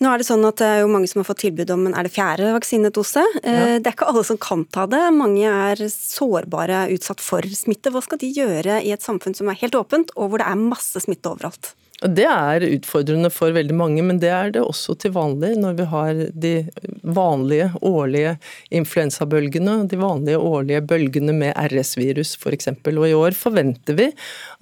Nå 0.02 0.10
er 0.10 0.18
Det 0.18 0.26
sånn 0.26 0.46
at 0.48 0.58
det 0.58 0.70
er 0.70 0.80
jo 0.82 0.90
mange 0.90 1.10
som 1.10 1.22
har 1.22 1.28
fått 1.28 1.44
tilbud 1.44 1.70
om 1.74 1.84
en 1.90 1.98
er 1.98 2.08
det 2.08 2.14
fjerde 2.16 2.54
vaksinedose. 2.56 3.26
Ja. 3.46 3.78
Det 3.78 3.86
er 3.86 3.94
ikke 3.94 4.10
alle 4.10 4.24
som 4.26 4.40
kan 4.42 4.66
ta 4.74 4.88
det. 4.90 5.04
Mange 5.14 5.46
er 5.50 5.84
sårbare, 5.94 6.88
utsatt 6.96 7.22
for 7.22 7.46
smitte. 7.58 7.94
Hva 7.94 8.02
skal 8.02 8.22
de 8.22 8.32
gjøre 8.34 8.82
i 8.82 8.90
et 8.94 9.06
samfunn 9.06 9.38
som 9.38 9.52
er 9.54 9.62
helt 9.62 9.78
åpent, 9.78 10.14
og 10.18 10.32
hvor 10.32 10.42
det 10.42 10.50
er 10.50 10.66
masse 10.66 11.06
smitte 11.06 11.30
overalt? 11.30 11.76
Det 12.02 12.26
er 12.26 12.64
utfordrende 12.66 13.30
for 13.30 13.54
veldig 13.54 13.76
mange, 13.78 14.02
men 14.02 14.18
det 14.22 14.32
er 14.34 14.54
det 14.56 14.64
også 14.66 14.96
til 14.98 15.14
vanlig 15.14 15.52
når 15.62 15.76
vi 15.78 15.86
har 15.92 16.22
de 16.34 16.54
vanlige 17.06 17.68
årlige 17.86 18.32
influensabølgene, 18.74 19.84
de 19.90 20.00
vanlige 20.02 20.40
årlige 20.42 20.82
bølgene 20.90 21.36
med 21.38 21.54
RS-virus 21.70 22.34
f.eks. 22.42 22.72
Og 22.74 23.06
i 23.06 23.14
år 23.14 23.38
forventer 23.38 24.00
vi 24.00 24.10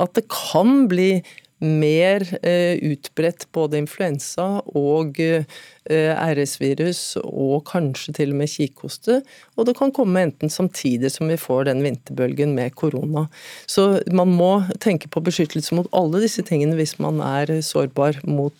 at 0.03 0.17
det 0.19 0.25
kan 0.27 0.89
bli 0.91 1.13
mer 1.59 2.23
eh, 2.45 2.79
utbredt 2.91 3.47
både 3.55 3.79
influensa 3.81 4.45
og 4.77 5.19
eh, 5.19 5.43
RS-virus, 5.89 7.17
og 7.23 7.65
kanskje 7.69 8.13
til 8.19 8.33
og 8.33 8.39
med 8.41 8.51
kikhoste. 8.51 9.19
Og 9.57 9.67
det 9.67 9.75
kan 9.79 9.93
komme 9.95 10.23
enten 10.27 10.51
samtidig 10.53 11.11
som 11.11 11.31
vi 11.31 11.39
får 11.39 11.67
den 11.69 11.83
vinterbølgen 11.83 12.53
med 12.55 12.75
korona. 12.79 13.25
Så 13.67 14.01
man 14.13 14.31
må 14.37 14.51
tenke 14.79 15.11
på 15.11 15.23
beskyttelse 15.25 15.75
mot 15.75 15.89
alle 15.95 16.23
disse 16.23 16.45
tingene 16.47 16.77
hvis 16.79 16.97
man 17.01 17.23
er 17.25 17.59
sårbar 17.65 18.21
mot, 18.29 18.55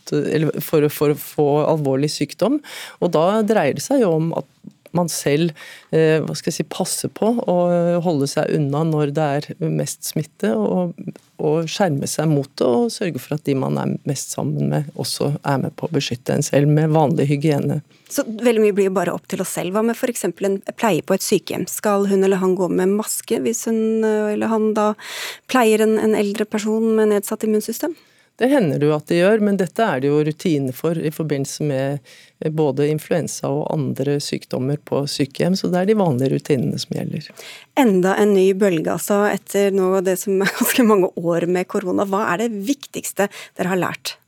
for, 0.66 0.90
for 0.92 1.14
å 1.14 1.20
få 1.20 1.50
alvorlig 1.70 2.12
sykdom. 2.16 2.60
Og 3.00 3.14
da 3.16 3.44
dreier 3.48 3.78
det 3.78 3.86
seg 3.86 4.04
jo 4.04 4.16
om 4.18 4.34
at 4.38 4.48
man 4.98 5.10
selv 5.12 5.54
eh, 5.96 6.20
hva 6.24 6.36
skal 6.38 6.52
jeg 6.52 6.60
si, 6.60 6.68
passer 6.70 7.12
på 7.14 7.32
å 7.40 7.58
holde 8.04 8.30
seg 8.30 8.52
unna 8.58 8.84
når 8.88 9.14
det 9.16 9.28
er 9.38 9.70
mest 9.70 10.08
smitte, 10.12 10.52
og, 10.56 10.98
og 11.40 11.70
skjerme 11.72 12.08
seg 12.10 12.30
mot 12.32 12.50
det 12.60 12.68
og 12.68 12.92
sørge 12.94 13.22
for 13.22 13.38
at 13.38 13.46
de 13.48 13.56
man 13.58 13.80
er 13.82 13.96
mest 14.10 14.36
sammen 14.36 14.72
med, 14.74 14.90
også 15.00 15.34
er 15.44 15.62
med 15.66 15.76
på 15.80 15.88
å 15.88 15.94
beskytte 15.96 16.36
en 16.36 16.46
selv 16.46 16.72
med 16.74 16.94
vanlig 16.96 17.30
hygiene. 17.32 17.82
Så 18.10 18.26
veldig 18.26 18.64
mye 18.64 18.76
blir 18.76 18.90
jo 18.90 18.96
bare 18.98 19.14
opp 19.14 19.28
til 19.30 19.44
oss 19.44 19.54
selv. 19.54 19.76
Hva 19.76 19.84
med 19.86 19.98
f.eks. 19.98 20.26
en 20.26 20.60
pleie 20.74 21.06
på 21.06 21.14
et 21.14 21.26
sykehjem? 21.26 21.68
Skal 21.70 22.08
hun 22.10 22.26
eller 22.26 22.42
han 22.42 22.56
gå 22.58 22.72
med 22.74 22.96
maske 22.98 23.38
hvis 23.44 23.68
hun 23.70 24.02
eller 24.02 24.50
han 24.50 24.72
da 24.78 24.92
pleier 25.52 25.86
en, 25.86 26.00
en 26.02 26.18
eldre 26.18 26.50
person 26.50 26.96
med 26.98 27.14
nedsatt 27.14 27.46
immunsystem? 27.46 27.94
Det 28.40 28.48
hender 28.48 28.80
det 28.80 28.88
jo 28.88 28.96
at 28.96 29.10
de 29.12 29.18
gjør, 29.20 29.42
men 29.44 29.58
dette 29.60 29.84
er 29.84 30.00
det 30.00 30.12
jo 30.12 30.22
rutine 30.24 30.72
for 30.76 30.96
i 30.96 31.12
forbindelse 31.12 31.66
med 31.68 32.54
både 32.56 32.88
influensa 32.88 33.50
og 33.52 33.66
andre 33.74 34.16
sykdommer 34.24 34.80
på 34.80 35.04
sykehjem, 35.12 35.58
så 35.60 35.68
det 35.72 35.82
er 35.82 35.90
de 35.90 35.98
vanlige 36.00 36.38
rutinene 36.38 36.80
som 36.80 36.96
gjelder. 36.96 37.28
Enda 37.80 38.16
en 38.22 38.32
ny 38.38 38.48
bølge, 38.56 38.94
altså, 38.96 39.26
etter 39.28 39.76
nå 39.76 39.92
det 40.08 40.16
som 40.24 40.40
er 40.40 40.56
ganske 40.62 40.88
mange 40.88 41.12
år 41.20 41.50
med 41.52 41.68
korona. 41.68 42.08
Hva 42.08 42.30
er 42.32 42.46
det 42.46 42.64
viktigste 42.70 43.28
dere 43.60 43.74
har 43.74 43.84
lært? 43.84 44.19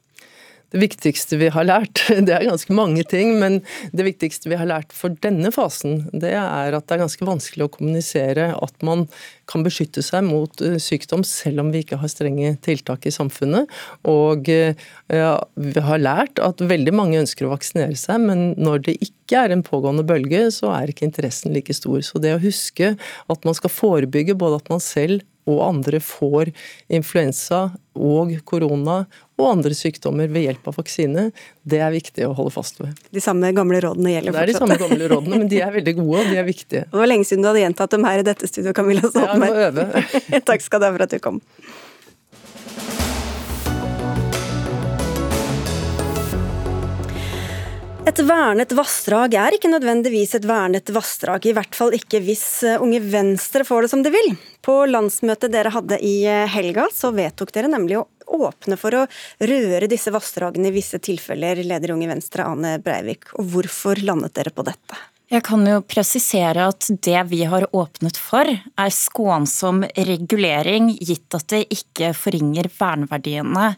Det 0.72 0.80
viktigste 0.80 1.36
vi 1.36 1.50
har 1.52 1.66
lært, 1.68 2.00
det 2.28 2.32
er 2.32 2.48
ganske 2.48 2.76
mange 2.76 3.04
ting, 3.08 3.34
men 3.42 3.60
det 3.92 4.06
viktigste 4.08 4.52
vi 4.52 4.60
har 4.60 4.70
lært 4.70 4.96
for 4.96 5.16
denne 5.24 5.52
fasen, 5.52 6.06
det 6.14 6.32
er 6.38 6.78
at 6.78 6.88
det 6.88 6.96
er 6.96 7.04
ganske 7.04 7.28
vanskelig 7.28 7.68
å 7.68 7.74
kommunisere 7.74 8.52
at 8.56 8.86
man 8.88 9.08
kan 9.52 9.66
beskytte 9.66 10.04
seg 10.06 10.24
mot 10.28 10.64
eh, 10.64 10.78
sykdom 10.80 11.26
selv 11.28 11.64
om 11.64 11.72
vi 11.74 11.84
ikke 11.84 12.00
har 12.00 12.12
strenge 12.12 12.54
tiltak 12.64 13.08
i 13.08 13.14
samfunnet. 13.14 13.72
Og 14.08 14.48
eh, 14.52 14.80
ja, 15.12 15.34
vi 15.60 15.84
har 15.84 16.00
lært 16.00 16.40
at 16.40 16.64
veldig 16.64 16.94
mange 16.96 17.20
ønsker 17.20 17.48
å 17.48 17.52
vaksinere 17.52 17.98
seg, 18.00 18.24
men 18.30 18.54
når 18.56 18.86
det 18.88 18.96
ikke 19.04 19.44
er 19.44 19.56
en 19.56 19.66
pågående 19.66 20.06
bølge, 20.08 20.46
så 20.56 20.72
er 20.78 20.92
ikke 20.92 21.08
interessen 21.10 21.56
like 21.56 21.76
stor. 21.76 22.00
Så 22.06 22.22
det 22.24 22.36
å 22.38 22.44
huske 22.44 22.94
at 22.96 23.48
man 23.48 23.58
skal 23.58 23.74
forebygge 23.74 24.40
både 24.40 24.62
at 24.62 24.72
man 24.72 24.84
selv 24.84 25.28
og 25.52 25.66
andre 25.68 26.00
får 26.04 26.54
influensa 26.92 27.68
og 27.98 28.32
korona 28.48 29.02
og 29.42 29.48
andre 29.50 29.76
sykdommer 29.76 30.30
ved 30.32 30.46
hjelp 30.48 30.70
av 30.72 30.78
vaksine, 30.80 31.28
det 31.68 31.82
er 31.84 31.92
viktig 31.94 32.28
å 32.28 32.34
holde 32.38 32.54
fast 32.56 32.80
ved. 32.80 32.96
De 33.12 33.24
samme 33.24 33.52
gamle 33.58 33.82
rådene 33.84 34.16
gjelder 34.16 34.36
fortsatt? 34.36 34.48
Det 34.48 34.48
er 34.48 34.54
de 34.54 34.60
samme 34.62 34.80
gamle 34.80 35.12
rådene, 35.12 35.42
men 35.44 35.52
de 35.52 35.62
er 35.66 35.76
veldig 35.76 35.96
gode, 36.00 36.24
og 36.24 36.32
de 36.32 36.40
er 36.40 36.48
viktige. 36.48 36.86
Det 36.88 37.02
var 37.02 37.10
lenge 37.12 37.28
siden 37.28 37.44
du 37.44 37.52
hadde 37.52 37.66
gjentatt 37.66 37.96
dem 37.98 38.08
her 38.08 38.22
i 38.22 38.28
dette 38.28 38.50
studioet, 38.52 38.78
Camilla 38.78 39.10
Stoltenberg. 39.10 39.62
Ja, 39.62 39.72
må 39.76 39.88
øve. 39.92 40.44
Takk 40.52 40.66
skal 40.66 40.84
du 40.84 40.88
ha 40.88 40.94
for 40.96 41.08
at 41.08 41.16
du 41.16 41.22
kom. 41.24 41.42
Et 48.02 48.20
vernet 48.26 48.72
vassdrag 48.74 49.36
er 49.38 49.54
ikke 49.54 49.70
nødvendigvis 49.70 50.34
et 50.34 50.46
vernet 50.50 50.90
vassdrag, 50.90 51.46
i 51.46 51.54
hvert 51.54 51.76
fall 51.78 51.94
ikke 51.94 52.18
hvis 52.26 52.64
eh, 52.66 52.82
Unge 52.82 52.98
Venstre 53.06 53.62
får 53.68 53.86
det 53.86 53.92
som 53.92 54.02
de 54.02 54.10
vil. 54.10 54.32
På 54.66 54.80
landsmøtet 54.90 55.54
dere 55.54 55.70
hadde 55.76 56.00
i 56.02 56.16
eh, 56.26 56.50
helga, 56.50 56.88
så 56.90 57.14
vedtok 57.14 57.54
dere 57.54 57.70
nemlig 57.70 58.00
å 58.02 58.08
åpne 58.42 58.80
for 58.82 58.98
å 58.98 59.06
røre 59.38 59.90
disse 59.92 60.10
vassdragene 60.16 60.72
i 60.72 60.76
visse 60.76 60.98
tilfeller, 60.98 61.62
leder 61.62 61.94
Unge 61.94 62.10
Venstre 62.10 62.50
Ane 62.50 62.80
Breivik. 62.82 63.36
Og 63.38 63.54
hvorfor 63.54 64.02
landet 64.02 64.34
dere 64.34 64.56
på 64.56 64.66
dette? 64.66 64.98
Jeg 65.32 65.46
kan 65.48 65.62
jo 65.64 65.78
presisere 65.88 66.66
at 66.74 66.90
det 67.06 67.20
vi 67.30 67.46
har 67.48 67.64
åpnet 67.72 68.18
for, 68.20 68.50
er 68.52 68.92
skånsom 68.92 69.86
regulering, 69.96 70.90
gitt 71.00 71.32
at 71.38 71.46
det 71.54 71.62
ikke 71.72 72.10
forringer 72.20 72.68
verneverdiene. 72.76 73.70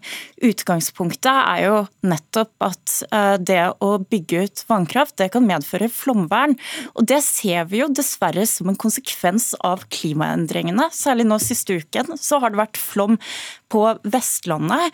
Utgangspunktet 0.49 1.29
er 1.29 1.59
jo 1.67 1.75
nettopp 2.09 2.65
at 2.65 2.95
eh, 3.05 3.35
det 3.37 3.59
å 3.85 3.91
bygge 4.01 4.47
ut 4.47 4.63
vannkraft 4.71 5.19
det 5.21 5.29
kan 5.35 5.45
medføre 5.45 5.91
flomvern. 5.93 6.57
Og 6.97 7.05
det 7.13 7.21
ser 7.27 7.69
vi 7.69 7.83
jo 7.83 7.91
dessverre 7.93 8.47
som 8.49 8.73
en 8.73 8.79
konsekvens 8.87 9.51
av 9.61 9.85
klimaendringene. 9.93 10.89
Særlig 10.89 11.29
nå 11.29 11.37
siste 11.37 11.77
uken 11.77 12.17
så 12.17 12.41
har 12.41 12.49
det 12.49 12.63
vært 12.63 12.81
flom 12.81 13.21
på 13.69 13.85
Vestlandet. 14.09 14.89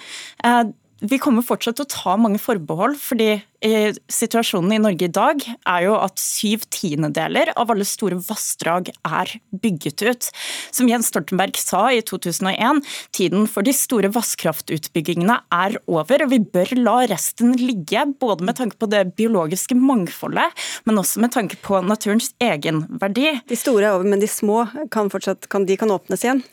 Vi 1.00 1.16
kommer 1.22 1.45
fortsatt 1.45 1.78
til 1.80 1.86
å 1.86 1.91
ta 1.91 2.14
mange 2.20 2.41
forbehold, 2.43 2.97
fordi 3.00 3.30
eh, 3.64 3.95
situasjonen 4.12 4.74
i 4.76 4.80
Norge 4.84 5.08
i 5.08 5.14
dag 5.16 5.45
er 5.47 5.86
jo 5.86 5.93
at 5.95 6.20
syv 6.20 6.66
tiendedeler 6.76 7.54
av 7.56 7.72
alle 7.72 7.88
store 7.88 8.18
vassdrag 8.26 8.91
er 9.08 9.32
bygget 9.64 10.04
ut. 10.04 10.28
Som 10.76 10.91
Jens 10.91 11.08
Stoltenberg 11.08 11.56
sa 11.62 11.86
i 11.95 12.04
2001, 12.04 12.84
tiden 13.16 13.47
for 13.47 13.64
de 13.64 13.76
store 13.76 14.12
vannkraftutbyggingene 14.12 15.39
er 15.56 15.80
over, 15.88 16.26
og 16.26 16.34
vi 16.36 16.41
bør 16.43 16.76
la 16.82 16.97
resten 17.14 17.56
ligge. 17.56 18.04
Både 18.20 18.43
med 18.43 18.60
tanke 18.60 18.76
på 18.76 18.91
det 18.91 19.06
biologiske 19.16 19.80
mangfoldet, 19.80 20.52
men 20.84 21.00
også 21.00 21.24
med 21.24 21.32
tanke 21.36 21.62
på 21.64 21.80
naturens 21.88 22.34
egenverdi. 22.43 23.38
De 23.47 23.60
store 23.60 23.88
er 23.88 23.95
over, 23.95 24.12
men 24.12 24.20
de 24.20 24.28
små 24.28 24.66
kan 24.91 25.12
fortsatt 25.14 25.47
kan, 25.47 25.64
kan 25.80 25.95
åpnes 25.95 26.28
igjen? 26.28 26.43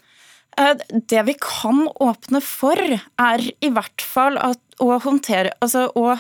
Eh, 0.61 0.75
det 0.91 1.23
vi 1.29 1.37
kan 1.41 1.87
åpne 2.01 2.41
for, 2.45 2.81
er 2.81 3.47
i 3.61 3.73
hvert 3.73 4.05
fall 4.05 4.39
at, 4.41 4.61
å 4.81 4.97
håndtere 5.01 5.55
altså 5.65 5.87
å 5.97 6.19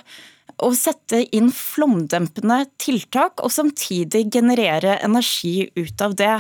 å 0.65 0.71
sette 0.77 1.21
inn 1.37 1.51
flomdempende 1.53 2.63
tiltak 2.81 3.43
og 3.45 3.53
samtidig 3.53 4.27
generere 4.33 4.97
energi 5.05 5.69
ut 5.77 6.01
av 6.05 6.17
det. 6.17 6.33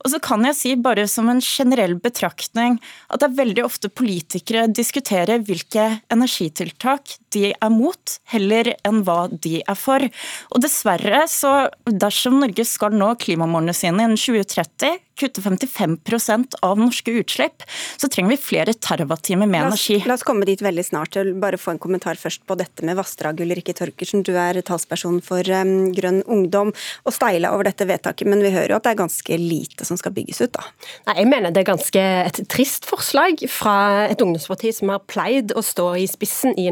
Og 0.00 0.12
så 0.14 0.20
kan 0.24 0.46
jeg 0.48 0.56
si 0.56 0.74
bare 0.80 1.06
som 1.10 1.28
en 1.32 1.42
generell 1.44 1.96
betraktning 2.00 2.78
at 3.08 3.20
det 3.20 3.28
er 3.28 3.38
veldig 3.42 3.66
ofte 3.66 3.92
politikere 3.92 4.68
diskuterer 4.72 5.44
hvilke 5.44 5.90
energitiltak 6.12 7.18
de 7.34 7.50
er 7.52 7.72
mot, 7.72 8.16
heller 8.32 8.72
enn 8.86 9.02
hva 9.06 9.28
de 9.30 9.60
er 9.60 9.78
for. 9.78 10.04
Og 10.50 10.64
dessverre, 10.64 11.24
så 11.30 11.68
dersom 11.86 12.40
Norge 12.42 12.66
skal 12.68 12.96
nå 12.96 13.14
klimamålene 13.22 13.76
sine 13.76 14.08
innen 14.08 14.18
2030, 14.20 15.00
kutte 15.20 15.42
55% 15.44 16.56
av 16.64 16.78
norske 16.80 17.12
utslipp, 17.20 17.64
så 18.00 18.08
trenger 18.08 18.34
vi 18.34 18.40
flere 18.40 18.72
terawattimer 18.72 19.48
med 19.50 19.66
la 19.66 19.72
oss, 19.74 19.84
energi. 19.90 20.08
La 20.08 20.16
oss 20.16 20.24
komme 20.26 20.46
dit 20.48 20.62
veldig 20.64 20.84
snart. 20.86 21.16
Jeg 21.16 21.28
vil 21.28 21.40
bare 21.42 21.60
få 21.60 21.74
en 21.74 21.82
kommentar 21.82 22.18
først 22.20 22.46
på 22.48 22.56
dette 22.60 22.86
med 22.86 22.96
vassdrag. 22.98 23.42
Ulrikke 23.44 23.74
Torkersen, 23.76 24.24
du 24.26 24.32
er 24.40 24.60
talsperson 24.66 25.20
for 25.24 25.44
um, 25.52 25.90
Grønn 25.96 26.22
Ungdom 26.24 26.72
og 26.72 27.14
steila 27.16 27.52
over 27.54 27.68
dette 27.68 27.88
vedtaket, 27.88 28.28
men 28.30 28.44
vi 28.44 28.54
hører 28.54 28.74
jo 28.74 28.80
at 28.80 28.88
det 28.88 28.94
er 28.94 29.02
ganske 29.02 29.40
lite 29.40 29.88
som 29.88 30.00
skal 30.00 30.14
bygges 30.16 30.40
ut, 30.44 30.54
da? 30.56 30.64
Nei, 31.10 31.18
jeg 31.20 31.30
mener 31.34 31.54
det 31.54 31.64
er 31.64 31.70
ganske 31.72 32.06
et 32.24 32.42
trist 32.52 32.88
forslag 32.88 33.44
fra 33.50 33.76
et 34.08 34.24
ungdomsparti 34.24 34.72
som 34.76 34.94
har 34.94 35.04
pleid 35.10 35.54
å 35.56 35.64
stå 35.64 35.92
i 36.00 36.08
spissen 36.10 36.56
i 36.60 36.68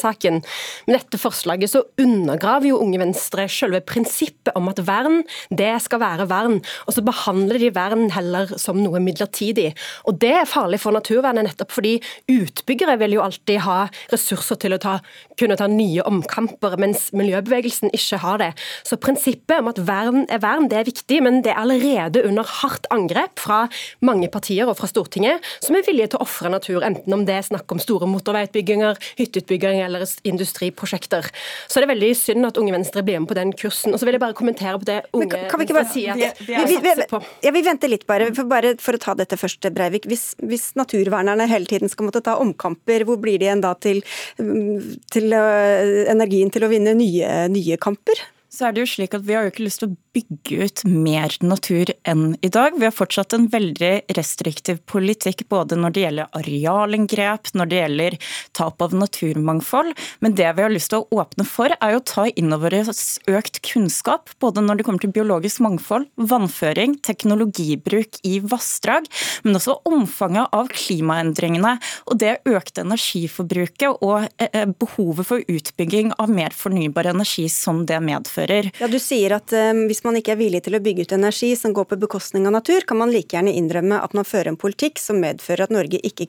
naturvernsaken. 0.00 0.42
Med 0.86 0.96
dette 0.96 1.18
forslaget 1.18 1.70
så 1.70 1.84
undergraver 2.00 2.70
jo 2.70 2.80
Unge 2.80 2.98
Venstre 3.00 3.46
selve 3.48 3.80
prinsippet 3.80 4.54
om 4.56 4.68
at 4.68 4.80
vern, 4.86 5.22
det 5.50 5.82
skal 5.82 6.00
være 6.00 6.28
vern. 6.28 6.60
Og 6.86 6.94
så 6.94 7.02
behandler 7.04 7.58
de 7.58 7.70
vern 7.74 8.10
heller 8.10 8.50
som 8.58 8.80
noe 8.80 9.00
midlertidig. 9.00 9.74
Og 10.06 10.18
Det 10.20 10.32
er 10.32 10.46
farlig 10.48 10.80
for 10.80 10.92
naturvernet, 10.92 11.44
nettopp 11.44 11.72
fordi 11.72 12.00
utbyggere 12.28 12.98
vil 12.98 13.16
jo 13.16 13.22
alltid 13.24 13.60
ha 13.64 13.88
ressurser 14.12 14.56
til 14.60 14.74
å 14.74 14.78
ta, 14.78 14.98
kunne 15.38 15.56
ta 15.56 15.66
nye 15.66 16.02
omkamper, 16.04 16.76
mens 16.78 17.10
miljøbevegelsen 17.12 17.90
ikke 17.96 18.20
har 18.20 18.38
det. 18.38 18.50
Så 18.84 18.98
prinsippet 19.00 19.60
om 19.60 19.70
at 19.70 19.80
vern 19.80 20.26
er 20.28 20.42
vern, 20.42 20.68
det 20.68 20.78
er 20.78 20.88
viktig, 20.88 21.22
men 21.22 21.40
det 21.42 21.54
er 21.54 21.62
allerede 21.62 22.24
under 22.26 22.44
hardt 22.44 22.86
angrep 22.90 23.40
fra 23.40 23.66
mange 24.04 24.28
partier 24.28 24.68
og 24.68 24.76
fra 24.78 24.90
Stortinget, 24.90 25.40
som 25.60 25.76
er 25.76 25.86
villige 25.86 26.12
til 26.12 26.20
å 26.20 26.26
ofre 26.26 26.52
natur, 26.52 26.84
enten 26.84 27.14
om 27.14 27.24
det 27.26 27.38
er 27.38 27.48
snakk 27.48 27.70
om 27.72 27.80
store 27.80 28.08
motorveiutbygginger, 28.10 29.00
hytteutbygging 29.18 29.80
eller 29.90 30.06
industriprosjekter. 30.30 31.28
Så 31.66 31.80
det 31.80 31.88
er 31.88 31.92
veldig 31.94 32.10
synd 32.18 32.48
at 32.48 32.60
Unge 32.60 32.74
Venstre 32.74 33.04
blir 33.06 33.20
med 33.20 33.30
på 33.30 33.36
den 33.38 33.52
kursen. 33.58 33.94
Og 33.94 34.00
så 34.00 34.08
vil 34.08 34.16
jeg 34.16 34.22
bare 34.22 34.36
kommentere 34.38 34.78
på 34.80 34.88
det 34.88 34.98
Unge 35.16 35.44
Venstre 35.50 35.84
sier 35.92 36.14
at 36.14 36.40
vi, 36.40 36.56
vi, 36.70 36.80
vi, 36.84 37.06
på. 37.10 37.22
Ja, 37.44 37.54
vi 37.54 37.64
venter 37.66 37.92
litt 37.92 38.06
bare, 38.08 38.30
for, 38.36 38.48
bare 38.50 38.74
for 38.82 38.96
å 38.96 39.02
ta 39.02 39.16
dette 39.18 39.38
først, 39.40 39.68
Breivik. 39.74 40.08
Hvis, 40.10 40.32
hvis, 40.42 40.70
naturvernerne 40.78 41.48
hele 41.50 41.68
tiden 41.68 41.90
skal 41.90 42.08
måtte 42.08 42.22
ta 42.24 42.36
omkamper, 42.40 43.04
hvor 43.08 43.20
blir 43.20 43.40
de 43.40 43.48
igjen 43.48 43.64
da 43.64 43.74
til, 43.78 44.02
til 44.38 45.32
uh, 45.34 46.06
energien 46.10 46.52
til 46.52 46.66
å 46.66 46.70
vinne 46.72 46.94
nye, 46.96 47.48
nye 47.52 47.80
kamper? 47.80 48.22
Så 48.50 48.66
er 48.66 48.74
det 48.74 48.82
jo 48.82 48.90
slik 48.90 49.14
at 49.14 49.22
Vi 49.26 49.36
har 49.36 49.46
jo 49.46 49.52
ikke 49.52 49.62
lyst 49.62 49.82
til 49.84 49.92
å 49.92 49.96
bygge 50.10 50.64
ut 50.66 50.80
mer 50.90 51.34
natur 51.38 51.92
enn 52.08 52.32
i 52.42 52.48
dag. 52.50 52.74
Vi 52.74 52.82
har 52.82 52.94
fortsatt 52.94 53.36
en 53.36 53.46
veldig 53.52 54.10
restriktiv 54.16 54.80
politikk 54.90 55.44
både 55.52 55.76
når 55.78 55.94
det 55.94 56.02
gjelder 56.02 56.32
arealinngrep, 56.40 57.52
når 57.54 57.70
det 57.70 57.78
gjelder 57.78 58.16
tap 58.58 58.82
av 58.82 58.96
naturmangfold. 58.98 59.94
Men 60.18 60.34
det 60.34 60.48
vi 60.56 60.64
har 60.66 60.74
lyst 60.74 60.90
til 60.90 61.04
å 61.04 61.22
åpne 61.22 61.46
for, 61.46 61.70
er 61.78 61.94
å 61.94 62.02
ta 62.02 62.26
inn 62.26 62.50
over 62.56 62.74
oss 62.80 63.20
økt 63.30 63.60
kunnskap. 63.68 64.34
Både 64.42 64.64
når 64.66 64.80
det 64.80 64.88
kommer 64.88 65.04
til 65.04 65.14
biologisk 65.14 65.62
mangfold, 65.62 66.08
vannføring, 66.18 66.98
teknologibruk 67.06 68.18
i 68.26 68.40
vassdrag, 68.42 69.06
men 69.46 69.60
også 69.60 69.78
omfanget 69.86 70.50
av 70.58 70.72
klimaendringene 70.74 71.76
og 72.10 72.18
det 72.18 72.40
økte 72.50 72.82
energiforbruket 72.82 74.02
og 74.02 74.26
eh, 74.42 74.50
eh, 74.50 74.66
behovet 74.66 75.30
for 75.30 75.46
utbygging 75.46 76.16
av 76.18 76.34
mer 76.34 76.50
fornybar 76.56 77.12
energi 77.14 77.46
som 77.52 77.84
det 77.86 78.02
medfører. 78.02 78.39
Ja, 78.80 78.88
Du 78.88 78.98
sier 79.02 79.36
at 79.36 79.52
um, 79.52 79.84
hvis 79.90 80.04
man 80.06 80.16
ikke 80.20 80.34
er 80.34 80.40
villig 80.40 80.62
til 80.66 80.76
å 80.78 80.82
bygge 80.82 81.06
ut 81.06 81.16
energi 81.16 81.52
som 81.58 81.74
går 81.76 81.90
på 81.90 82.00
bekostning 82.00 82.46
av 82.48 82.56
natur, 82.56 82.86
kan 82.88 83.00
man 83.00 83.12
like 83.12 83.36
gjerne 83.36 83.54
innrømme 83.56 84.00
at 84.00 84.14
man 84.16 84.28
fører 84.28 84.52
en 84.52 84.60
politikk 84.60 85.02
som 85.02 85.20
medfører 85.20 85.66
at 85.66 85.74
Norge 85.74 86.00
ikke 86.06 86.28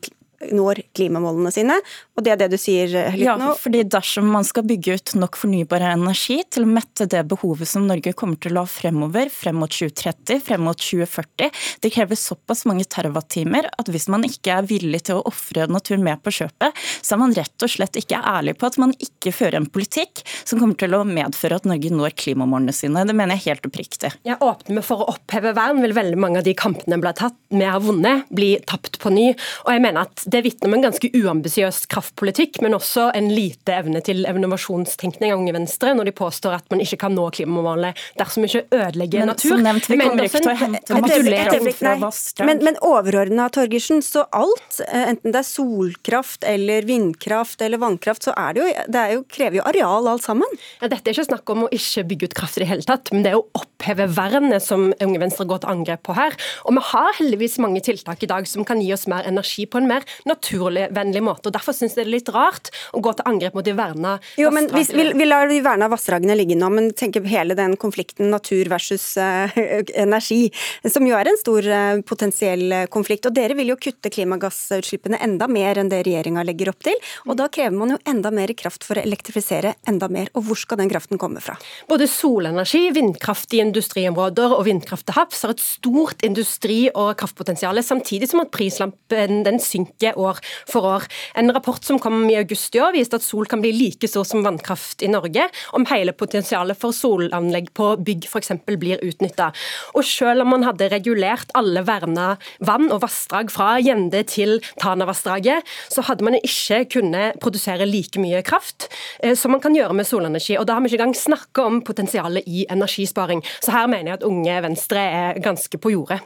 når 0.50 0.84
klimamålene 0.98 1.52
sine. 1.54 1.78
Og 2.18 2.26
det 2.26 2.34
er 2.34 2.42
det 2.42 2.52
du 2.54 2.58
sier 2.62 2.89
litt 3.14 3.26
ja, 3.26 3.36
nå? 3.39 3.54
fordi 3.60 3.84
dersom 3.89 4.30
man 4.34 4.46
skal 4.48 4.66
bygge 4.68 4.98
ut 4.98 5.14
nok 5.20 5.39
fornybar 5.39 5.86
energi 5.92 6.39
til 6.50 6.66
å 6.66 6.72
mette 6.72 7.08
det 7.12 7.24
behovet 7.32 7.70
som 7.70 7.88
Norge 7.89 8.14
kommer 8.18 8.39
til 8.42 8.58
å 8.58 8.66
ha 8.66 8.70
fremover, 8.70 9.32
frem 9.34 9.60
mot 9.62 9.72
2030, 9.72 10.42
frem 10.46 10.66
mot 10.66 10.80
2040, 10.80 11.52
det 11.84 11.94
krever 11.94 12.20
såpass 12.20 12.66
mange 12.70 12.86
terawattimer 12.89 13.70
at 13.72 13.92
hvis 13.92 14.08
man 14.12 14.26
ikke 14.28 14.58
er 14.58 14.70
villig 14.70 15.04
til 15.08 15.20
å 15.20 15.26
ofre 15.32 15.68
natur 15.72 16.02
med 16.02 16.22
på 16.24 16.34
kjøpet, 16.42 16.82
så 17.02 17.16
er 17.16 17.22
man 17.24 17.36
rett 17.38 17.66
og 17.66 17.72
slett 17.72 18.00
ikke 18.00 18.20
ærlig 18.20 18.58
på 18.60 18.70
at 18.70 18.80
man 18.82 18.94
ikke 19.00 19.34
fører 19.36 19.62
en 19.62 19.70
politikk 19.72 20.24
som 20.44 20.60
kommer 20.60 20.78
til 20.80 20.96
å 20.98 21.04
medføre 21.08 21.60
at 21.60 21.68
Norge 21.70 21.94
når 21.94 22.16
klimamålene 22.18 22.76
sine. 22.76 23.06
Det 23.08 23.16
mener 23.18 23.38
jeg 23.38 23.52
helt 23.52 23.70
oppriktig. 23.72 24.14
Jeg 24.28 24.39
Åpner 24.42 24.80
meg 24.80 24.86
for 24.86 25.04
å 25.04 25.12
oppheve 25.14 25.54
vern, 25.58 25.82
vil 25.84 25.94
veldig 25.96 26.20
mange 26.20 26.42
av 26.42 26.48
de 26.48 26.56
kampene 26.58 26.98
ble 27.02 27.14
tatt, 27.18 27.38
vi 27.52 27.68
har 27.68 27.82
vunnet, 27.84 28.26
bli 28.34 28.56
tapt 28.68 28.98
på 29.02 29.12
ny. 29.14 29.28
Og 29.66 29.74
jeg 29.74 29.84
mener 29.84 30.08
at 30.08 30.24
Det 30.32 30.42
vitner 30.46 30.70
om 30.70 30.74
en 30.78 30.86
ganske 30.86 31.10
uambisiøs 31.12 31.82
kraftpolitikk, 31.92 32.62
men 32.64 32.76
også 32.78 33.10
en 33.18 33.28
lite 33.34 33.74
evne 33.76 34.00
til 34.06 34.24
innovasjonstenkning 34.30 35.34
av 35.34 35.42
Unge 35.42 35.54
Venstre, 35.58 35.92
når 35.98 36.08
de 36.08 36.14
påstår 36.16 36.56
at 36.56 36.70
man 36.72 36.80
ikke 36.84 37.02
kan 37.02 37.16
nå 37.18 37.26
klimamålet 37.36 38.00
dersom 38.20 38.46
vi 38.46 38.52
ikke 38.52 38.78
ødelegger 38.78 39.26
men, 39.26 39.32
natur. 39.34 39.52
Som 39.52 39.66
nevnt, 39.66 39.90
vi 39.92 39.98
kommer 40.00 40.30
ikke 40.30 40.40
til 40.40 40.52
å 40.54 40.56
hente 40.62 41.74
fra 41.76 41.96
vassdrag. 42.00 42.48
Men, 42.48 42.64
men 42.64 42.80
overordna, 42.88 43.50
Torgersen, 43.52 44.00
så 44.06 44.24
alt, 44.38 44.80
eh, 44.86 45.10
enten 45.10 45.36
det 45.36 45.42
er 45.42 45.48
solkraft 45.50 46.48
eller 46.48 46.88
vindkraft 46.88 47.66
eller 47.66 47.82
vannkraft, 47.82 48.30
så 48.30 48.36
er 48.40 48.56
det 48.56 48.64
jo, 48.64 48.88
det 48.96 49.06
jo, 49.18 49.26
krever 49.36 49.60
jo 49.60 49.68
areal 49.68 50.08
alt 50.14 50.24
sammen? 50.24 50.60
Ja, 50.80 50.88
dette 50.88 51.12
er 51.12 51.18
ikke 51.18 51.28
snakk 51.28 51.56
om 51.56 51.66
å 51.68 51.72
ikke 51.76 52.06
bygge 52.08 52.32
ut 52.32 52.38
kraft 52.40 52.60
i 52.60 52.64
det 52.64 52.70
hele 52.72 52.88
tatt, 52.88 53.12
men 53.12 53.28
det 53.28 53.34
er 53.34 53.42
å 53.42 53.46
oppheve 53.58 54.08
vernet 54.16 54.64
som 54.64 54.94
Unge 54.96 55.24
Venstre 55.26 55.50
går 55.50 55.66
til 55.66 55.76
angrep 55.76 56.06
på 56.08 56.16
her. 56.16 56.40
Og 56.64 56.78
vi 56.78 56.88
har 56.94 57.20
heldigvis 57.20 57.60
mange 57.64 57.84
tiltak 57.84 58.24
i 58.24 58.32
dag 58.32 58.48
som 58.48 58.64
kan 58.68 58.80
gi 58.80 58.94
oss 58.96 59.10
mer 59.12 59.28
energi 59.28 59.68
på 59.68 59.82
en 59.82 59.92
mer 59.92 60.08
naturvennlig 60.30 61.24
måte. 61.24 61.50
og 61.50 61.56
Derfor 61.56 61.76
syns 61.76 61.96
jeg 61.96 62.02
det 62.02 62.08
er 62.08 62.14
litt 62.16 62.32
rart 62.34 62.72
å 62.96 63.02
gå 63.04 63.14
til 63.18 63.28
angrep 63.30 63.56
mot 63.58 63.66
de 63.66 63.74
verna 63.78 64.18
Jo, 64.40 64.52
men 64.54 64.68
vi, 64.72 64.84
vi, 64.90 65.08
vi 65.18 65.28
lar 65.28 65.50
de 65.50 65.60
verna 65.64 65.90
vassdragene 65.92 66.36
ligge 66.38 66.58
nå, 66.58 66.70
men 66.74 66.92
tenk 66.98 67.20
hele 67.30 67.56
den 67.58 67.76
konflikten 67.80 68.32
natur 68.34 68.70
versus 68.72 69.04
uh, 69.20 69.52
energi, 70.06 70.50
som 70.88 71.06
jo 71.08 71.18
er 71.18 71.30
en 71.30 71.40
stor 71.40 71.68
uh, 71.68 72.02
potensiell 72.08 72.88
konflikt. 72.94 73.28
Og 73.30 73.36
dere 73.36 73.58
vil 73.58 73.74
jo 73.74 73.80
kutte 73.82 74.12
klimagassutslippene 74.14 75.20
enda 75.22 75.48
mer 75.52 75.82
enn 75.82 75.92
det 75.92 76.04
regjeringa 76.08 76.46
legger 76.48 76.72
opp 76.74 76.82
til. 76.88 76.98
Og 77.28 77.38
da 77.40 77.50
krever 77.52 77.76
man 77.78 77.96
jo 77.96 78.00
enda 78.10 78.32
mer 78.34 78.54
kraft 78.58 78.86
for 78.88 79.00
å 79.00 79.06
elektrifisere 79.06 79.76
enda 79.90 80.10
mer. 80.12 80.32
Og 80.38 80.48
hvor 80.48 80.60
skal 80.60 80.82
den 80.82 80.92
kraften 80.92 81.22
komme 81.22 81.44
fra? 81.44 81.58
Både 81.90 82.08
solenergi, 82.10 82.88
vindkraft 82.96 83.54
i 83.56 83.62
industriområder 83.64 84.56
og 84.56 84.66
vindkraft 84.68 85.08
til 85.10 85.18
havs 85.18 85.44
har 85.46 85.56
et 85.56 85.64
stort 85.64 86.26
industri- 86.26 86.90
og 86.94 87.14
kraftpotensial, 87.20 87.80
samtidig 87.86 88.30
som 88.32 88.44
at 88.44 88.52
prislampen 88.54 89.44
den 89.48 89.60
synker 89.62 90.11
år 90.20 90.39
for 90.70 90.88
år. 90.88 91.07
En 91.36 91.51
rapport 91.53 91.84
som 91.84 91.99
kom 92.01 92.24
i 92.30 92.38
august 92.39 92.76
i 92.76 92.82
år 92.84 92.95
viste 92.95 93.20
at 93.20 93.26
sol 93.26 93.47
kan 93.49 93.62
bli 93.64 93.74
like 93.76 94.09
stor 94.09 94.26
som 94.28 94.43
vannkraft 94.45 95.03
i 95.05 95.09
Norge, 95.12 95.47
om 95.78 95.86
hele 95.91 96.14
potensialet 96.18 96.80
for 96.80 96.95
solanlegg 96.95 97.72
på 97.78 97.93
bygg 98.01 98.28
f.eks. 98.30 98.53
blir 98.68 99.01
utnytta. 99.05 99.51
Og 99.95 100.05
selv 100.07 100.45
om 100.45 100.53
man 100.55 100.66
hadde 100.68 100.89
regulert 100.91 101.51
alle 101.57 101.84
verna 101.88 102.36
vann 102.59 102.89
og 102.91 103.03
vassdrag 103.05 103.51
fra 103.53 103.74
Gjende 103.82 104.24
til 104.28 104.59
Tanavassdraget, 104.82 105.68
så 105.91 106.05
hadde 106.07 106.26
man 106.28 106.38
ikke 106.39 106.84
kunnet 106.97 107.39
produsere 107.43 107.88
like 107.89 108.20
mye 108.22 108.41
kraft 108.45 108.89
eh, 109.24 109.36
som 109.38 109.55
man 109.55 109.64
kan 109.64 109.76
gjøre 109.76 109.95
med 109.97 110.07
solenergi. 110.07 110.57
Og 110.59 110.68
da 110.68 110.78
har 110.78 110.84
vi 110.84 110.91
ikke 110.91 111.01
engang 111.01 111.18
snakka 111.18 111.68
om 111.68 111.82
potensialet 111.86 112.47
i 112.47 112.66
energisparing. 112.70 113.43
Så 113.62 113.74
her 113.76 113.89
mener 113.91 114.14
jeg 114.14 114.22
at 114.22 114.28
Unge 114.28 114.62
Venstre 114.68 115.01
er 115.01 115.41
ganske 115.43 115.82
på 115.82 115.95
jordet. 115.95 116.22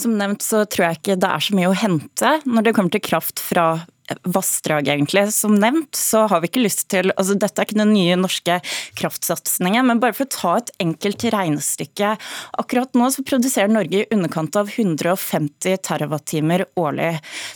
Som 0.00 0.16
nevnt 0.16 0.44
så 0.44 0.64
tror 0.64 0.86
jeg 0.86 1.00
ikke 1.00 1.18
det 1.20 1.28
er 1.28 1.44
så 1.44 1.56
mye 1.58 1.70
å 1.70 1.76
hente 1.76 2.34
når 2.48 2.66
det 2.66 2.76
kommer 2.76 2.94
til 2.94 3.04
kraft 3.04 3.42
fra 3.44 3.66
vassdrag, 4.22 4.88
egentlig. 4.88 5.32
Som 5.32 5.54
nevnt 5.60 5.96
så 5.96 6.26
har 6.30 6.42
vi 6.42 6.50
ikke 6.50 6.64
lyst 6.64 6.86
til 6.92 7.12
altså 7.16 7.36
Dette 7.40 7.62
er 7.62 7.68
ikke 7.68 7.80
den 7.80 7.92
nye 7.94 8.16
norske 8.18 8.58
kraftsatsingen, 8.98 9.86
men 9.86 10.00
bare 10.02 10.16
for 10.16 10.26
å 10.26 10.34
ta 10.34 10.54
et 10.60 10.72
enkelt 10.82 11.26
regnestykke. 11.34 12.14
Akkurat 12.60 12.96
nå 12.98 13.10
så 13.14 13.24
produserer 13.26 13.70
Norge 13.72 14.02
i 14.02 14.08
underkant 14.14 14.58
av 14.60 14.70
150 14.72 15.80
TWh 15.86 16.66
årlig. 16.80 17.12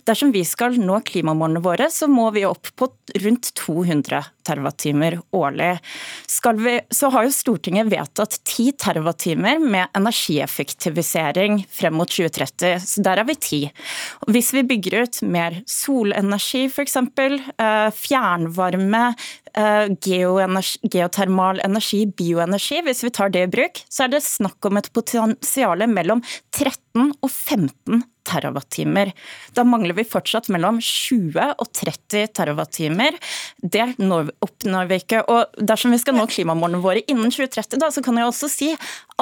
Dersom 0.08 0.32
vi 0.34 0.44
skal 0.48 0.78
nå 0.80 1.00
klimamålene 1.06 1.64
våre, 1.64 1.90
så 1.90 2.08
må 2.10 2.30
vi 2.34 2.46
opp 2.48 2.70
på 2.78 2.90
rundt 3.24 3.52
200 3.60 4.22
TWh 4.44 5.20
årlig. 5.36 5.72
Vi, 6.64 6.74
så 6.90 7.08
har 7.10 7.24
jo 7.26 7.32
Stortinget 7.32 7.88
vedtatt 7.92 8.38
10 8.44 8.72
TWh 8.84 9.60
med 9.60 9.96
energieffektivisering 9.96 11.62
frem 11.70 11.96
mot 11.96 12.10
2030, 12.10 12.80
så 12.84 13.04
der 13.04 13.22
er 13.22 13.28
vi 13.28 13.34
10. 13.34 13.70
Hvis 14.34 14.52
vi 14.54 14.66
bygger 14.68 15.04
ut 15.04 15.22
mer 15.28 15.62
solenergi 15.70 16.43
f.eks., 16.68 16.96
eh, 16.96 17.90
fjernvarme, 17.98 19.04
eh, 19.56 19.86
geotermal 20.02 21.60
energi, 21.64 22.04
bioenergi, 22.06 22.82
hvis 22.86 23.04
vi 23.06 23.12
tar 23.14 23.34
det 23.34 23.46
i 23.46 23.52
bruk, 23.56 23.84
så 23.88 24.06
er 24.06 24.14
det 24.14 24.24
snakk 24.26 24.70
om 24.70 24.80
et 24.80 24.92
potensial 24.96 25.86
mellom 25.90 26.22
13 26.52 27.12
og 27.20 27.30
15 27.30 28.04
terawattimer. 28.26 29.12
Da 29.54 29.64
mangler 29.68 29.96
vi 29.98 30.06
fortsatt 30.08 30.50
mellom 30.52 30.80
20 30.82 31.54
og 31.60 31.70
30 31.76 32.32
terawattimer. 32.36 33.18
Det 33.62 33.86
oppnår 34.44 34.90
vi 34.90 35.00
ikke. 35.02 35.24
Og 35.30 35.58
dersom 35.60 35.94
vi 35.94 36.00
skal 36.02 36.16
nå 36.18 36.26
klimamålene 36.30 36.82
våre 36.84 37.04
innen 37.06 37.32
2030, 37.32 37.80
da, 37.82 37.90
så 37.94 38.02
kan 38.04 38.18
jeg 38.18 38.28
også 38.30 38.50
si 38.52 38.70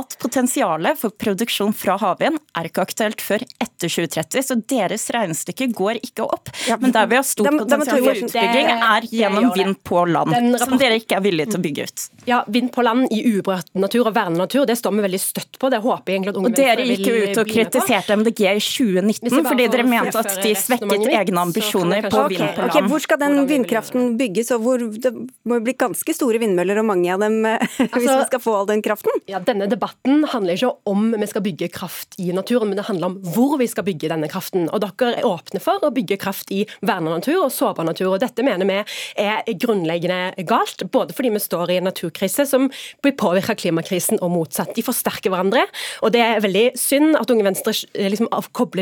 at 0.00 0.14
potensialet 0.22 0.96
for 0.96 1.12
produksjon 1.20 1.74
fra 1.76 1.98
havvind 2.00 2.38
er 2.56 2.68
ikke 2.68 2.84
aktuelt 2.86 3.20
før 3.20 3.42
etter 3.60 3.90
2030, 3.90 4.46
så 4.46 4.56
deres 4.70 5.04
regnestykke 5.12 5.68
går 5.76 6.00
ikke 6.00 6.24
opp. 6.24 6.48
Men 6.80 6.94
der 6.94 7.10
vi 7.10 7.18
har 7.18 7.26
stort 7.28 7.52
potensial 7.52 8.00
for 8.00 8.22
utbygging, 8.24 8.70
er 8.72 9.08
gjennom 9.10 9.50
vind 9.56 9.76
på 9.84 10.04
land, 10.08 10.56
som 10.62 10.78
dere 10.80 10.96
ikke 11.02 11.18
er 11.18 11.26
villige 11.26 11.52
til 11.52 11.60
å 11.60 11.64
bygge 11.66 11.88
ut. 11.88 12.06
Ja, 12.28 12.40
vind 12.54 12.72
på 12.72 12.84
land 12.86 13.12
i 13.12 13.20
uberørt 13.34 13.68
natur 13.76 14.06
og 14.06 14.14
vernet 14.16 14.40
natur, 14.40 14.64
det 14.68 14.78
står 14.80 14.96
vi 14.96 15.04
veldig 15.04 15.20
støtt 15.20 15.58
på. 15.60 15.68
Det 15.72 15.82
håper 15.84 16.12
jeg 16.12 16.20
egentlig 16.20 16.32
at 16.32 16.40
unge 16.40 16.52
mennesker 16.52 16.80
vil 16.80 16.88
begynne 16.88 16.96
på. 16.96 16.96
Og 16.96 16.96
dere 16.96 16.96
gikk 16.96 17.06
jo 17.10 17.16
ut 17.28 17.42
og 17.42 17.52
kritiserte 17.52 18.18
MDG 18.22 18.42
i 18.48 18.62
2019 18.92 19.46
fordi 19.46 19.68
dere 19.72 19.86
mente 19.88 20.20
at 20.20 20.36
de 20.42 20.52
svekket 20.58 21.06
egne 21.12 21.42
ambisjoner 21.42 22.08
på 22.08 22.26
vind 22.30 22.42
på 22.42 22.62
land. 22.62 22.70
Okay, 22.70 22.88
hvor 22.90 23.02
skal 23.02 23.20
den 23.22 23.38
vindkraften 23.50 24.16
bygges, 24.20 24.52
og 24.54 24.64
hvor 24.66 24.82
det 24.82 25.12
må 25.48 25.58
bli 25.64 25.74
ganske 25.78 26.14
store 26.16 26.40
vindmøller 26.42 26.80
og 26.82 26.88
mange 26.88 27.12
av 27.14 27.22
dem 27.22 27.40
hvis 27.46 27.88
altså, 27.88 28.18
vi 28.20 28.28
skal 28.30 28.42
få 28.42 28.56
all 28.60 28.68
den 28.70 28.84
kraften? 28.84 29.22
Ja, 29.30 29.40
denne 29.42 29.68
debatten 29.70 30.26
handler 30.32 30.58
ikke 30.58 30.72
om 30.88 31.10
vi 31.12 31.30
skal 31.30 31.44
bygge 31.44 31.70
kraft 31.72 32.18
i 32.22 32.30
naturen, 32.34 32.70
men 32.70 32.80
det 32.80 32.86
handler 32.88 33.12
om 33.12 33.18
hvor 33.34 33.56
vi 33.60 33.68
skal 33.70 33.86
bygge 33.86 34.10
denne 34.12 34.30
kraften. 34.32 34.68
Og 34.70 34.82
Dere 34.82 35.14
er 35.20 35.28
åpne 35.28 35.62
for 35.62 35.82
å 35.84 35.92
bygge 35.94 36.18
kraft 36.20 36.52
i 36.54 36.62
verna 36.82 37.16
natur 37.16 37.46
og 37.46 37.52
sårbar 37.54 37.86
natur. 37.88 38.12
og 38.12 38.20
Dette 38.22 38.44
mener 38.46 38.68
vi 38.68 38.80
er 39.22 39.42
grunnleggende 39.62 40.46
galt, 40.48 40.84
både 40.92 41.16
fordi 41.16 41.32
vi 41.34 41.42
står 41.42 41.72
i 41.72 41.78
en 41.80 41.88
naturkrise 41.88 42.46
som 42.48 42.68
blir 43.04 43.16
påvirket 43.18 43.54
av 43.54 43.60
klimakrisen 43.62 44.20
og 44.22 44.32
motsatt. 44.34 44.74
De 44.76 44.84
forsterker 44.84 45.32
hverandre, 45.32 45.64
og 46.02 46.14
det 46.14 46.22
er 46.24 46.42
veldig 46.44 46.66
synd 46.78 47.16
at 47.20 47.30
Unge 47.32 47.46
Venstre 47.46 47.74
liksom 47.94 48.30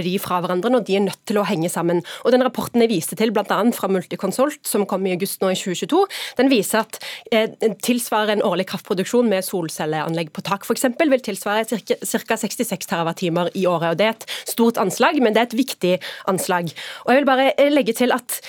kobler 0.01 0.07
de 0.07 0.19
fra 0.21 0.41
hverandre 0.41 0.71
når 0.71 0.85
de 0.87 0.97
er 0.97 1.05
nødt 1.05 1.21
til 1.27 1.39
å 1.39 1.45
henge 1.45 1.69
sammen. 1.71 2.03
Og 2.25 2.33
den 2.33 2.43
Rapporten 2.43 2.81
jeg 2.81 2.91
viste 2.91 3.17
til, 3.17 3.33
bl.a. 3.33 3.61
fra 3.73 3.89
Multiconsult, 3.89 4.67
som 4.67 4.87
kom 4.87 5.07
i 5.07 5.15
august 5.15 5.41
nå 5.43 5.51
i 5.53 5.59
2022, 5.59 6.07
den 6.39 6.51
viser 6.51 6.85
at 6.85 6.99
eh, 7.33 7.51
tilsvarer 7.83 8.35
en 8.35 8.45
årlig 8.45 8.67
kraftproduksjon 8.71 9.29
med 9.29 9.45
solcelleanlegg 9.45 10.33
på 10.33 10.43
tak 10.43 10.65
f.eks 10.65 10.89
vil 11.01 11.23
tilsvare 11.25 11.65
ca. 11.67 12.37
66 12.37 12.87
TWh 12.87 13.51
i 13.55 13.67
året. 13.67 13.93
og 13.93 13.99
Det 13.99 14.07
er 14.07 14.17
et 14.17 14.29
stort 14.49 14.79
anslag, 14.79 15.21
men 15.21 15.35
det 15.35 15.43
er 15.43 15.51
et 15.51 15.61
viktig 15.61 15.95
anslag. 16.31 16.71
Og 17.05 17.13
jeg 17.13 17.21
vil 17.21 17.31
bare 17.31 17.71
legge 17.71 17.97
til 17.97 18.15
at 18.15 18.41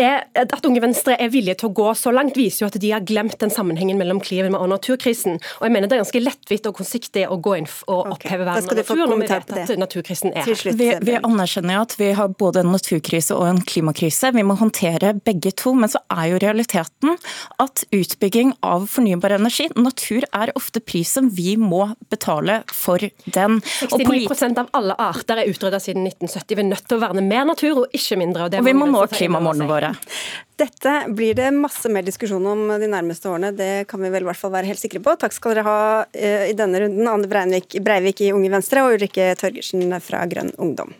er, 0.00 0.22
at 0.32 0.64
Unge 0.64 0.80
Venstre 0.80 1.18
er 1.20 1.28
villige 1.28 1.58
til 1.60 1.68
å 1.68 1.74
gå 1.76 1.90
så 1.98 2.08
langt, 2.14 2.36
viser 2.38 2.64
jo 2.64 2.68
at 2.70 2.78
de 2.80 2.90
har 2.94 3.02
glemt 3.04 3.36
den 3.42 3.52
sammenhengen 3.52 3.98
mellom 4.00 4.22
klima 4.24 4.56
og 4.56 4.70
naturkrisen. 4.72 5.36
Og 5.60 5.66
jeg 5.66 5.74
mener 5.74 5.90
Det 5.90 5.98
er 5.98 6.00
ganske 6.00 6.22
lettvint 6.22 6.68
og 6.70 6.78
konsiktig 6.78 7.26
å 7.28 7.36
gå 7.36 7.58
inn 7.58 7.68
og 7.92 8.14
oppheve 8.14 8.46
verden 8.48 8.70
av 8.70 8.80
natur 8.80 9.02
når 9.02 9.20
vi 9.20 9.28
vet 9.28 9.52
at 9.52 9.72
naturkrisen 9.76 10.32
er 10.32 10.48
her. 10.48 10.76
Vi, 10.80 10.88
vi 11.04 11.16
anerkjenner 11.20 11.82
at 11.82 11.96
vi 12.00 12.08
har 12.16 12.32
både 12.40 12.62
en 12.64 12.72
naturkrise 12.72 13.36
og 13.36 13.44
en 13.50 13.60
klimakrise. 13.60 14.32
Vi 14.32 14.46
må 14.46 14.56
håndtere 14.56 15.12
begge 15.26 15.52
to. 15.52 15.74
Men 15.76 15.92
så 15.92 16.00
er 16.08 16.32
jo 16.32 16.40
realiteten 16.40 17.20
at 17.60 17.84
utbygging 17.92 18.54
av 18.64 18.88
fornybar 18.88 19.36
energi, 19.36 19.68
natur 19.76 20.24
er 20.32 20.54
ofte 20.56 20.80
prisen 20.80 21.28
vi 21.36 21.58
må 21.60 21.82
betale 22.08 22.62
for 22.72 23.04
den. 23.28 23.60
69% 23.60 24.64
av 24.64 24.72
alle 24.76 24.96
arter 24.96 25.44
er 25.44 25.52
utrydda 25.52 25.82
siden 25.84 26.08
1970. 26.08 26.56
Vi 26.56 26.64
er 26.64 26.70
nødt 26.72 26.88
til 26.88 26.96
å 26.96 27.04
verne 27.04 27.28
mer 27.28 27.44
natur 27.52 27.84
og 27.84 27.96
ikke 27.96 28.20
mindre. 28.24 28.48
Og, 28.48 28.56
og 28.56 28.68
vi 28.70 28.76
må 28.76 28.88
nå 28.88 29.04
klimamålene 29.12 29.65
våre. 29.70 29.92
Dette 30.56 30.92
blir 31.12 31.36
det 31.36 31.50
masse 31.52 31.90
mer 31.92 32.06
diskusjon 32.06 32.46
om 32.48 32.66
de 32.80 32.88
nærmeste 32.88 33.28
årene, 33.28 33.52
det 33.56 33.86
kan 33.90 34.00
vi 34.00 34.12
vel 34.12 34.24
i 34.24 34.30
hvert 34.30 34.40
fall 34.40 34.54
være 34.54 34.70
helt 34.70 34.80
sikre 34.80 35.02
på. 35.04 35.16
Takk 35.20 35.36
skal 35.36 35.56
dere 35.56 35.66
ha 35.66 35.80
uh, 36.04 36.44
i 36.48 36.54
denne 36.56 36.84
runden, 36.84 37.10
Anne 37.12 37.30
Breivik, 37.30 37.76
Breivik 37.84 38.24
i 38.24 38.32
Unge 38.36 38.52
Venstre 38.54 38.86
og 38.86 38.96
Ulrikke 38.96 39.34
Torgersen 39.40 39.90
fra 40.00 40.24
Grønn 40.30 40.54
Ungdom. 40.56 40.94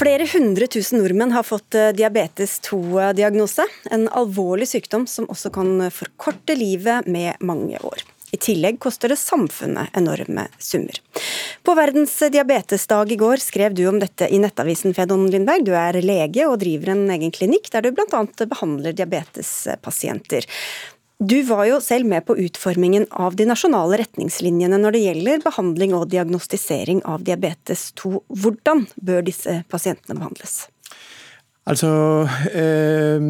Flere 0.00 0.24
hundre 0.32 0.64
tusen 0.70 1.02
nordmenn 1.02 1.34
har 1.34 1.44
fått 1.44 1.76
eh, 1.76 1.90
diabetes 1.92 2.54
2-diagnose, 2.64 3.66
en 3.92 4.06
alvorlig 4.08 4.70
sykdom 4.70 5.04
som 5.10 5.26
også 5.28 5.50
kan 5.52 5.90
forkorte 5.92 6.56
livet 6.56 7.04
med 7.04 7.36
mange 7.44 7.76
år. 7.84 8.00
I 8.30 8.38
tillegg 8.38 8.78
koster 8.82 9.10
det 9.10 9.18
samfunnet 9.18 9.96
enorme 9.98 10.46
summer. 10.58 11.00
På 11.66 11.74
verdens 11.74 12.14
diabetesdag 12.32 13.12
i 13.12 13.18
går 13.18 13.42
skrev 13.42 13.74
du 13.74 13.84
om 13.90 13.98
dette 14.00 14.28
i 14.30 14.38
Nettavisen, 14.42 14.94
Fedon 14.94 15.26
Lindberg. 15.32 15.66
Du 15.66 15.74
er 15.74 15.98
lege 16.04 16.46
og 16.46 16.60
driver 16.62 16.94
en 16.94 17.10
egen 17.10 17.34
klinikk 17.34 17.72
der 17.74 17.84
du 17.84 17.92
bl.a. 17.96 18.22
behandler 18.46 18.94
diabetespasienter. 18.94 20.46
Du 21.20 21.42
var 21.44 21.66
jo 21.68 21.80
selv 21.84 22.08
med 22.08 22.24
på 22.24 22.36
utformingen 22.40 23.04
av 23.12 23.34
de 23.36 23.44
nasjonale 23.44 23.98
retningslinjene 24.00 24.78
når 24.80 24.94
det 24.96 25.02
gjelder 25.02 25.42
behandling 25.44 25.92
og 25.98 26.06
diagnostisering 26.14 27.02
av 27.04 27.26
diabetes 27.26 27.90
2. 28.00 28.14
Hvordan 28.40 28.86
bør 28.96 29.26
disse 29.26 29.58
pasientene 29.68 30.16
behandles? 30.16 30.62
Altså, 31.68 31.90
eh, 32.56 33.20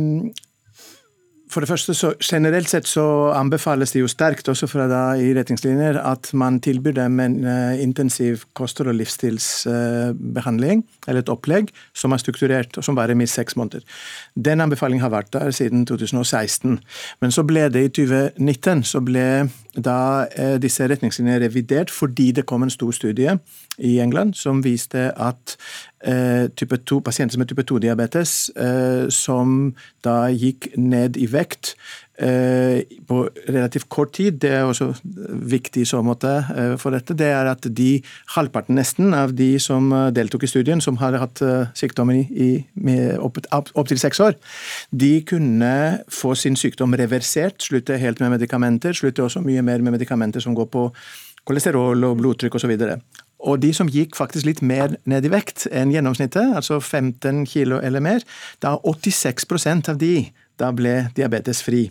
for 1.51 1.65
det 1.65 1.71
første 1.71 1.95
så 1.97 2.13
Generelt 2.23 2.71
sett 2.71 2.87
så 2.87 3.05
anbefales 3.35 3.93
det 3.95 4.03
jo 4.03 4.11
sterkt 4.11 4.49
også 4.51 4.69
fra 4.71 4.87
da 4.91 5.03
i 5.19 5.33
retningslinjer 5.35 5.99
at 5.99 6.31
man 6.39 6.61
tilbyr 6.63 6.95
dem 7.01 7.19
en 7.23 7.37
uh, 7.45 7.75
intensiv 7.83 8.45
koster- 8.55 8.89
og 8.91 8.95
livsstilsbehandling, 8.99 10.85
eller 11.09 11.25
et 11.25 11.33
opplegg, 11.33 11.73
som 11.95 12.15
er 12.15 12.23
strukturert 12.23 12.79
og 12.79 12.87
som 12.87 12.99
varer 12.99 13.19
minst 13.19 13.39
seks 13.39 13.57
måneder. 13.59 13.83
Den 14.37 14.63
anbefalingen 14.63 15.03
har 15.03 15.13
vært 15.15 15.33
der 15.35 15.51
siden 15.51 15.87
2016. 15.87 16.79
Men 17.21 17.35
så 17.35 17.45
ble 17.47 17.67
det 17.73 17.85
i 17.89 17.93
2019 17.99 18.85
så 18.87 19.03
ble 19.05 19.27
da 19.75 19.99
uh, 20.31 20.57
disse 20.63 20.87
retningslinjene 20.87 21.43
revidert 21.45 21.91
fordi 21.91 22.31
det 22.37 22.47
kom 22.47 22.63
en 22.67 22.73
stor 22.73 22.95
studie 22.95 23.39
i 23.81 23.99
England 24.01 24.37
som 24.39 24.63
viste 24.65 25.11
at 25.17 25.57
Eh, 26.01 26.49
type 26.57 26.77
2, 26.77 27.01
pasienter 27.05 27.39
med 27.39 27.49
type 27.51 27.63
2-diabetes 27.69 28.31
eh, 28.57 29.09
som 29.13 29.75
da 30.01 30.31
gikk 30.33 30.71
ned 30.81 31.19
i 31.21 31.27
vekt 31.29 31.75
eh, 32.17 32.89
på 33.05 33.19
relativt 33.45 33.91
kort 33.93 34.15
tid. 34.17 34.39
Det 34.41 34.49
er 34.49 34.65
også 34.65 34.95
viktig 35.05 35.85
i 35.85 35.91
så 35.91 36.01
måte 36.01 36.33
for 36.81 36.97
dette. 36.97 37.13
Det 37.13 37.29
er 37.29 37.53
at 37.53 37.69
de 37.77 37.91
halvparten 38.33 38.81
nesten 38.81 39.13
av 39.13 39.37
de 39.37 39.51
som 39.61 39.93
deltok 40.17 40.49
i 40.49 40.53
studien, 40.55 40.81
som 40.81 40.97
hadde 41.03 41.21
hatt 41.21 41.45
sykdommen 41.77 42.25
i, 42.33 42.51
opp, 43.21 43.43
opp 43.53 43.93
til 43.93 44.01
seks 44.01 44.25
år, 44.25 44.39
de 44.89 45.19
kunne 45.29 45.75
få 46.09 46.33
sin 46.33 46.57
sykdom 46.57 46.97
reversert, 46.97 47.61
slutte 47.61 48.01
helt 48.01 48.25
med 48.25 48.39
medikamenter, 48.39 48.97
slutte 48.97 49.29
også 49.29 49.45
mye 49.45 49.61
mer 49.61 49.85
med 49.85 49.99
medikamenter 49.99 50.41
som 50.41 50.57
går 50.57 50.73
på 50.73 50.89
kolesterol 51.45 52.09
og 52.09 52.23
blodtrykk 52.23 52.57
osv. 52.57 52.73
Og 52.81 53.30
de 53.63 53.73
som 53.77 53.89
gikk 53.91 54.17
faktisk 54.19 54.49
litt 54.49 54.61
mer 54.63 54.97
ned 55.09 55.27
i 55.27 55.33
vekt 55.33 55.67
enn 55.73 55.93
gjennomsnittet, 55.95 56.55
altså 56.61 56.81
15 56.81 57.47
kilo 57.49 57.81
eller 57.81 58.05
mer, 58.05 58.25
da 58.61 58.77
86% 58.85 59.93
av 59.93 60.01
de 60.01 60.15
da 60.61 60.71
ble 60.77 61.09
diabetesfri. 61.17 61.89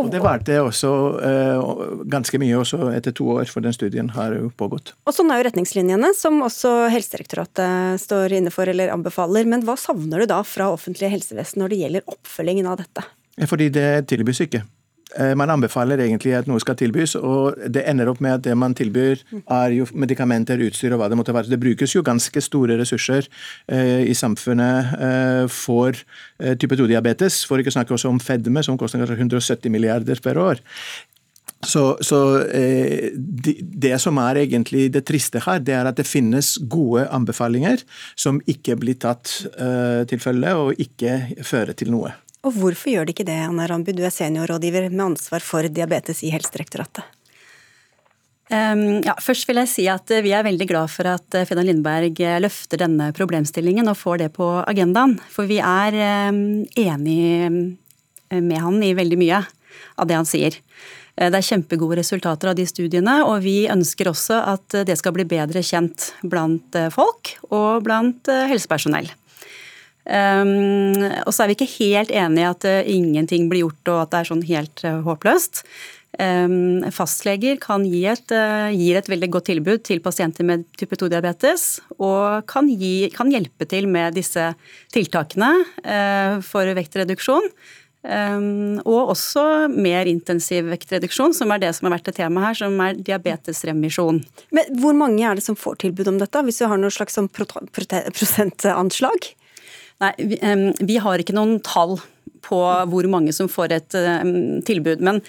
Og 0.00 0.08
det 0.08 0.22
varte 0.24 0.54
også 0.62 0.90
uh, 1.20 1.72
ganske 2.08 2.38
mye 2.40 2.56
også 2.56 2.88
etter 2.96 3.12
to 3.16 3.26
år, 3.34 3.44
for 3.52 3.64
den 3.64 3.74
studien 3.76 4.08
har 4.14 4.32
jo 4.38 4.48
pågått. 4.56 4.94
Og 5.04 5.12
Sånn 5.12 5.28
er 5.32 5.42
jo 5.42 5.48
retningslinjene, 5.50 6.14
som 6.16 6.40
også 6.46 6.88
Helsedirektoratet 6.92 8.00
står 8.00 8.38
inne 8.38 8.52
for 8.54 8.70
eller 8.72 8.94
anbefaler. 8.94 9.48
Men 9.48 9.66
hva 9.66 9.76
savner 9.80 10.24
du 10.24 10.30
da 10.32 10.40
fra 10.48 10.70
offentlige 10.72 11.12
helsevesen 11.12 11.60
når 11.60 11.74
det 11.74 11.80
gjelder 11.82 12.14
oppfølgingen 12.14 12.70
av 12.72 12.80
dette? 12.80 13.04
Fordi 13.48 13.68
det 13.72 13.90
tilbys 14.08 14.40
ikke. 14.46 14.62
Eh, 15.18 15.34
man 15.38 15.50
anbefaler 15.52 16.00
egentlig 16.04 16.34
at 16.36 16.48
noe 16.50 16.62
skal 16.62 16.76
tilbys, 16.78 17.14
og 17.18 17.58
det 17.72 17.84
ender 17.88 18.10
opp 18.12 18.22
med 18.24 18.38
at 18.38 18.44
det 18.46 18.56
man 18.58 18.74
tilbyr 18.76 19.22
er 19.42 19.76
jo 19.76 19.86
medikamenter, 19.92 20.62
utstyr 20.68 20.94
og 20.94 21.02
hva 21.02 21.10
det 21.12 21.18
måtte 21.20 21.34
være. 21.36 21.50
Det 21.52 21.60
brukes 21.60 21.96
jo 21.96 22.04
ganske 22.06 22.44
store 22.44 22.78
ressurser 22.80 23.28
eh, 23.68 24.02
i 24.08 24.16
samfunnet 24.16 24.96
eh, 24.96 25.44
for 25.52 25.96
eh, 25.96 26.56
type 26.56 26.78
2-diabetes, 26.78 27.42
for 27.48 27.60
ikke 27.60 27.72
å 27.74 27.78
snakke 27.78 27.96
også 27.96 28.12
om 28.12 28.20
fedme, 28.22 28.64
som 28.64 28.78
koster 28.80 29.02
kanskje 29.02 29.20
170 29.20 29.72
milliarder 29.72 30.22
per 30.24 30.40
år. 30.40 30.62
Så, 31.62 31.96
så 32.00 32.18
eh, 32.50 33.12
det, 33.14 33.54
det, 33.62 33.94
som 34.02 34.18
er 34.18 34.40
egentlig 34.40 34.88
det 34.94 35.04
triste 35.06 35.44
her, 35.44 35.60
det 35.62 35.76
er 35.78 35.86
at 35.86 35.98
det 35.98 36.08
finnes 36.08 36.56
gode 36.70 37.04
anbefalinger 37.14 37.84
som 38.18 38.40
ikke 38.50 38.76
blir 38.82 38.98
tatt 38.98 39.30
eh, 39.54 40.02
til 40.10 40.22
følge 40.22 40.56
og 40.58 40.82
ikke 40.82 41.44
fører 41.46 41.78
til 41.78 41.94
noe. 41.94 42.10
Og 42.42 42.54
hvorfor 42.58 42.90
gjør 42.90 43.06
de 43.06 43.14
ikke 43.14 43.26
det, 43.26 43.38
Anna 43.38 43.68
Rambu, 43.70 43.92
du 43.94 44.02
er 44.02 44.14
seniorrådgiver 44.14 44.88
med 44.90 45.12
ansvar 45.12 45.44
for 45.46 45.66
diabetes 45.70 46.24
i 46.26 46.32
Helsedirektoratet? 46.34 47.06
Um, 48.52 48.98
ja, 49.00 49.14
først 49.22 49.46
vil 49.48 49.62
jeg 49.62 49.70
si 49.70 49.84
at 49.88 50.10
eh, 50.12 50.20
Vi 50.20 50.32
er 50.36 50.44
veldig 50.44 50.66
glad 50.68 50.90
for 50.92 51.08
at 51.08 51.36
eh, 51.38 51.52
Lindberg 51.62 52.18
eh, 52.20 52.40
løfter 52.42 52.82
denne 52.82 53.06
problemstillingen 53.16 53.88
og 53.88 53.96
får 53.96 54.24
det 54.24 54.28
på 54.34 54.48
agendaen. 54.66 55.14
For 55.32 55.48
vi 55.48 55.56
er 55.62 55.96
um, 56.28 56.66
enig 56.76 57.22
med 58.32 58.58
han 58.60 58.82
i 58.84 58.92
veldig 58.96 59.20
mye 59.20 59.40
av 59.40 60.08
det 60.08 60.18
han 60.18 60.28
sier. 60.28 60.58
Det 61.12 61.36
er 61.36 61.44
kjempegode 61.44 61.98
resultater 62.00 62.48
av 62.48 62.56
de 62.56 62.64
studiene, 62.64 63.18
og 63.28 63.44
vi 63.44 63.68
ønsker 63.70 64.08
også 64.08 64.38
at 64.48 64.78
det 64.88 64.96
skal 64.96 65.12
bli 65.12 65.26
bedre 65.28 65.60
kjent 65.60 66.08
blant 66.24 66.78
folk 66.94 67.34
og 67.52 67.84
blant 67.84 68.30
helsepersonell. 68.48 69.10
Um, 70.02 70.98
og 71.22 71.30
så 71.30 71.44
er 71.44 71.52
vi 71.52 71.54
ikke 71.60 71.74
helt 71.78 72.10
enig 72.10 72.42
i 72.42 72.48
at 72.48 72.64
uh, 72.66 72.80
ingenting 72.90 73.46
blir 73.50 73.62
gjort 73.68 73.90
og 73.92 73.98
at 74.00 74.10
det 74.10 74.18
er 74.18 74.30
sånn 74.32 74.46
helt 74.48 74.82
uh, 74.88 74.98
håpløst. 75.06 75.62
Um, 76.20 76.82
fastleger 76.92 77.56
kan 77.62 77.86
gi 77.88 78.02
et, 78.10 78.34
uh, 78.34 78.68
gir 78.74 78.98
et 78.98 79.08
veldig 79.08 79.30
godt 79.32 79.46
tilbud 79.48 79.84
til 79.86 80.02
pasienter 80.04 80.44
med 80.48 80.66
type 80.76 80.98
2-diabetes, 80.98 81.80
og 82.02 82.42
kan, 82.50 82.66
gi, 82.68 83.08
kan, 83.14 83.30
hjelpe 83.32 83.68
til 83.70 83.86
med 83.88 84.18
disse 84.18 84.50
tiltakene 84.92 85.52
for 86.44 86.68
vektreduksjon. 86.76 87.48
Um, 88.02 88.80
og 88.82 89.12
også 89.14 89.70
mer 89.70 90.08
intensiv 90.10 90.66
vektreduksjon, 90.66 91.30
som 91.38 91.52
er 91.54 91.62
det 91.62 91.70
som 91.76 91.86
har 91.86 91.94
vært 91.94 92.10
et 92.10 92.16
tema 92.18 92.42
her, 92.48 92.56
som 92.58 92.74
er 92.82 92.98
diabetesremisjon. 92.98 94.18
Men 94.50 94.64
Hvor 94.82 94.94
mange 94.98 95.22
er 95.22 95.38
det 95.38 95.44
som 95.46 95.54
får 95.54 95.76
tilbud 95.84 96.10
om 96.10 96.18
dette, 96.18 96.42
hvis 96.42 96.58
du 96.58 96.66
har 96.66 96.78
noe 96.82 96.90
slags 96.90 97.14
sånn 97.14 97.30
prosentanslag? 97.30 99.20
Nei, 100.02 100.12
vi, 100.18 100.38
vi, 100.82 100.98
har 101.02 101.22
ikke 101.22 101.36
noen 101.36 101.60
tall 101.64 101.96
på 102.42 102.58
hvor 102.90 103.06
mange 103.10 103.32
som 103.36 103.50
får 103.50 103.76
et 103.76 103.96
tilbud. 104.66 105.02
Men 105.04 105.20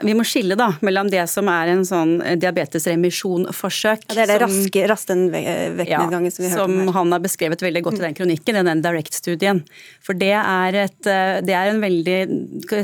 vi 0.00 0.14
må 0.16 0.24
skille 0.24 0.56
da, 0.56 0.70
mellom 0.84 1.10
det 1.12 1.22
som 1.30 1.48
er 1.52 1.72
en 1.74 1.82
sånn 1.86 2.14
diabetesremisjonforsøk. 2.40 4.06
Ja, 4.08 4.16
det 4.16 4.22
er 4.24 4.30
det 4.30 4.38
som, 4.40 4.56
raske, 4.56 4.84
raste 4.88 5.16
vektnedgangen 5.34 6.28
ja, 6.30 6.34
som 6.34 6.44
vi 6.44 6.50
hørte 6.52 6.64
om 6.64 6.76
her. 6.76 6.86
Som 6.86 6.94
han 6.96 7.14
har 7.14 7.24
beskrevet 7.24 7.64
veldig 7.64 7.82
godt 7.86 8.00
i 8.00 8.04
den 8.06 8.16
kronikken, 8.16 8.60
i 8.60 8.64
den 8.70 8.84
Direct-studien. 8.84 9.62
For 10.04 10.18
det 10.18 10.32
er, 10.38 10.78
et, 10.86 11.00
eh, 11.04 11.40
det 11.44 11.56
er 11.56 11.72
en 11.72 11.82
veldig 11.84 12.18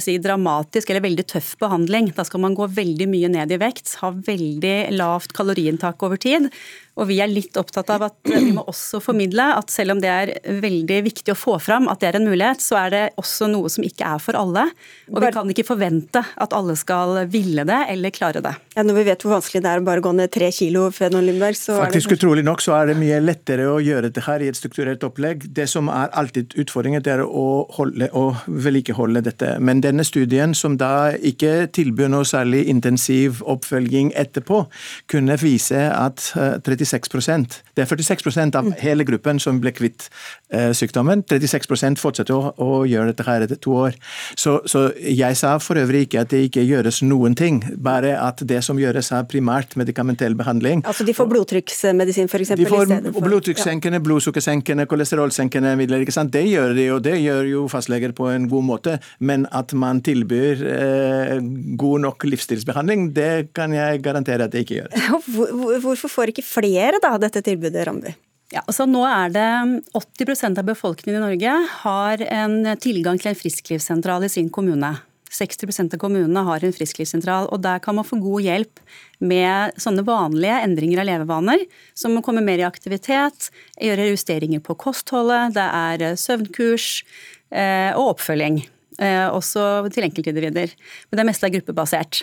si, 0.04 0.18
dramatisk 0.22 0.92
eller 0.92 1.06
veldig 1.06 1.26
tøff 1.32 1.54
behandling. 1.62 2.12
Da 2.16 2.26
skal 2.28 2.44
man 2.44 2.56
gå 2.58 2.68
veldig 2.76 3.08
mye 3.12 3.32
ned 3.32 3.54
i 3.54 3.60
vekt, 3.64 3.96
ha 4.02 4.12
veldig 4.12 4.76
lavt 4.96 5.36
kaloriinntak 5.36 6.04
over 6.06 6.20
tid. 6.20 6.50
Og 6.96 7.10
vi 7.10 7.18
er 7.20 7.28
litt 7.28 7.56
opptatt 7.60 7.90
av 7.92 8.06
at 8.08 8.16
vi 8.30 8.54
må 8.56 8.64
også 8.64 9.02
formidle 9.04 9.50
at 9.58 9.72
selv 9.72 9.96
om 9.96 10.00
det 10.00 10.10
er 10.10 10.32
veldig 10.62 11.00
viktig 11.06 11.34
å 11.34 11.38
få 11.38 11.58
fram 11.62 11.90
at 11.92 12.00
det 12.00 12.08
er 12.08 12.18
en 12.20 12.28
mulighet, 12.28 12.62
så 12.64 12.78
er 12.86 12.94
det 12.94 13.02
også 13.20 13.50
noe 13.52 13.68
som 13.72 13.84
ikke 13.84 14.06
er 14.16 14.22
for 14.22 14.38
alle. 14.38 14.64
Og 15.12 15.20
vi 15.20 15.32
kan 15.34 15.52
ikke 15.52 15.66
forvente 15.68 16.22
at 16.24 16.56
alle 16.56 16.76
skal 16.78 17.26
ville 17.32 17.66
det 17.68 17.82
eller 17.92 18.14
klare 18.14 18.40
det. 18.44 18.54
Ja, 18.76 18.84
når 18.86 19.00
vi 19.00 19.06
vet 19.10 19.24
hvor 19.24 19.36
vanskelig 19.36 19.62
det 19.64 19.72
er 19.72 19.82
å 19.82 19.86
bare 19.86 20.04
gå 20.04 20.12
ned 20.16 20.32
tre 20.32 20.48
kilo, 20.54 20.86
Fredon 20.94 21.26
Lindberg, 21.26 21.58
så 21.58 21.78
Faktisk 21.82 22.10
er 22.10 22.16
det 22.16 22.20
utrolig 22.20 22.46
nok 22.46 22.64
så 22.64 22.78
er 22.78 22.90
det 22.90 22.96
mye 23.00 23.20
lettere 23.24 23.68
å 23.68 23.76
gjøre 23.82 24.10
det 24.16 24.24
her 24.26 24.44
i 24.44 24.50
et 24.50 24.58
strukturert 24.58 25.04
opplegg. 25.06 25.46
Det 25.56 25.68
som 25.70 25.90
er 25.92 26.12
alltid 26.16 26.56
utfordringen, 26.64 27.04
det 27.04 27.16
er 27.18 27.24
å 27.26 27.66
holde 27.76 28.08
å 28.16 28.24
vedlikeholde 28.46 29.24
dette. 29.26 29.52
Men 29.60 29.84
denne 29.84 30.04
studien, 30.06 30.56
som 30.56 30.78
da 30.80 31.12
ikke 31.16 31.68
tilbyr 31.76 32.10
noe 32.12 32.24
særlig 32.28 32.64
intensiv 32.72 33.42
oppfølging 33.44 34.14
etterpå, 34.16 34.64
kunne 35.12 35.36
vise 35.40 35.86
at 35.92 36.30
36 36.32 36.80
eh, 36.80 36.85
46% 36.86 37.60
Det 37.74 37.84
er 37.84 37.90
46% 37.90 38.58
av 38.58 38.70
hele 38.80 39.04
gruppen 39.08 39.40
som 39.42 39.60
ble 39.62 39.72
kvitt 39.76 40.08
eh, 40.50 40.72
sykdommen. 40.76 41.24
36 41.28 42.00
fortsetter 42.00 42.34
å, 42.34 42.52
å, 42.56 42.84
gjøre 42.86 43.12
dette 43.12 43.26
her 43.26 43.44
etter 43.46 43.60
to 43.62 43.74
år. 43.86 43.96
Så, 44.38 44.58
så, 44.70 44.88
jeg 44.96 45.36
sa 45.38 45.56
for 45.62 45.78
øvrig 45.80 46.06
ikke 46.06 46.22
at 46.24 46.32
det 46.32 46.44
ikke 46.48 46.64
gjøres 46.66 47.02
noen 47.06 47.36
ting, 47.38 47.62
bare 47.76 48.14
at 48.20 48.42
det 48.46 48.62
som 48.64 48.78
gjøres 48.80 49.12
er 49.16 49.26
primært 49.30 49.76
medikamentell 49.80 50.36
behandling. 50.38 50.84
Altså 50.86 51.06
de 51.06 51.14
får 51.16 51.30
blodtrykksmedisin 51.32 52.30
f.eks.? 52.30 52.54
De 52.58 52.68
får 52.70 52.92
blodtrykkssenkende, 53.26 54.00
blodsukkersenkende, 54.04 54.88
kolesterolsenkende 54.90 55.74
midler. 55.78 56.04
ikke 56.04 56.14
sant? 56.14 56.32
Det 56.34 56.44
gjør 56.48 56.76
de, 56.76 56.88
og 56.94 57.02
det 57.06 57.16
gjør 57.20 57.50
jo 57.50 57.66
fastleger 57.72 58.14
på 58.16 58.30
en 58.32 58.48
god 58.50 58.66
måte. 58.70 58.98
Men 59.18 59.46
at 59.56 59.74
man 59.76 60.02
tilbyr 60.04 60.64
eh, 60.70 61.36
god 61.80 62.04
nok 62.06 62.26
livsstilsbehandling, 62.28 63.10
det 63.16 63.52
kan 63.56 63.74
jeg 63.74 64.02
garantere 64.04 64.46
at 64.46 64.54
det 64.54 64.66
ikke 64.66 64.80
gjør. 64.80 64.90
Hvorfor 65.86 66.12
får 66.12 66.34
ikke 66.34 66.44
flere 66.46 66.75
finansiere 66.76 67.00
da, 67.02 67.16
dette 67.18 67.42
tilbudet, 67.42 67.86
Ramby? 67.86 68.14
Ja, 68.52 68.62
altså 68.66 68.86
nå 68.86 69.02
er 69.04 69.32
det 69.34 69.48
80% 69.96 70.58
av 70.58 70.64
befolkningen 70.68 71.18
i 71.18 71.24
Norge 71.24 71.54
har 71.82 72.22
en 72.22 72.76
tilgang 72.78 73.18
til 73.18 73.32
en 73.32 73.38
frisklivssentral 73.38 74.24
i 74.24 74.30
sin 74.30 74.50
kommune. 74.50 74.96
60% 75.32 75.92
av 75.92 75.98
kommunene 75.98 76.44
har 76.46 76.62
en 76.64 76.72
frisklivssentral, 76.72 77.48
og 77.50 77.60
der 77.60 77.80
kan 77.82 77.96
man 77.96 78.06
få 78.06 78.16
god 78.22 78.44
hjelp 78.46 78.78
med 79.18 79.74
sånne 79.82 80.04
vanlige 80.06 80.60
endringer 80.62 81.02
av 81.02 81.08
levevaner, 81.08 81.66
som 81.94 82.14
å 82.16 82.22
komme 82.22 82.44
mer 82.44 82.62
i 82.62 82.68
aktivitet, 82.68 83.50
gjøre 83.82 84.12
justeringer 84.12 84.62
på 84.62 84.78
kostholdet, 84.78 85.56
det 85.58 85.66
er 85.66 86.16
søvnkurs 86.16 87.02
eh, 87.50 87.90
og 87.98 88.14
oppfølging. 88.14 88.62
Også 88.98 89.62
til 89.92 90.06
enkeltindivider. 90.06 90.72
Men 91.10 91.20
det 91.20 91.26
meste 91.28 91.46
er 91.48 91.54
gruppebasert. 91.56 92.22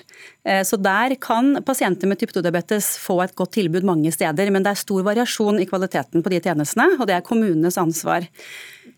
Så 0.65 0.79
der 0.81 1.15
kan 1.21 1.57
pasienter 1.65 2.09
med 2.09 2.19
type 2.21 2.33
2-diabetes 2.35 2.95
få 3.01 3.19
et 3.23 3.35
godt 3.37 3.53
tilbud 3.59 3.85
mange 3.85 4.11
steder, 4.11 4.49
men 4.51 4.65
det 4.65 4.73
er 4.73 4.81
stor 4.81 5.03
variasjon 5.05 5.61
i 5.61 5.67
kvaliteten 5.69 6.23
på 6.25 6.33
de 6.33 6.41
tjenestene, 6.43 6.97
og 6.97 7.05
det 7.09 7.17
er 7.17 7.25
kommunenes 7.25 7.77
ansvar. 7.77 8.25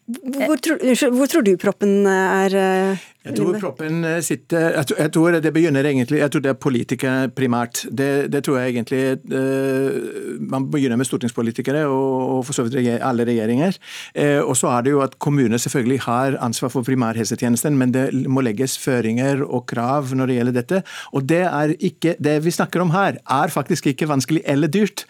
Hvor, 0.05 0.55
tror, 0.61 0.77
hvor 1.17 1.27
tror 1.27 1.45
du 1.45 1.55
proppen 1.59 2.05
er? 2.07 2.95
Jeg 3.25 3.37
tror 3.39 3.57
proppen 3.59 4.05
sitter 4.25 4.75
jeg 4.75 5.11
tror, 5.13 5.39
det 5.41 5.51
begynner 5.53 5.85
egentlig 5.87 6.19
Jeg 6.19 6.31
tror 6.31 6.43
det 6.45 6.51
er 6.51 6.59
politikere 6.59 7.29
primært. 7.33 7.85
Det, 7.89 8.31
det 8.31 8.43
tror 8.45 8.59
jeg 8.59 8.75
egentlig 8.75 9.17
uh, 9.33 10.39
Man 10.51 10.67
begynner 10.71 10.99
med 10.99 11.07
stortingspolitikere 11.09 11.85
og, 11.89 12.37
og 12.37 12.45
for 12.45 12.57
så 12.57 12.65
vidt 12.65 12.75
alle 13.01 13.25
regjeringer. 13.25 13.77
Eh, 14.13 14.39
og 14.39 14.55
så 14.57 14.69
er 14.75 14.85
det 14.85 14.93
jo 14.93 15.01
at 15.03 15.17
kommuner 15.19 15.57
selvfølgelig 15.61 15.99
har 16.05 16.37
ansvar 16.43 16.69
for 16.73 16.85
primærhelsetjenesten, 16.85 17.77
men 17.77 17.93
det 17.93 18.05
må 18.29 18.43
legges 18.45 18.77
føringer 18.79 19.43
og 19.45 19.65
krav 19.71 20.13
når 20.15 20.29
det 20.29 20.37
gjelder 20.37 20.55
dette. 20.59 20.81
Og 21.13 21.25
det 21.29 21.41
er 21.45 21.75
ikke 21.79 22.15
Det 22.25 22.35
vi 22.45 22.51
snakker 22.51 22.81
om 22.81 22.91
her, 22.91 23.17
er 23.29 23.47
faktisk 23.51 23.87
ikke 23.87 24.07
vanskelig 24.07 24.41
eller 24.45 24.67
dyrt. 24.67 25.05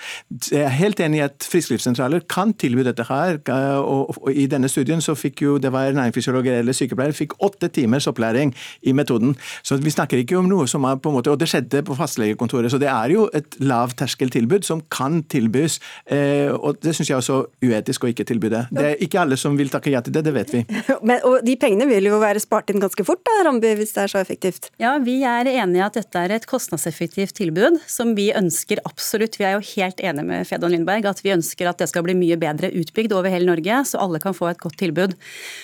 Jeg 0.52 0.62
er 0.62 0.74
helt 0.74 1.00
enig 1.00 1.20
i 1.20 1.26
at 1.26 1.48
frisklivssentraler 1.52 2.26
kan 2.30 2.54
tilby 2.54 2.86
dette 2.86 3.04
her. 3.08 3.40
Og, 3.48 4.10
og, 4.10 4.18
og 4.22 4.32
i 4.34 4.46
denne 4.48 4.70
studien 4.70 5.02
så 5.02 5.16
fikk 5.16 5.42
jo 5.42 5.58
det 5.58 5.72
var 5.72 5.92
næringsfysiologer 5.92 6.60
eller 6.60 6.74
sykepleiere 6.74 7.14
fikk 7.14 7.38
åtte 7.44 7.70
timers 8.06 8.12
opplæring 8.12 8.54
i 8.84 8.94
metoden. 8.94 9.36
Så 9.64 9.78
vi 9.82 9.92
snakker 9.92 10.22
ikke 10.22 10.38
om 10.38 10.50
noe 10.50 10.68
som 10.68 10.84
er 10.86 10.98
på 10.98 11.10
en 11.10 11.18
måte, 11.18 11.32
Og 11.32 11.40
det 11.40 11.48
skjedde 11.50 11.84
på 11.84 11.96
fastlegekontoret, 11.96 12.72
så 12.72 12.78
det 12.80 12.88
er 12.88 13.10
jo 13.12 13.30
et 13.34 13.58
lavterskeltilbud 13.60 14.64
som 14.64 14.82
kan 14.90 15.24
tilbys. 15.24 15.80
Eh, 16.06 16.52
og 16.52 16.78
det 16.82 16.96
syns 16.96 17.10
jeg 17.10 17.16
er 17.16 17.22
også 17.22 17.46
uetisk 17.64 18.04
å 18.04 18.12
ikke 18.12 18.26
tilby 18.26 18.50
det. 18.50 18.68
Det 18.72 18.86
er 18.86 19.02
ikke 19.02 19.22
alle 19.22 19.38
som 19.38 19.58
vil 19.58 19.70
takke 19.70 19.92
ja 19.92 20.02
til 20.02 20.14
det, 20.14 20.24
det 20.26 20.34
vet 20.34 20.54
vi. 20.54 20.64
Men, 21.08 21.20
og 21.26 21.44
de 21.46 21.56
pengene 21.58 21.88
vil 21.90 22.06
jo 22.06 22.20
være 22.22 22.40
spart 22.40 22.70
inn 22.70 22.80
ganske 22.80 23.06
fort, 23.06 23.24
da, 23.26 23.44
Ramby, 23.48 23.74
hvis 23.80 23.94
det 23.96 24.04
er 24.06 24.14
så 24.14 24.22
effektivt? 24.22 24.70
Ja, 24.80 24.98
vi 25.04 25.22
er 25.24 25.48
enige 25.50 25.82
i 25.82 25.86
at 25.86 25.98
dette 25.98 26.22
er 26.22 26.36
et 26.36 26.48
kostnadseffektivt 26.50 27.36
tilbud 27.36 27.80
som 27.88 28.14
vi 28.18 28.30
ønsker 28.36 28.82
absolutt. 28.86 29.40
Vi 29.40 29.48
er 29.48 29.58
jo 29.58 29.66
helt 29.76 30.00
enige 30.00 30.28
med 30.28 30.48
Fedon 30.48 30.74
Lindberg 30.74 31.10
at 31.10 31.24
vi 31.26 31.34
ønsker 31.36 31.70
at 31.70 31.82
det 31.82 31.90
skal 31.92 32.06
bli 32.06 32.16
mye 32.18 32.38
bedre 32.40 32.72
utbygd 32.72 33.16
over 33.16 33.34
hele 33.34 33.50
Norge, 33.50 33.82
så 33.90 34.02
alle 34.04 34.22
kan 34.24 34.36
få 34.38 34.52
et 34.52 34.62
godt 34.62 34.78
tilbud. 34.80 35.16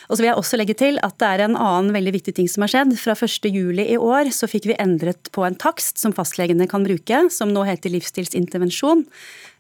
Og 0.09 0.15
så 0.15 0.21
vil 0.21 0.31
jeg 0.31 0.39
også 0.41 0.59
legge 0.59 0.77
til 0.77 0.99
at 1.05 1.17
det 1.21 1.29
er 1.29 1.45
en 1.45 1.57
annen 1.59 1.93
veldig 1.95 2.15
viktig 2.17 2.30
ting 2.35 2.49
som 2.51 2.65
har 2.65 2.71
skjedd. 2.73 2.95
Fra 2.99 3.15
1.7 3.15 3.81
i 3.83 3.97
år 3.97 4.31
så 4.35 4.49
fikk 4.49 4.69
vi 4.71 4.79
endret 4.81 5.31
på 5.35 5.45
en 5.47 5.57
takst 5.59 6.01
som 6.01 6.15
fastlegene 6.15 6.67
kan 6.71 6.85
bruke, 6.87 7.25
som 7.33 7.53
nå 7.53 7.65
heter 7.67 7.93
livsstilsintervensjon. 7.93 9.05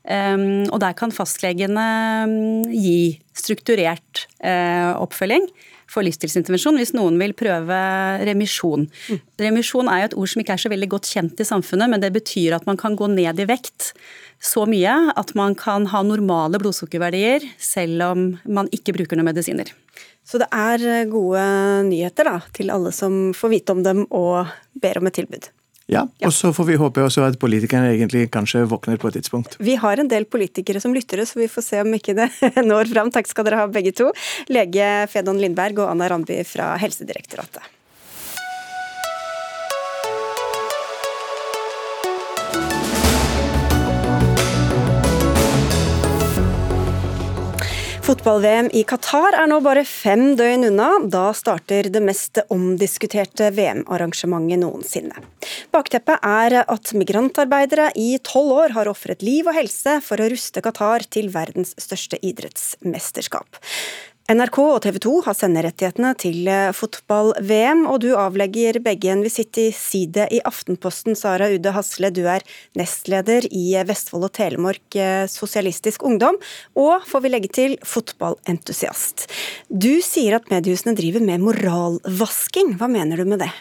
Um, 0.01 0.45
og 0.73 0.79
der 0.81 0.95
kan 0.97 1.13
fastlegene 1.13 1.85
gi 2.73 3.19
strukturert 3.37 4.25
uh, 4.41 4.97
oppfølging 4.97 5.45
for 5.91 6.05
livsstilsintervensjon 6.07 6.79
hvis 6.79 6.93
noen 6.95 7.19
vil 7.21 7.35
prøve 7.37 7.77
remisjon. 8.25 8.87
Mm. 8.87 9.21
Remisjon 9.45 9.91
er 9.91 10.01
jo 10.01 10.09
et 10.09 10.17
ord 10.23 10.31
som 10.31 10.43
ikke 10.43 10.55
er 10.55 10.63
så 10.63 10.71
veldig 10.71 10.89
godt 10.93 11.09
kjent 11.11 11.43
i 11.43 11.47
samfunnet, 11.47 11.91
men 11.91 12.03
det 12.03 12.13
betyr 12.15 12.57
at 12.57 12.67
man 12.69 12.79
kan 12.79 12.95
gå 12.97 13.11
ned 13.11 13.41
i 13.43 13.47
vekt 13.49 13.91
så 14.41 14.65
mye 14.69 14.95
at 15.13 15.35
man 15.37 15.53
kan 15.59 15.85
ha 15.91 16.01
normale 16.05 16.59
blodsukkerverdier 16.61 17.45
selv 17.61 18.07
om 18.07 18.25
man 18.49 18.71
ikke 18.73 18.95
bruker 18.97 19.19
noen 19.19 19.29
medisiner. 19.29 19.69
Så 20.27 20.41
det 20.41 20.49
er 20.53 20.83
eh, 20.87 21.07
gode 21.09 21.41
nyheter 21.89 22.29
da, 22.29 22.37
til 22.55 22.71
alle 22.73 22.93
som 22.95 23.31
får 23.37 23.55
vite 23.55 23.75
om 23.75 23.81
dem 23.85 24.05
og 24.09 24.51
ber 24.81 25.01
om 25.01 25.09
et 25.09 25.17
tilbud. 25.19 25.49
Ja, 25.91 26.05
og 26.23 26.31
så 26.31 26.53
får 26.55 26.67
vi 26.69 26.77
håpe 26.79 27.03
også 27.03 27.25
at 27.25 27.35
politikerne 27.41 27.89
egentlig 27.91 28.29
kanskje 28.31 28.63
våkner 28.69 28.99
på 29.01 29.09
et 29.09 29.17
tidspunkt. 29.19 29.57
Vi 29.59 29.75
har 29.81 29.99
en 29.99 30.07
del 30.11 30.23
politikere 30.23 30.79
som 30.79 30.95
lyttere, 30.95 31.25
så 31.27 31.41
vi 31.41 31.49
får 31.51 31.65
se 31.65 31.81
om 31.83 31.97
ikke 31.97 32.15
det 32.15 32.29
når 32.69 32.93
fram. 32.93 33.11
Takk 33.11 33.27
skal 33.27 33.49
dere 33.49 33.65
ha 33.65 33.67
begge 33.67 33.91
to. 33.97 34.07
Lege 34.47 34.87
Fedon 35.11 35.41
Lindberg 35.41 35.83
og 35.83 35.91
Anna 35.91 36.07
Randby 36.13 36.39
fra 36.47 36.73
Helsedirektoratet. 36.79 37.80
Fotball-VM 48.01 48.71
i 48.73 48.81
Qatar 48.81 49.35
er 49.37 49.45
nå 49.45 49.59
bare 49.61 49.83
fem 49.85 50.31
døgn 50.33 50.65
unna. 50.71 50.87
Da 51.05 51.27
starter 51.37 51.85
det 51.93 52.01
mest 52.01 52.39
omdiskuterte 52.49 53.51
VM-arrangementet 53.53 54.57
noensinne. 54.63 55.21
Bakteppet 55.69 56.25
er 56.25 56.55
at 56.63 56.93
migrantarbeidere 56.97 57.91
i 58.01 58.15
tolv 58.25 58.55
år 58.63 58.73
har 58.79 58.89
ofret 58.89 59.21
liv 59.21 59.45
og 59.45 59.53
helse 59.59 59.99
for 60.01 60.17
å 60.17 60.31
ruste 60.33 60.65
Qatar 60.65 61.05
til 61.13 61.29
verdens 61.29 61.75
største 61.77 62.17
idrettsmesterskap. 62.25 63.61
NRK 64.31 64.57
og 64.63 64.77
TV 64.85 64.97
2 65.03 65.11
har 65.25 65.35
senderettighetene 65.35 66.11
til 66.21 66.45
eh, 66.47 66.69
fotball-VM, 66.75 67.81
og 67.91 67.97
du 68.03 68.11
avlegger 68.15 68.79
begge 68.83 69.09
en 69.11 69.23
visitt 69.25 69.57
i 69.59 69.65
side 69.75 70.27
i 70.31 70.39
Aftenposten. 70.47 71.17
Sara 71.19 71.49
Ude 71.51 71.73
Hasle, 71.75 72.13
du 72.15 72.21
er 72.31 72.45
nestleder 72.79 73.47
i 73.51 73.65
Vestfold 73.87 74.29
og 74.29 74.33
Telemark 74.37 74.95
eh, 74.95 75.25
Sosialistisk 75.31 76.05
Ungdom, 76.07 76.39
og 76.79 77.03
får 77.09 77.25
vi 77.25 77.33
legge 77.33 77.51
til 77.51 77.75
fotballentusiast. 77.83 79.27
Du 79.67 79.97
sier 80.05 80.39
at 80.39 80.47
mediehusene 80.53 80.95
driver 80.95 81.27
med 81.27 81.43
moralvasking. 81.49 82.77
Hva 82.79 82.87
mener 82.91 83.19
du 83.19 83.27
med 83.33 83.43
det? 83.43 83.51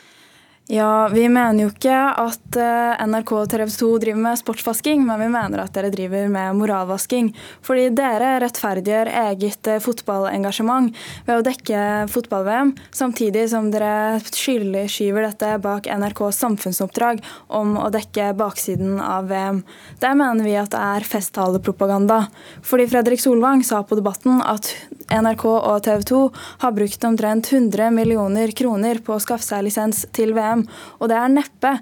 Ja, 0.70 1.08
Vi 1.10 1.24
mener 1.26 1.64
jo 1.64 1.68
ikke 1.72 1.94
at 2.22 2.54
eh, 2.54 3.00
NRK 3.02 3.30
og 3.34 3.48
TV 3.50 3.72
2 3.74 3.86
driver 4.04 4.20
med 4.22 4.38
sportsvasking, 4.38 5.00
men 5.02 5.18
vi 5.18 5.26
mener 5.32 5.64
at 5.64 5.72
dere 5.74 5.88
driver 5.90 6.28
med 6.30 6.60
moralvasking. 6.60 7.32
Fordi 7.66 7.88
dere 7.98 8.36
rettferdiggjør 8.44 9.10
eget 9.24 9.66
eh, 9.66 9.80
fotballengasjement 9.82 10.94
ved 11.26 11.32
å 11.34 11.42
dekke 11.48 11.80
fotball-VM, 12.14 12.70
samtidig 12.94 13.48
som 13.50 13.72
dere 13.74 14.20
skyver 14.30 15.26
dette 15.26 15.56
bak 15.64 15.90
NRKs 15.90 16.38
samfunnsoppdrag 16.44 17.18
om 17.50 17.74
å 17.74 17.90
dekke 17.90 18.28
baksiden 18.38 19.02
av 19.02 19.26
VM. 19.32 19.64
Der 19.98 20.14
mener 20.22 20.46
vi 20.46 20.54
at 20.54 20.70
det 20.70 20.84
er 20.92 21.08
festtalepropaganda. 21.16 22.20
Fordi 22.62 22.86
Fredrik 22.94 23.26
Solvang 23.26 23.66
sa 23.66 23.82
på 23.82 23.98
Debatten 23.98 24.38
at 24.38 24.70
NRK 25.10 25.48
og 25.50 25.82
TV 25.82 26.06
2 26.14 26.22
har 26.62 26.78
brukt 26.78 27.10
omtrent 27.10 27.50
100 27.50 27.90
millioner 27.90 28.54
kroner 28.54 29.02
på 29.02 29.18
å 29.18 29.22
skaffe 29.26 29.48
seg 29.50 29.66
lisens 29.66 30.06
til 30.14 30.36
VM 30.38 30.59
dem. 30.60 30.68
Og 31.00 31.10
det 31.10 31.18
er 31.18 31.32
neppe 31.32 31.74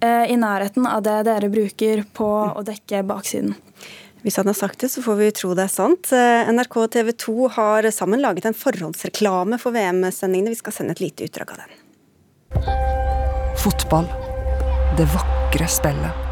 eh, 0.00 0.26
i 0.32 0.36
nærheten 0.38 0.86
av 0.90 1.02
det 1.06 1.22
dere 1.28 1.50
bruker 1.52 2.04
på 2.16 2.28
å 2.52 2.66
dekke 2.66 3.04
baksiden. 3.08 3.56
Hvis 4.22 4.36
han 4.36 4.50
har 4.50 4.56
sagt 4.58 4.80
det, 4.82 4.90
så 4.90 5.02
får 5.02 5.18
vi 5.20 5.30
tro 5.32 5.54
det 5.54 5.68
er 5.68 5.72
sant. 5.72 6.10
Eh, 6.12 6.50
NRK 6.50 6.78
og 6.82 6.90
TV 6.94 7.12
2 7.14 7.50
har 7.54 7.90
sammen 7.94 8.22
laget 8.22 8.48
en 8.50 8.56
forhåndsreklame 8.56 9.60
for 9.62 9.76
VM-sendingene. 9.76 10.52
Vi 10.52 10.58
skal 10.58 10.74
sende 10.74 10.96
et 10.96 11.04
lite 11.04 11.28
utdrag 11.28 11.54
av 11.54 11.62
den. 11.62 11.76
Fotball. 13.62 14.10
Det 14.98 15.06
vakre 15.14 15.68
spillet. 15.70 16.26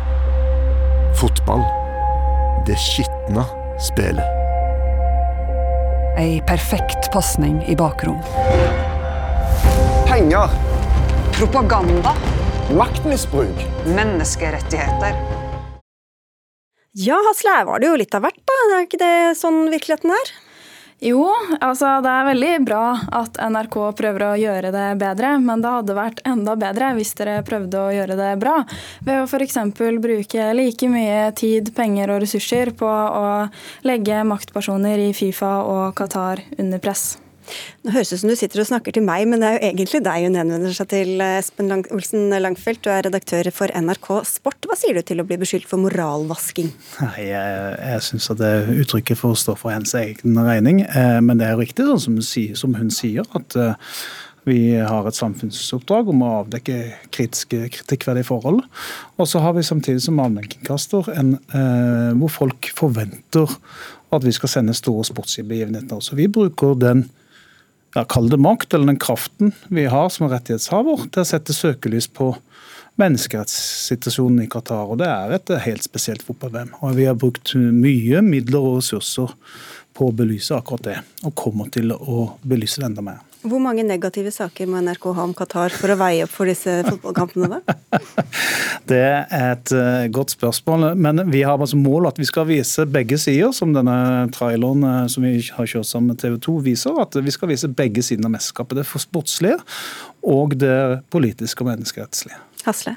Fotball. 1.20 1.62
Det 2.66 2.76
skitne 2.80 3.46
spillet. 3.80 4.42
Ei 6.16 6.40
perfekt 6.48 7.10
pasning 7.12 7.60
i 7.68 7.76
bakrom. 7.76 8.18
Penger 10.08 10.48
Propaganda. 11.36 12.14
Maktmisbruk. 12.78 13.56
Menneskerettigheter. 13.96 15.14
Ja, 16.92 17.18
Hasle, 17.28 17.50
her 17.50 17.66
var 17.68 17.80
det 17.80 17.90
jo 17.90 17.98
litt 18.00 18.14
av 18.16 18.22
hvert, 18.24 18.38
da. 18.40 18.54
Er 18.72 18.86
ikke 18.86 19.00
det 19.02 19.34
sånn 19.36 19.66
virkeligheten 19.68 20.14
er? 20.16 20.30
Jo, 21.04 21.26
altså 21.60 21.98
det 22.00 22.08
er 22.08 22.28
veldig 22.30 22.52
bra 22.64 22.84
at 23.18 23.36
NRK 23.36 23.76
prøver 23.98 24.24
å 24.30 24.30
gjøre 24.40 24.70
det 24.72 24.86
bedre, 25.02 25.34
men 25.44 25.60
det 25.60 25.74
hadde 25.74 25.98
vært 25.98 26.24
enda 26.24 26.56
bedre 26.56 26.94
hvis 26.96 27.12
dere 27.20 27.36
prøvde 27.44 27.84
å 27.84 27.92
gjøre 27.98 28.16
det 28.16 28.30
bra. 28.40 28.56
Ved 29.04 29.20
å 29.20 29.28
f.eks. 29.28 29.60
bruke 29.76 30.48
like 30.56 30.88
mye 30.88 31.20
tid, 31.36 31.74
penger 31.76 32.16
og 32.16 32.24
ressurser 32.24 32.72
på 32.80 32.88
å 32.88 33.28
legge 33.84 34.24
maktpersoner 34.24 35.04
i 35.04 35.12
Fifa 35.12 35.58
og 35.68 35.92
Qatar 36.00 36.46
under 36.56 36.80
press. 36.80 37.18
Nå 37.84 37.94
høres 37.94 38.12
ut 38.12 38.20
som 38.22 38.30
du 38.32 38.36
sitter 38.38 38.62
og 38.62 38.68
snakker 38.68 38.96
til 38.96 39.04
meg, 39.06 39.26
men 39.30 39.42
det 39.42 39.48
er 39.48 39.56
jo 39.56 39.70
egentlig 39.70 40.02
deg 40.06 40.26
hun 40.26 40.38
henvender 40.40 40.74
seg 40.76 40.90
til, 40.92 41.14
eh, 41.22 41.38
Espen 41.40 41.70
Lang 41.72 41.86
Olsen 41.94 42.28
Langfeldt. 42.42 42.82
Du 42.86 42.90
er 42.92 43.06
redaktør 43.06 43.50
for 43.54 43.72
NRK 43.72 44.10
Sport. 44.28 44.66
Hva 44.66 44.78
sier 44.78 44.98
du 44.98 45.02
til 45.06 45.22
å 45.22 45.26
bli 45.28 45.38
beskyldt 45.40 45.68
for 45.70 45.82
moralvasking? 45.82 46.72
Nei, 47.00 47.30
Jeg, 47.30 47.78
jeg 47.80 48.04
syns 48.10 48.30
at 48.34 48.42
det 48.42 48.52
uttrykket 48.82 49.20
får 49.22 49.34
stå 49.42 49.56
for 49.58 49.74
hennes 49.74 49.94
egen 49.98 50.38
regning. 50.46 50.84
Eh, 50.86 51.18
men 51.20 51.38
det 51.40 51.48
er 51.48 51.56
jo 51.56 51.64
riktig, 51.64 51.88
hun 51.88 52.02
som, 52.02 52.20
som 52.22 52.78
hun 52.78 52.94
sier, 52.94 53.26
at 53.38 53.58
eh, 53.60 53.74
vi 54.46 54.76
har 54.78 55.06
et 55.08 55.16
samfunnsoppdrag 55.18 56.06
om 56.12 56.20
å 56.22 56.32
avdekke 56.44 56.76
kritiske, 57.14 57.64
kritikkverdige 57.74 58.28
forhold. 58.28 58.60
Og 59.18 59.26
så 59.26 59.42
har 59.42 59.56
vi 59.56 59.64
samtidig 59.66 60.04
som 60.04 60.20
allmennkringkaster 60.22 61.10
en 61.18 61.32
eh, 61.50 62.12
hvor 62.20 62.30
folk 62.30 62.68
forventer 62.78 63.56
at 64.14 64.22
vi 64.22 64.34
skal 64.36 64.52
sende 64.52 64.76
store 64.78 65.02
sportsbegivenheter. 65.08 65.98
Så 65.98 66.14
vi 66.14 66.28
bruker 66.30 66.78
den 66.78 67.08
ja, 67.96 68.04
kall 68.04 68.28
det 68.28 68.38
makt, 68.42 68.74
eller 68.74 68.92
den 68.92 69.00
kraften 69.00 69.54
vi 69.72 69.86
har 69.90 70.10
som 70.12 70.28
rettighetshaver, 70.28 71.08
til 71.08 71.22
å 71.22 71.28
sette 71.28 71.56
søkelys 71.56 72.08
på 72.12 72.34
menneskerettssituasjonen 73.00 74.44
i 74.44 74.50
Qatar. 74.52 74.92
og 74.92 75.00
Det 75.00 75.08
er 75.08 75.36
et 75.36 75.52
helt 75.66 75.84
spesielt 75.84 76.24
fotball-VM. 76.24 76.74
Og 76.82 76.96
Vi 76.96 77.08
har 77.08 77.16
brukt 77.16 77.54
mye 77.54 78.22
midler 78.24 78.60
og 78.60 78.78
ressurser 78.80 79.32
på 79.96 80.10
å 80.10 80.16
belyse 80.16 80.56
akkurat 80.56 80.84
det, 80.84 80.98
og 81.24 81.34
kommer 81.34 81.72
til 81.72 81.92
å 81.92 82.36
belyse 82.44 82.80
det 82.80 82.90
enda 82.90 83.04
mer. 83.04 83.24
Hvor 83.46 83.62
mange 83.62 83.84
negative 83.86 84.32
saker 84.34 84.68
må 84.70 84.80
NRK 84.82 85.06
ha 85.14 85.24
om 85.26 85.34
Qatar 85.36 85.74
for 85.74 85.92
å 85.92 85.98
veie 86.00 86.24
opp 86.26 86.32
for 86.34 86.50
disse 86.50 86.80
fotballkampene, 86.86 87.60
da? 87.60 87.76
Det 88.90 89.00
er 89.02 89.32
et 89.34 89.72
uh, 89.74 90.04
godt 90.14 90.34
spørsmål, 90.36 90.92
men 90.98 91.24
vi 91.32 91.42
har 91.46 91.58
altså 91.58 91.78
mål 91.78 92.10
at 92.10 92.20
vi 92.20 92.26
skal 92.28 92.46
vise 92.50 92.86
begge 92.90 93.18
sider, 93.18 93.50
som 93.56 93.74
denne 93.74 93.96
traileren 94.34 94.84
uh, 94.86 95.00
som 95.10 95.26
vi 95.26 95.40
har 95.56 95.70
kjørt 95.70 95.90
sammen 95.90 96.14
med 96.14 96.22
TV 96.22 96.38
2 96.42 96.58
viser. 96.66 97.00
At 97.02 97.18
vi 97.18 97.34
skal 97.34 97.50
vise 97.50 97.70
begge 97.70 98.04
sider 98.06 98.28
av 98.28 98.36
mesterskapet. 98.36 98.78
Det 98.78 98.86
for 98.86 99.02
sportslige 99.02 99.58
og 100.26 100.58
det 100.58 101.02
politiske 101.14 101.62
og 101.62 101.72
menneskerettslige. 101.72 102.38
Hasle? 102.66 102.96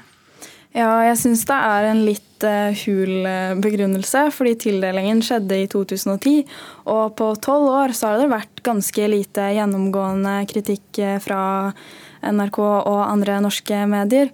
Ja, 0.76 1.00
jeg 1.02 1.16
syns 1.18 1.42
det 1.48 1.56
er 1.56 1.88
en 1.88 2.02
litt 2.06 2.44
uh, 2.46 2.70
hul 2.84 3.26
begrunnelse, 3.62 4.28
fordi 4.34 4.54
tildelingen 4.68 5.22
skjedde 5.26 5.58
i 5.64 5.68
2010. 5.70 6.44
Og 6.92 7.16
på 7.18 7.32
tolv 7.42 7.72
år 7.74 7.94
så 7.96 8.12
har 8.12 8.22
det 8.22 8.30
vært 8.30 8.62
ganske 8.66 9.08
lite 9.10 9.50
gjennomgående 9.56 10.36
kritikk 10.50 11.02
fra 11.24 11.42
NRK 12.22 12.60
og 12.62 13.00
andre 13.08 13.40
norske 13.42 13.82
medier. 13.90 14.30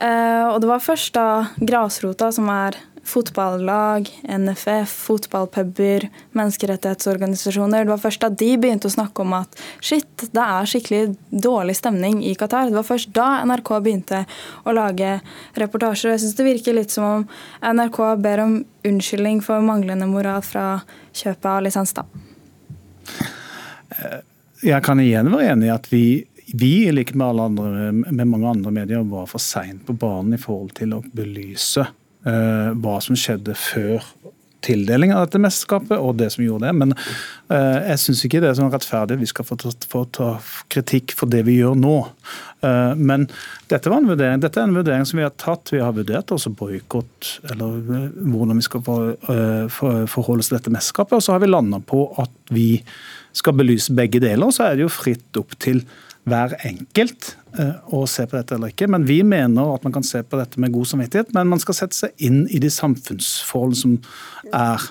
Uh, 0.00 0.56
og 0.56 0.62
det 0.62 0.70
var 0.70 0.82
først 0.82 1.14
da 1.14 1.26
grasrota, 1.60 2.30
som 2.32 2.48
er 2.50 2.78
fotballag, 3.10 4.08
NFF, 4.38 4.92
fotballpuber, 5.08 6.06
menneskerettighetsorganisasjoner. 6.38 7.84
Det 7.84 7.92
var 7.92 8.02
først 8.02 8.22
da 8.22 8.30
de 8.30 8.50
begynte 8.60 8.88
å 8.90 8.94
snakke 8.94 9.24
om 9.24 9.34
at 9.40 9.58
shit, 9.82 10.26
det 10.30 10.44
er 10.44 10.70
skikkelig 10.70 11.02
dårlig 11.30 11.76
stemning 11.80 12.22
i 12.26 12.36
Qatar. 12.38 12.70
Det 12.70 12.78
var 12.78 12.86
først 12.86 13.12
da 13.16 13.28
NRK 13.48 13.72
begynte 13.82 14.22
å 14.64 14.74
lage 14.76 15.18
reportasjer. 15.58 16.14
Jeg 16.14 16.24
syns 16.24 16.38
det 16.38 16.48
virker 16.48 16.78
litt 16.78 16.94
som 16.94 17.08
om 17.08 17.28
NRK 17.60 18.00
ber 18.22 18.44
om 18.46 18.56
unnskyldning 18.86 19.42
for 19.44 19.62
manglende 19.64 20.08
moral 20.10 20.44
fra 20.46 20.66
kjøpet 21.12 21.50
av 21.50 21.62
lisens, 21.66 21.94
da. 21.98 22.06
Jeg 24.60 24.84
kan 24.84 25.00
igjen 25.02 25.32
være 25.32 25.54
enig 25.54 25.70
i 25.70 25.74
at 25.74 25.88
vi 25.90 26.04
vi, 26.52 26.88
i 26.88 26.92
likhet 26.92 27.14
med, 27.14 27.54
med 28.10 28.26
mange 28.26 28.48
andre 28.48 28.72
medier, 28.74 29.04
var 29.06 29.28
for 29.30 29.38
seint 29.38 29.84
på 29.86 29.94
banen 29.94 30.34
i 30.34 30.40
forhold 30.40 30.72
til 30.80 30.96
å 30.96 31.02
belyse 31.14 31.84
hva 32.24 32.98
som 33.00 33.16
skjedde 33.16 33.54
før 33.56 34.04
tildeling 34.64 35.12
av 35.14 35.26
dette 35.26 35.40
mesterskapet, 35.40 35.96
og 35.96 36.18
det 36.20 36.30
som 36.34 36.44
gjorde 36.44 36.68
det. 36.68 36.74
Men 36.76 36.94
uh, 36.94 37.78
jeg 37.90 38.00
syns 38.02 38.24
ikke 38.26 38.42
det 38.42 38.50
er 38.50 38.58
sånn 38.58 38.72
rettferdig. 38.72 39.20
Vi 39.22 39.30
skal 39.30 39.46
få 39.48 39.56
ta, 39.60 39.72
få 39.92 40.04
ta, 40.16 40.30
kritikk 40.72 41.14
for 41.16 41.30
det 41.32 41.42
vi 41.48 41.58
gjør 41.60 41.78
nå. 41.78 41.96
Uh, 42.64 42.92
men 42.96 43.26
dette, 43.70 43.88
var 43.88 44.00
en 44.00 44.10
vurdering, 44.10 44.42
dette 44.42 44.60
er 44.60 44.68
en 44.68 44.76
vurdering 44.76 45.06
som 45.08 45.20
vi 45.20 45.26
har 45.26 45.34
tatt. 45.40 45.72
Vi 45.72 45.82
har 45.82 45.96
vurdert 45.96 46.34
også 46.34 46.52
boikott, 46.56 47.32
eller 47.52 47.80
uh, 47.88 48.04
hvordan 48.34 48.60
vi 48.60 48.68
skal 48.68 48.84
for, 48.84 50.04
forholde 50.10 50.44
oss 50.44 50.52
til 50.52 50.60
dette 50.60 50.74
mesterskapet. 50.74 51.16
Og 51.18 51.24
så 51.24 51.36
har 51.36 51.44
vi 51.44 51.50
landa 51.50 51.80
på 51.80 52.04
at 52.20 52.54
vi 52.54 52.70
skal 53.36 53.56
belyse 53.56 53.94
begge 53.96 54.22
deler. 54.22 54.48
Og 54.48 54.56
så 54.56 54.68
er 54.68 54.76
det 54.76 54.88
jo 54.88 54.92
fritt 54.92 55.40
opp 55.40 55.56
til 55.62 55.84
hver 56.28 56.52
enkelt 56.68 57.32
å 57.90 58.04
se 58.10 58.26
på 58.28 58.36
dette 58.36 58.54
eller 58.56 58.74
ikke. 58.74 58.88
Men 58.92 59.06
vi 59.08 59.22
mener 59.26 59.74
at 59.74 59.86
man 59.86 59.94
kan 59.94 60.04
se 60.06 60.22
på 60.22 60.38
dette 60.40 60.60
med 60.60 60.74
god 60.74 60.90
samvittighet, 60.92 61.32
men 61.36 61.48
man 61.50 61.62
skal 61.62 61.78
sette 61.78 61.96
seg 61.96 62.26
inn 62.28 62.44
i 62.50 62.60
de 62.62 62.70
samfunnsforholdene 62.70 63.80
som 63.80 63.96
er. 64.52 64.86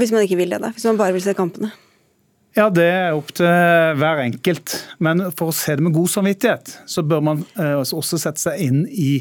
Hvis 0.00 0.14
man 0.14 0.24
ikke 0.26 0.40
vil 0.40 0.52
det, 0.54 0.62
da? 0.62 0.72
Hvis 0.74 0.88
man 0.88 0.98
bare 1.00 1.14
vil 1.16 1.24
se 1.24 1.36
kampene? 1.38 1.72
Ja, 2.56 2.66
det 2.74 2.82
er 2.82 3.14
opp 3.14 3.28
til 3.38 3.46
hver 3.46 4.24
enkelt. 4.24 4.74
Men 4.98 5.22
for 5.38 5.52
å 5.52 5.54
se 5.54 5.76
det 5.78 5.84
med 5.86 5.94
god 5.94 6.10
samvittighet, 6.10 6.72
så 6.90 7.04
bør 7.06 7.22
man 7.28 7.44
også 7.54 8.18
sette 8.18 8.42
seg 8.42 8.62
inn 8.64 8.82
i 8.90 9.12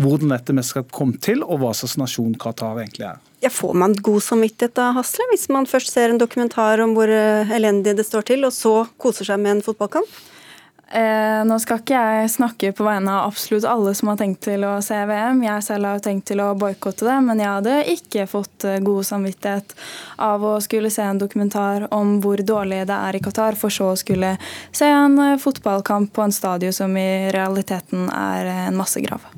hvordan 0.00 0.30
dette 0.32 0.54
mesterskapet 0.56 0.94
kom 0.96 1.10
til, 1.20 1.42
og 1.44 1.60
hva 1.60 1.74
slags 1.76 1.98
nasjon 2.00 2.36
Qatar 2.40 2.78
egentlig 2.80 3.04
er. 3.10 3.18
Ja, 3.42 3.50
Får 3.52 3.74
man 3.76 3.96
god 4.00 4.22
samvittighet 4.24 4.76
da, 4.78 4.92
Hasle, 4.96 5.26
hvis 5.32 5.48
man 5.52 5.66
først 5.68 5.92
ser 5.92 6.12
en 6.12 6.20
dokumentar 6.20 6.80
om 6.84 6.94
hvor 6.96 7.10
elendig 7.10 7.96
det 7.98 8.06
står 8.06 8.30
til, 8.30 8.46
og 8.48 8.54
så 8.54 8.74
koser 9.00 9.28
seg 9.28 9.42
med 9.42 9.58
en 9.58 9.64
fotballkamp? 9.66 10.20
Eh, 10.90 11.40
nå 11.46 11.54
skal 11.62 11.78
ikke 11.78 11.98
jeg 12.02 12.30
snakke 12.32 12.72
på 12.74 12.82
vegne 12.82 13.12
av 13.14 13.28
absolutt 13.28 13.66
alle 13.68 13.92
som 13.94 14.10
har 14.10 14.16
tenkt 14.18 14.40
til 14.42 14.64
å 14.66 14.72
se 14.82 14.98
VM. 15.06 15.44
Jeg 15.46 15.62
selv 15.62 15.86
har 15.86 16.02
tenkt 16.02 16.26
til 16.32 16.42
å 16.42 16.48
boikotte 16.58 17.06
det, 17.06 17.18
men 17.28 17.38
jeg 17.38 17.46
hadde 17.46 17.76
ikke 17.92 18.26
fått 18.30 18.66
eh, 18.66 18.80
god 18.82 19.06
samvittighet 19.06 19.76
av 20.26 20.42
å 20.42 20.56
skulle 20.64 20.90
se 20.90 21.06
en 21.06 21.22
dokumentar 21.22 21.86
om 21.94 22.16
hvor 22.24 22.42
dårlig 22.42 22.82
det 22.90 22.96
er 22.96 23.18
i 23.18 23.22
Qatar, 23.22 23.58
for 23.60 23.70
så 23.70 23.92
å 23.92 24.00
skulle 24.00 24.34
se 24.74 24.90
en 24.90 25.14
eh, 25.22 25.38
fotballkamp 25.38 26.10
på 26.16 26.26
en 26.26 26.34
stadion 26.34 26.74
som 26.74 26.98
i 26.98 27.30
realiteten 27.30 28.10
er 28.10 28.50
en 28.56 28.80
massegrav. 28.80 29.30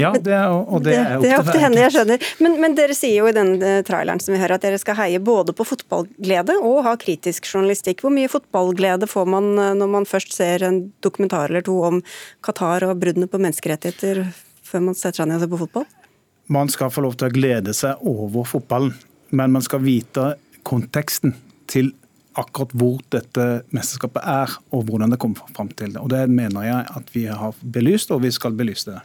Ja, 0.00 0.10
det, 0.16 0.38
og 0.48 0.82
det, 0.84 0.96
det, 0.96 1.20
det 1.24 1.30
er 1.30 1.42
opp 1.42 1.50
til 1.50 1.62
henne, 1.62 1.80
jeg 1.84 1.94
skjønner. 1.94 2.28
Men, 2.44 2.56
men, 2.62 2.76
dere 2.78 2.96
sier 2.96 3.20
jo 3.20 3.28
i 3.30 3.34
den 3.36 3.52
traileren 3.86 4.22
som 4.22 4.34
vi 4.34 4.40
hører 4.40 4.56
at 4.56 4.64
dere 4.64 4.80
skal 4.80 4.98
heie 4.98 5.20
både 5.22 5.54
på 5.56 5.66
fotballglede 5.68 6.56
og 6.58 6.82
ha 6.86 6.96
kritisk 7.00 7.48
journalistikk. 7.50 8.04
Hvor 8.04 8.14
mye 8.14 8.30
fotballglede 8.32 9.08
får 9.10 9.30
man 9.30 9.52
eh, 9.58 9.72
når 9.78 9.92
man 9.98 10.08
først 10.08 10.34
ser 10.36 10.64
en 10.66 10.82
dokumentar 11.04 11.50
eller 11.50 11.64
to 11.66 11.76
om 11.86 12.02
Qatar 12.46 12.88
og 12.88 12.98
bruddene 13.02 13.30
på 13.30 13.40
menneskerettigheter, 13.42 14.24
før 14.66 14.86
man 14.90 14.98
setter 14.98 15.22
seg 15.22 15.30
ned 15.30 15.40
og 15.40 15.46
ser 15.46 15.54
på 15.54 15.62
fotball? 15.64 15.88
Man 16.50 16.70
skal 16.72 16.90
få 16.90 17.04
lov 17.04 17.16
til 17.18 17.30
å 17.30 17.34
glede 17.34 17.74
seg 17.76 18.00
over 18.06 18.46
fotballen, 18.48 18.94
men 19.30 19.54
man 19.54 19.62
skal 19.62 19.84
vite 19.84 20.32
konteksten 20.66 21.36
til 21.70 21.92
akkurat 22.38 22.72
hvor 22.78 22.98
dette 23.12 23.46
mesterskapet 23.74 24.22
er, 24.26 24.52
og 24.74 24.86
hvordan 24.88 25.12
det 25.12 25.18
kommer 25.22 25.50
fram 25.54 25.70
til 25.74 25.94
det. 25.94 26.02
Og 26.02 26.10
Det 26.10 26.24
mener 26.30 26.66
jeg 26.66 26.86
at 26.96 27.14
vi 27.14 27.24
har 27.26 27.54
belyst, 27.62 28.10
og 28.14 28.22
vi 28.24 28.30
skal 28.34 28.54
belyse 28.56 28.90
det. 28.90 29.00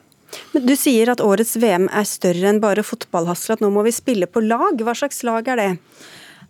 Men 0.53 0.65
Du 0.65 0.75
sier 0.79 1.11
at 1.11 1.23
årets 1.23 1.55
VM 1.61 1.89
er 1.91 2.07
større 2.09 2.51
enn 2.51 2.61
bare 2.63 2.85
fotballhassel, 2.85 3.55
at 3.55 3.63
nå 3.63 3.71
må 3.73 3.85
vi 3.87 3.95
spille 3.95 4.27
på 4.27 4.43
lag. 4.45 4.79
Hva 4.81 4.95
slags 4.97 5.23
lag 5.27 5.47
er 5.51 5.61
det? 5.61 5.71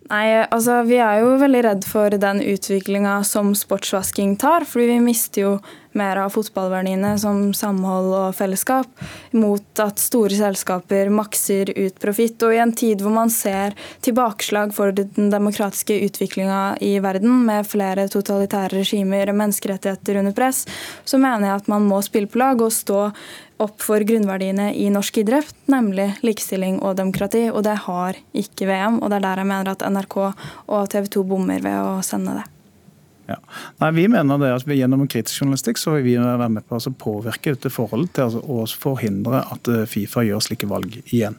Nei, 0.06 0.26
altså 0.44 0.82
Vi 0.86 1.00
er 1.02 1.24
jo 1.24 1.34
veldig 1.40 1.62
redd 1.66 1.86
for 1.88 2.14
den 2.14 2.42
utviklinga 2.44 3.18
som 3.26 3.54
sportsvasking 3.58 4.36
tar. 4.38 4.64
fordi 4.64 4.86
vi 4.92 5.00
mister 5.00 5.42
jo 5.42 5.52
mer 5.96 6.20
av 6.22 6.34
fotballverdiene 6.34 7.14
som 7.20 7.50
samhold 7.56 8.12
og 8.14 8.36
fellesskap, 8.36 8.88
mot 9.36 9.82
at 9.82 10.00
store 10.02 10.36
selskaper 10.36 11.10
makser 11.12 11.72
ut 11.76 11.98
profitt. 12.02 12.40
Og 12.46 12.54
i 12.54 12.60
en 12.62 12.74
tid 12.76 13.02
hvor 13.04 13.14
man 13.14 13.32
ser 13.32 13.76
tilbakeslag 14.06 14.74
for 14.76 14.94
den 14.96 15.30
demokratiske 15.32 15.98
utviklinga 16.08 16.76
i 16.84 16.96
verden, 17.04 17.44
med 17.46 17.66
flere 17.68 18.06
totalitære 18.12 18.80
regimer 18.80 19.30
og 19.30 19.40
menneskerettigheter 19.40 20.20
under 20.22 20.36
press, 20.36 20.64
så 21.04 21.20
mener 21.20 21.48
jeg 21.48 21.62
at 21.62 21.72
man 21.72 21.86
må 21.88 22.00
spille 22.04 22.30
på 22.30 22.40
lag 22.42 22.62
og 22.62 22.74
stå 22.74 23.10
opp 23.62 23.80
for 23.80 24.04
grunnverdiene 24.04 24.70
i 24.76 24.88
norsk 24.92 25.22
idrett, 25.22 25.54
nemlig 25.72 26.10
likestilling 26.26 26.80
og 26.84 26.98
demokrati. 27.00 27.46
Og 27.52 27.64
det 27.66 27.78
har 27.86 28.18
ikke 28.36 28.68
VM, 28.68 29.00
og 29.00 29.10
det 29.10 29.20
er 29.20 29.28
der 29.30 29.42
jeg 29.42 29.52
mener 29.52 29.72
at 29.72 29.86
NRK 29.86 30.18
og 30.26 30.92
TV 30.92 31.08
2 31.16 31.24
bommer 31.30 31.64
ved 31.64 31.80
å 31.80 31.96
sende 32.04 32.36
det. 32.40 32.50
Ja. 33.26 33.40
Nei, 33.82 33.90
Vi 33.96 34.06
mener 34.12 34.38
det 34.38 34.52
at 34.54 34.68
vi 34.68 34.78
gjennom 34.78 35.06
kritisk 35.10 35.42
journalistikk 35.42 35.80
så 35.82 35.96
vil 35.96 36.06
vi 36.06 36.14
være 36.20 36.50
med 36.58 36.66
på 36.68 36.78
å 36.78 36.94
påvirke 37.00 37.56
dette 37.56 37.72
forholdet 37.74 38.14
til 38.16 38.28
altså, 38.28 38.42
å 38.46 38.66
forhindre 38.86 39.42
at 39.54 39.72
eh, 39.72 39.84
Fifa 39.90 40.24
gjør 40.26 40.44
slike 40.46 40.70
valg 40.70 41.00
igjen. 41.04 41.38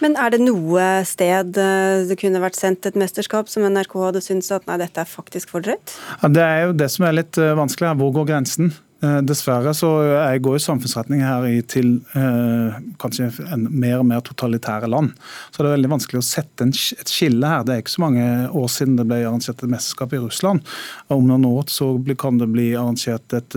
Men 0.00 0.16
er 0.16 0.32
det 0.32 0.40
noe 0.40 0.84
sted 1.08 1.58
eh, 1.60 2.02
det 2.08 2.16
kunne 2.20 2.40
vært 2.42 2.58
sendt 2.58 2.88
et 2.88 2.96
mesterskap 2.98 3.50
som 3.52 3.66
NRK 3.68 3.96
hadde 4.00 4.22
syntes 4.24 4.48
at 4.56 4.64
nei, 4.68 4.78
dette 4.80 5.02
er 5.02 5.08
faktisk 5.08 5.52
for 5.52 5.64
drøyt? 5.64 5.96
Ja, 6.22 6.32
det 6.32 6.46
er 6.46 6.62
jo 6.64 6.78
det 6.80 6.88
som 6.94 7.04
er 7.08 7.18
litt 7.20 7.40
eh, 7.40 7.56
vanskelig. 7.58 7.92
Hvor 8.00 8.14
går 8.16 8.30
grensen? 8.32 8.72
Dessverre 9.00 9.72
så 9.72 9.88
jeg 10.04 10.42
går 10.44 10.58
samfunnsretning 10.60 11.22
her 11.24 11.46
til 11.72 11.94
eh, 12.18 12.74
kanskje 13.00 13.30
mer 13.56 14.02
og 14.02 14.04
mer 14.10 14.20
totalitære 14.26 14.90
land. 14.92 15.14
Så 15.48 15.62
det 15.62 15.70
er 15.70 15.76
veldig 15.78 15.92
vanskelig 15.94 16.20
å 16.20 16.26
sette 16.26 16.66
en, 16.66 16.74
et 16.74 17.12
skille 17.12 17.48
her. 17.48 17.64
Det 17.64 17.74
er 17.74 17.80
ikke 17.80 17.94
så 17.94 18.04
mange 18.04 18.26
år 18.60 18.68
siden 18.68 18.98
det 18.98 19.08
ble 19.08 19.22
arrangert 19.24 19.64
et 19.64 19.72
mesterskap 19.72 20.12
i 20.12 20.20
Russland. 20.20 20.68
Og 21.08 21.16
om 21.16 21.32
noen 21.32 21.48
år 21.48 21.72
så 21.72 21.94
kan 22.20 22.42
det 22.42 22.50
bli 22.52 22.74
arrangert 22.74 23.36
et, 23.36 23.56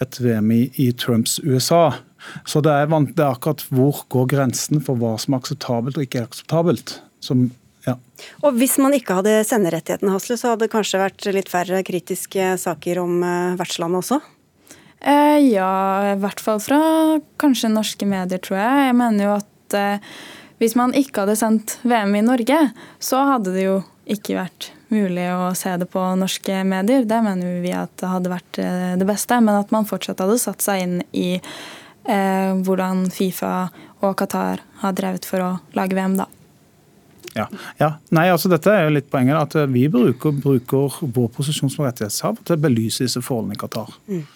et 0.00 0.20
VM 0.24 0.50
i, 0.56 0.62
i, 0.80 0.90
Trumps 0.96 1.36
USA. 1.44 1.84
Så 2.48 2.64
det 2.64 2.72
er, 2.72 2.88
det 2.88 3.20
er 3.20 3.34
akkurat 3.34 3.66
hvor 3.68 4.06
går 4.12 4.32
grensen 4.32 4.80
for 4.84 4.96
hva 5.00 5.16
som 5.20 5.36
er 5.36 5.44
akseptabelt 5.44 6.00
og 6.00 6.08
ikke 6.08 6.24
er 6.24 6.30
akseptabelt. 6.30 6.96
som 7.20 7.50
ja. 7.84 7.96
Og 8.44 8.56
Hvis 8.60 8.76
man 8.80 8.96
ikke 8.96 9.20
hadde 9.20 9.40
senderettighetene, 9.48 10.16
så 10.20 10.54
hadde 10.54 10.66
det 10.66 10.72
kanskje 10.72 11.00
vært 11.00 11.32
litt 11.36 11.52
færre 11.52 11.80
kritiske 11.84 12.54
saker 12.60 13.00
om 13.04 13.22
uh, 13.24 13.56
vertslandet 13.60 14.04
også? 14.04 14.20
Eh, 15.00 15.38
ja, 15.48 15.70
i 16.12 16.18
hvert 16.20 16.42
fall 16.44 16.60
fra 16.60 16.80
kanskje 17.40 17.72
norske 17.72 18.08
medier, 18.08 18.40
tror 18.42 18.60
jeg. 18.60 18.90
Jeg 18.90 18.98
mener 18.98 19.26
jo 19.26 19.36
at 19.38 19.76
eh, 19.78 20.10
hvis 20.60 20.76
man 20.76 20.92
ikke 20.96 21.24
hadde 21.24 21.38
sendt 21.40 21.78
VM 21.88 22.18
i 22.18 22.26
Norge, 22.26 22.58
så 23.00 23.24
hadde 23.32 23.54
det 23.54 23.64
jo 23.64 23.78
ikke 24.10 24.36
vært 24.36 24.72
mulig 24.90 25.24
å 25.32 25.52
se 25.56 25.72
det 25.80 25.86
på 25.88 26.02
norske 26.20 26.64
medier. 26.68 27.06
Det 27.08 27.20
mener 27.24 27.60
vi 27.64 27.72
at 27.72 27.92
det 28.02 28.10
hadde 28.10 28.32
vært 28.32 28.60
eh, 28.60 28.90
det 29.00 29.06
beste. 29.08 29.38
Men 29.40 29.62
at 29.62 29.72
man 29.72 29.88
fortsatt 29.88 30.20
hadde 30.20 30.36
satt 30.42 30.64
seg 30.64 30.84
inn 30.84 30.98
i 31.16 31.30
eh, 31.38 32.52
hvordan 32.60 33.06
Fifa 33.14 33.70
og 34.04 34.18
Qatar 34.20 34.60
har 34.82 34.98
drevet 34.98 35.28
for 35.28 35.46
å 35.46 35.50
lage 35.78 35.96
VM, 35.96 36.18
da. 36.20 36.28
Ja. 37.36 37.46
ja. 37.78 37.94
Nei, 38.10 38.26
altså 38.32 38.50
Dette 38.50 38.72
er 38.74 38.88
jo 38.88 38.96
litt 38.98 39.08
poenget. 39.12 39.38
At 39.38 39.72
vi 39.72 39.86
bruker, 39.92 40.34
bruker 40.34 41.00
vår 41.00 41.32
posisjon 41.38 41.72
som 41.72 41.86
rettighetshaver 41.86 42.44
til 42.44 42.58
å 42.58 42.62
belyse 42.66 43.06
disse 43.06 43.22
forholdene 43.24 43.56
i 43.56 43.62
Qatar. 43.64 43.96
Mm. 44.10 44.26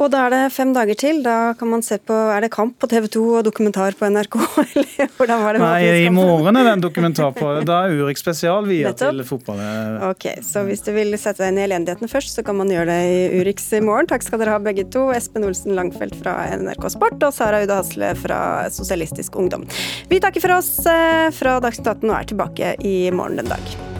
Og 0.00 0.08
da 0.12 0.22
er 0.26 0.32
det 0.32 0.40
fem 0.54 0.72
dager 0.72 0.96
til. 0.98 1.20
Da 1.24 1.52
kan 1.58 1.68
man 1.68 1.82
se 1.84 1.98
på 2.00 2.16
Er 2.32 2.40
det 2.44 2.50
kamp 2.54 2.78
på 2.80 2.88
TV 2.88 3.08
2 3.12 3.24
og 3.40 3.44
dokumentar 3.44 3.96
på 3.98 4.08
NRK, 4.08 4.36
eller 4.64 5.10
hvordan 5.18 5.42
var 5.44 5.56
det? 5.56 5.62
Nei, 5.62 6.06
i 6.06 6.12
morgen 6.14 6.56
er 6.56 6.68
det 6.68 6.74
en 6.78 6.84
dokumentar 6.86 7.34
på 7.36 7.52
Da 7.68 7.82
er 7.84 8.00
Urix 8.00 8.24
spesial 8.24 8.68
via 8.68 8.94
til 8.96 9.20
fotball. 9.28 9.60
Ok, 10.08 10.30
så 10.46 10.64
hvis 10.68 10.84
du 10.86 10.92
vil 10.96 11.12
sette 11.20 11.44
deg 11.44 11.52
inn 11.52 11.60
i 11.60 11.66
elendigheten 11.68 12.10
først, 12.10 12.32
så 12.38 12.44
kan 12.46 12.56
man 12.58 12.72
gjøre 12.72 12.88
det 12.88 13.00
i 13.12 13.42
Urix 13.42 13.68
i 13.76 13.82
morgen. 13.84 14.08
Takk 14.10 14.24
skal 14.24 14.40
dere 14.42 14.56
ha 14.56 14.64
begge 14.64 14.86
to. 14.92 15.08
Espen 15.14 15.44
Olsen 15.48 15.76
Langfelt 15.76 16.16
fra 16.22 16.38
NRK 16.56 16.88
Sport 16.96 17.20
og 17.28 17.36
Sara 17.36 17.62
Uda 17.64 17.80
Hasle 17.82 18.14
fra 18.18 18.40
Sosialistisk 18.72 19.36
Ungdom. 19.40 19.68
Vi 20.10 20.22
takker 20.22 20.44
for 20.44 20.56
oss 20.56 20.74
eh, 20.88 21.28
fra 21.36 21.58
Dagsnytt 21.62 21.92
18 21.98 22.08
og 22.08 22.18
er 22.22 22.30
tilbake 22.32 22.76
i 22.80 22.98
morgen 23.14 23.42
den 23.42 23.52
dag. 23.52 23.99